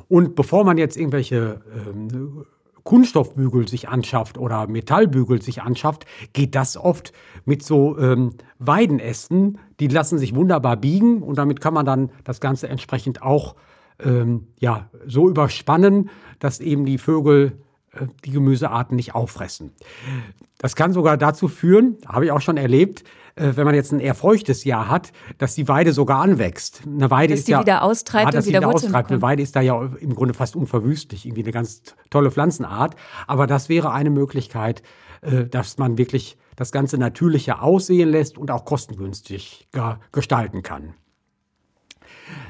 Und 0.09 0.35
bevor 0.35 0.65
man 0.65 0.79
jetzt 0.79 0.97
irgendwelche 0.97 1.61
ähm, 1.75 2.47
Kunststoffbügel 2.85 3.69
sich 3.69 3.89
anschafft 3.89 4.39
oder 4.39 4.67
Metallbügel 4.67 5.43
sich 5.43 5.63
anschafft, 5.63 6.07
geht 6.33 6.55
das 6.55 6.77
oft 6.77 7.13
mit 7.45 7.63
so 7.63 7.99
ähm, 7.99 8.33
Weidenästen. 8.59 9.59
Die 9.81 9.89
lassen 9.89 10.19
sich 10.19 10.35
wunderbar 10.35 10.77
biegen 10.77 11.23
und 11.23 11.39
damit 11.39 11.61
kann 11.61 11.75
man 11.75 11.87
dann 11.87 12.11
das 12.25 12.41
Ganze 12.41 12.69
entsprechend 12.69 13.23
auch 13.23 13.57
ähm, 14.03 14.49
ja, 14.59 14.89
so 15.07 15.29
überspannen, 15.29 16.11
dass 16.39 16.61
eben 16.61 16.85
die 16.85 16.99
Vögel 16.99 17.59
die 18.25 18.31
Gemüsearten 18.31 18.97
nicht 18.97 19.15
auffressen. 19.15 19.73
Das 20.59 20.77
kann 20.77 20.93
sogar 20.93 21.17
dazu 21.17 21.49
führen, 21.49 21.97
habe 22.07 22.27
ich 22.27 22.33
auch 22.33 22.41
schon 22.41 22.57
erlebt, 22.57 23.05
äh, 23.35 23.53
wenn 23.57 23.65
man 23.65 23.75
jetzt 23.75 23.93
ein 23.93 24.01
eher 24.01 24.15
feuchtes 24.15 24.65
Jahr 24.65 24.89
hat, 24.89 25.13
dass 25.39 25.55
die 25.55 25.69
Weide 25.69 25.93
sogar 25.93 26.21
anwächst. 26.21 26.83
Eine 26.87 27.11
Weide 27.11 27.33
dass 27.33 27.41
ist 27.41 27.49
die 27.49 27.53
ja, 27.53 27.61
wieder 27.61 27.83
austreibt 27.83 28.35
ja, 28.35 28.41
und 28.41 28.47
wieder, 28.47 28.61
wieder 28.61 28.69
austreibt. 28.69 29.11
Eine 29.11 29.23
Weide 29.23 29.43
ist 29.43 29.57
da 29.57 29.61
ja 29.61 29.81
im 30.01 30.15
Grunde 30.15 30.35
fast 30.35 30.57
unverwüstlich, 30.57 31.27
irgendwie 31.27 31.43
eine 31.43 31.53
ganz 31.53 31.83
tolle 32.11 32.31
Pflanzenart. 32.31 32.97
Aber 33.27 33.47
das 33.47 33.69
wäre 33.69 33.93
eine 33.93 34.11
Möglichkeit, 34.11 34.83
äh, 35.23 35.47
dass 35.47 35.79
man 35.79 35.99
wirklich 35.99 36.37
das 36.57 36.73
Ganze 36.73 36.99
natürlicher 36.99 37.63
aussehen 37.63 38.11
lässt 38.11 38.37
und 38.37 38.51
auch 38.51 38.67
kostengünstig 38.67 39.69
gestalten 40.13 40.63
kann. 40.63 40.95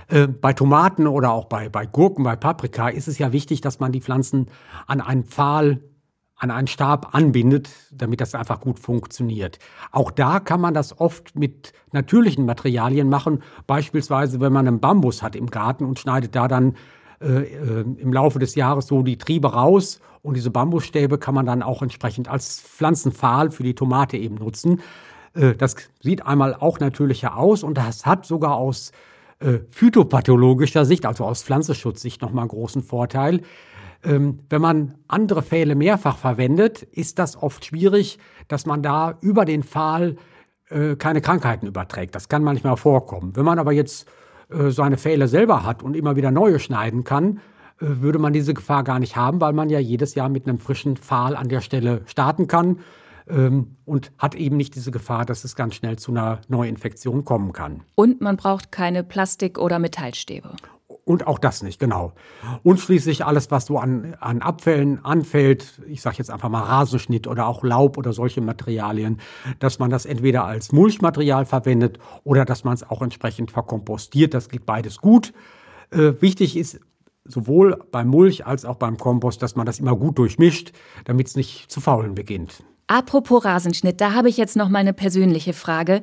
Äh, 0.08 0.26
bei 0.26 0.52
Tomaten 0.52 1.06
oder 1.06 1.32
auch 1.32 1.46
bei, 1.46 1.68
bei 1.68 1.86
Gurken, 1.86 2.24
bei 2.24 2.36
Paprika 2.36 2.88
ist 2.88 3.08
es 3.08 3.18
ja 3.18 3.32
wichtig, 3.32 3.60
dass 3.60 3.80
man 3.80 3.92
die 3.92 4.00
Pflanzen 4.00 4.46
an 4.86 5.00
einen 5.00 5.24
Pfahl 5.24 5.80
an 6.40 6.50
einen 6.50 6.66
Stab 6.66 7.14
anbindet, 7.14 7.68
damit 7.92 8.22
das 8.22 8.34
einfach 8.34 8.60
gut 8.60 8.78
funktioniert. 8.78 9.58
Auch 9.92 10.10
da 10.10 10.40
kann 10.40 10.58
man 10.58 10.72
das 10.72 10.98
oft 10.98 11.36
mit 11.36 11.74
natürlichen 11.92 12.46
Materialien 12.46 13.10
machen. 13.10 13.42
Beispielsweise, 13.66 14.40
wenn 14.40 14.52
man 14.52 14.66
einen 14.66 14.80
Bambus 14.80 15.22
hat 15.22 15.36
im 15.36 15.48
Garten 15.48 15.84
und 15.84 15.98
schneidet 15.98 16.34
da 16.34 16.48
dann 16.48 16.76
äh, 17.20 17.42
äh, 17.42 17.80
im 17.98 18.12
Laufe 18.14 18.38
des 18.38 18.54
Jahres 18.54 18.86
so 18.86 19.02
die 19.02 19.18
Triebe 19.18 19.52
raus 19.52 20.00
und 20.22 20.34
diese 20.34 20.50
Bambusstäbe 20.50 21.18
kann 21.18 21.34
man 21.34 21.44
dann 21.44 21.62
auch 21.62 21.82
entsprechend 21.82 22.28
als 22.28 22.58
Pflanzenpfahl 22.62 23.50
für 23.50 23.62
die 23.62 23.74
Tomate 23.74 24.16
eben 24.16 24.36
nutzen. 24.36 24.80
Äh, 25.34 25.54
das 25.54 25.76
sieht 26.00 26.24
einmal 26.26 26.54
auch 26.54 26.80
natürlicher 26.80 27.36
aus 27.36 27.62
und 27.62 27.76
das 27.76 28.06
hat 28.06 28.24
sogar 28.24 28.56
aus 28.56 28.92
äh, 29.40 29.60
phytopathologischer 29.70 30.84
Sicht, 30.84 31.06
also 31.06 31.24
aus 31.24 31.42
Pflanzenschutzsicht, 31.42 32.22
nochmal 32.22 32.42
einen 32.42 32.50
großen 32.50 32.82
Vorteil. 32.82 33.40
Ähm, 34.02 34.40
wenn 34.48 34.62
man 34.62 34.94
andere 35.08 35.42
Pfähle 35.42 35.74
mehrfach 35.74 36.16
verwendet, 36.16 36.82
ist 36.82 37.18
das 37.18 37.36
oft 37.36 37.64
schwierig, 37.64 38.18
dass 38.48 38.66
man 38.66 38.82
da 38.82 39.18
über 39.20 39.44
den 39.44 39.62
Pfahl 39.62 40.16
äh, 40.68 40.96
keine 40.96 41.20
Krankheiten 41.20 41.66
überträgt. 41.66 42.14
Das 42.14 42.28
kann 42.28 42.42
manchmal 42.42 42.76
vorkommen. 42.76 43.34
Wenn 43.34 43.44
man 43.44 43.58
aber 43.58 43.72
jetzt 43.72 44.08
äh, 44.50 44.70
seine 44.70 44.98
Pfähle 44.98 45.28
selber 45.28 45.64
hat 45.64 45.82
und 45.82 45.96
immer 45.96 46.16
wieder 46.16 46.30
neue 46.30 46.58
schneiden 46.58 47.04
kann, 47.04 47.40
äh, 47.80 47.86
würde 48.00 48.18
man 48.18 48.32
diese 48.32 48.54
Gefahr 48.54 48.84
gar 48.84 48.98
nicht 48.98 49.16
haben, 49.16 49.40
weil 49.40 49.52
man 49.52 49.68
ja 49.70 49.78
jedes 49.78 50.14
Jahr 50.14 50.28
mit 50.28 50.46
einem 50.46 50.58
frischen 50.58 50.96
Pfahl 50.96 51.36
an 51.36 51.48
der 51.48 51.60
Stelle 51.60 52.02
starten 52.06 52.46
kann 52.46 52.78
und 53.30 54.12
hat 54.18 54.34
eben 54.34 54.56
nicht 54.56 54.74
diese 54.74 54.90
Gefahr, 54.90 55.24
dass 55.24 55.44
es 55.44 55.56
ganz 55.56 55.74
schnell 55.74 55.98
zu 55.98 56.10
einer 56.10 56.40
Neuinfektion 56.48 57.24
kommen 57.24 57.52
kann. 57.52 57.82
Und 57.94 58.20
man 58.20 58.36
braucht 58.36 58.72
keine 58.72 59.04
Plastik- 59.04 59.58
oder 59.58 59.78
Metallstäbe. 59.78 60.56
Und 61.04 61.26
auch 61.26 61.38
das 61.38 61.62
nicht, 61.62 61.80
genau. 61.80 62.12
Und 62.62 62.78
schließlich 62.78 63.24
alles, 63.24 63.50
was 63.50 63.66
so 63.66 63.78
an, 63.78 64.16
an 64.20 64.42
Abfällen 64.42 65.04
anfällt, 65.04 65.80
ich 65.88 66.02
sage 66.02 66.18
jetzt 66.18 66.30
einfach 66.30 66.48
mal 66.48 66.62
Rasenschnitt 66.62 67.26
oder 67.26 67.48
auch 67.48 67.64
Laub 67.64 67.98
oder 67.98 68.12
solche 68.12 68.40
Materialien, 68.40 69.20
dass 69.58 69.78
man 69.78 69.90
das 69.90 70.06
entweder 70.06 70.44
als 70.44 70.70
Mulchmaterial 70.70 71.46
verwendet 71.46 71.98
oder 72.22 72.44
dass 72.44 72.62
man 72.64 72.74
es 72.74 72.88
auch 72.88 73.02
entsprechend 73.02 73.50
verkompostiert. 73.50 74.34
Das 74.34 74.48
geht 74.48 74.66
beides 74.66 74.98
gut. 74.98 75.32
Äh, 75.90 76.12
wichtig 76.20 76.56
ist 76.56 76.80
sowohl 77.24 77.82
beim 77.90 78.08
Mulch 78.08 78.46
als 78.46 78.64
auch 78.64 78.76
beim 78.76 78.96
Kompost, 78.96 79.42
dass 79.42 79.56
man 79.56 79.66
das 79.66 79.80
immer 79.80 79.96
gut 79.96 80.18
durchmischt, 80.18 80.72
damit 81.04 81.28
es 81.28 81.36
nicht 81.36 81.70
zu 81.70 81.80
faulen 81.80 82.14
beginnt. 82.14 82.62
Apropos 82.90 83.44
Rasenschnitt, 83.44 84.00
da 84.00 84.14
habe 84.14 84.28
ich 84.28 84.36
jetzt 84.36 84.56
noch 84.56 84.68
mal 84.68 84.80
eine 84.80 84.92
persönliche 84.92 85.52
Frage. 85.52 86.02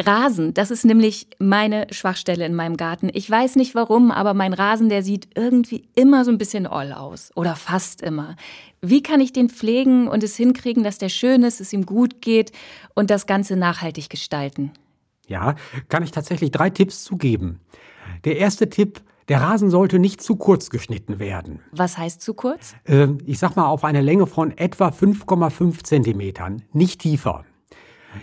Rasen, 0.00 0.54
das 0.54 0.70
ist 0.70 0.84
nämlich 0.84 1.26
meine 1.40 1.88
Schwachstelle 1.90 2.46
in 2.46 2.54
meinem 2.54 2.76
Garten. 2.76 3.10
Ich 3.12 3.28
weiß 3.28 3.56
nicht 3.56 3.74
warum, 3.74 4.12
aber 4.12 4.32
mein 4.32 4.52
Rasen, 4.52 4.88
der 4.88 5.02
sieht 5.02 5.26
irgendwie 5.34 5.88
immer 5.96 6.24
so 6.24 6.30
ein 6.30 6.38
bisschen 6.38 6.68
oll 6.68 6.92
aus. 6.92 7.32
Oder 7.34 7.56
fast 7.56 8.00
immer. 8.00 8.36
Wie 8.80 9.02
kann 9.02 9.20
ich 9.20 9.32
den 9.32 9.48
pflegen 9.48 10.06
und 10.06 10.22
es 10.22 10.36
hinkriegen, 10.36 10.84
dass 10.84 10.98
der 10.98 11.08
schön 11.08 11.42
ist, 11.42 11.60
es 11.60 11.72
ihm 11.72 11.84
gut 11.84 12.22
geht 12.22 12.52
und 12.94 13.10
das 13.10 13.26
Ganze 13.26 13.56
nachhaltig 13.56 14.08
gestalten? 14.08 14.70
Ja, 15.26 15.56
kann 15.88 16.04
ich 16.04 16.12
tatsächlich 16.12 16.52
drei 16.52 16.70
Tipps 16.70 17.02
zugeben. 17.02 17.58
Der 18.22 18.36
erste 18.36 18.70
Tipp, 18.70 19.00
der 19.28 19.40
Rasen 19.40 19.70
sollte 19.70 19.98
nicht 19.98 20.22
zu 20.22 20.36
kurz 20.36 20.70
geschnitten 20.70 21.18
werden. 21.18 21.60
Was 21.72 21.98
heißt 21.98 22.20
zu 22.20 22.34
kurz? 22.34 22.74
Ähm, 22.86 23.18
ich 23.24 23.38
sag 23.38 23.56
mal 23.56 23.66
auf 23.66 23.84
eine 23.84 24.00
Länge 24.00 24.26
von 24.26 24.56
etwa 24.56 24.88
5,5 24.88 25.84
Zentimetern, 25.84 26.62
nicht 26.72 27.00
tiefer. 27.00 27.44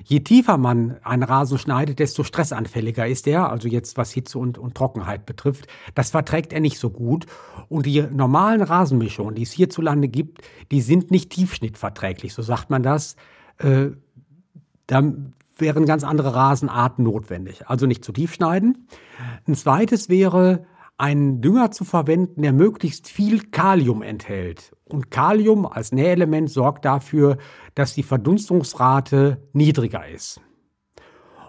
Je 0.05 0.21
tiefer 0.21 0.57
man 0.57 0.97
einen 1.03 1.23
Rasen 1.23 1.57
schneidet, 1.57 1.99
desto 1.99 2.23
stressanfälliger 2.23 3.07
ist 3.07 3.27
er, 3.27 3.49
also 3.49 3.67
jetzt 3.67 3.97
was 3.97 4.11
Hitze 4.11 4.39
und, 4.39 4.57
und 4.57 4.75
Trockenheit 4.75 5.25
betrifft. 5.25 5.67
Das 5.95 6.11
verträgt 6.11 6.53
er 6.53 6.59
nicht 6.59 6.79
so 6.79 6.89
gut. 6.89 7.25
Und 7.69 7.85
die 7.85 8.01
normalen 8.01 8.61
Rasenmischungen, 8.61 9.35
die 9.35 9.43
es 9.43 9.51
hierzulande 9.51 10.07
gibt, 10.07 10.41
die 10.71 10.81
sind 10.81 11.11
nicht 11.11 11.29
tiefschnittverträglich, 11.31 12.33
so 12.33 12.41
sagt 12.41 12.69
man 12.69 12.83
das. 12.83 13.15
Äh, 13.57 13.89
da 14.87 15.03
wären 15.57 15.85
ganz 15.85 16.03
andere 16.03 16.33
Rasenarten 16.33 17.03
notwendig. 17.03 17.67
Also 17.67 17.85
nicht 17.85 18.03
zu 18.03 18.11
tief 18.11 18.33
schneiden. 18.33 18.87
Ein 19.47 19.55
zweites 19.55 20.09
wäre, 20.09 20.65
einen 21.01 21.41
Dünger 21.41 21.71
zu 21.71 21.83
verwenden, 21.83 22.43
der 22.43 22.53
möglichst 22.53 23.07
viel 23.07 23.49
Kalium 23.49 24.03
enthält. 24.03 24.75
Und 24.85 25.09
Kalium 25.09 25.65
als 25.65 25.91
Nähelement 25.91 26.47
sorgt 26.47 26.85
dafür, 26.85 27.37
dass 27.73 27.95
die 27.95 28.03
Verdunstungsrate 28.03 29.41
niedriger 29.51 30.07
ist. 30.07 30.41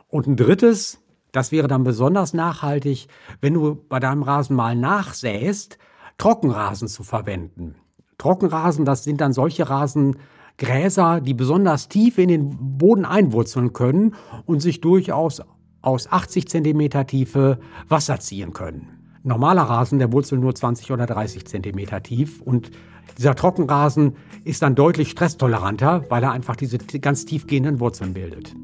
Und 0.09 0.27
ein 0.27 0.37
drittes, 0.37 1.01
das 1.33 1.53
wäre 1.53 1.69
dann 1.69 1.85
besonders 1.85 2.33
nachhaltig, 2.33 3.09
wenn 3.43 3.53
du 3.53 3.75
bei 3.75 4.01
deinem 4.01 4.23
Rasen 4.23 4.57
mal 4.57 4.75
nachsäst, 4.75 5.77
Trockenrasen 6.17 6.89
zu 6.89 7.03
verwenden. 7.03 7.75
Trockenrasen, 8.17 8.87
das 8.87 9.05
sind 9.05 9.21
dann 9.21 9.35
solche 9.35 9.69
Rasengräser, 9.69 11.21
die 11.21 11.35
besonders 11.35 11.91
tief 11.91 12.17
in 12.17 12.29
den 12.29 12.79
Boden 12.79 13.05
einwurzeln 13.05 13.75
können 13.75 14.15
und 14.47 14.61
sich 14.61 14.81
durchaus 14.81 15.43
aus 15.83 16.11
80 16.11 16.49
cm 16.49 17.07
Tiefe 17.07 17.59
Wasser 17.87 18.19
ziehen 18.19 18.55
können. 18.55 19.02
Normaler 19.25 19.63
Rasen, 19.63 19.99
der 19.99 20.13
wurzelt 20.13 20.41
nur 20.41 20.55
20 20.55 20.91
oder 20.91 21.07
30 21.07 21.47
cm 21.47 22.03
tief 22.03 22.41
und 22.41 22.71
dieser 23.19 23.35
Trockenrasen 23.35 24.17
ist 24.45 24.63
dann 24.63 24.75
deutlich 24.75 25.11
stresstoleranter, 25.11 26.05
weil 26.09 26.23
er 26.23 26.33
einfach 26.33 26.57
diese 26.57 26.79
ganz 26.79 27.25
tiefgehenden 27.25 27.79
Wurzeln 27.79 28.15
bildet. 28.15 28.55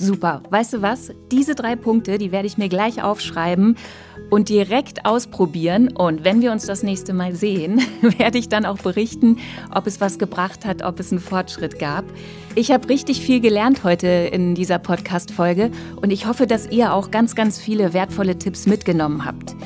Super. 0.00 0.44
Weißt 0.50 0.74
du 0.74 0.82
was? 0.82 1.10
Diese 1.32 1.56
drei 1.56 1.74
Punkte, 1.74 2.18
die 2.18 2.30
werde 2.30 2.46
ich 2.46 2.56
mir 2.56 2.68
gleich 2.68 3.02
aufschreiben 3.02 3.76
und 4.30 4.48
direkt 4.48 5.04
ausprobieren. 5.04 5.88
Und 5.88 6.24
wenn 6.24 6.40
wir 6.40 6.52
uns 6.52 6.66
das 6.66 6.84
nächste 6.84 7.12
Mal 7.12 7.34
sehen, 7.34 7.80
werde 8.18 8.38
ich 8.38 8.48
dann 8.48 8.64
auch 8.64 8.78
berichten, 8.78 9.38
ob 9.74 9.88
es 9.88 10.00
was 10.00 10.20
gebracht 10.20 10.64
hat, 10.64 10.82
ob 10.82 11.00
es 11.00 11.10
einen 11.10 11.20
Fortschritt 11.20 11.80
gab. 11.80 12.04
Ich 12.54 12.70
habe 12.70 12.88
richtig 12.88 13.20
viel 13.22 13.40
gelernt 13.40 13.82
heute 13.82 14.06
in 14.06 14.54
dieser 14.54 14.78
Podcast-Folge 14.78 15.72
und 15.96 16.12
ich 16.12 16.26
hoffe, 16.26 16.46
dass 16.46 16.70
ihr 16.70 16.94
auch 16.94 17.10
ganz, 17.10 17.34
ganz 17.34 17.58
viele 17.58 17.92
wertvolle 17.92 18.38
Tipps 18.38 18.66
mitgenommen 18.66 19.24
habt. 19.24 19.56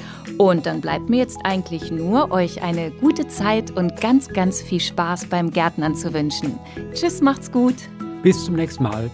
Und 0.42 0.66
dann 0.66 0.80
bleibt 0.80 1.08
mir 1.08 1.18
jetzt 1.18 1.38
eigentlich 1.44 1.92
nur, 1.92 2.32
euch 2.32 2.64
eine 2.64 2.90
gute 2.90 3.28
Zeit 3.28 3.70
und 3.70 4.00
ganz, 4.00 4.26
ganz 4.28 4.60
viel 4.60 4.80
Spaß 4.80 5.26
beim 5.26 5.52
Gärtnern 5.52 5.94
zu 5.94 6.12
wünschen. 6.12 6.58
Tschüss, 6.92 7.20
macht's 7.20 7.52
gut. 7.52 7.76
Bis 8.24 8.44
zum 8.44 8.56
nächsten 8.56 8.82
Mal. 8.82 9.08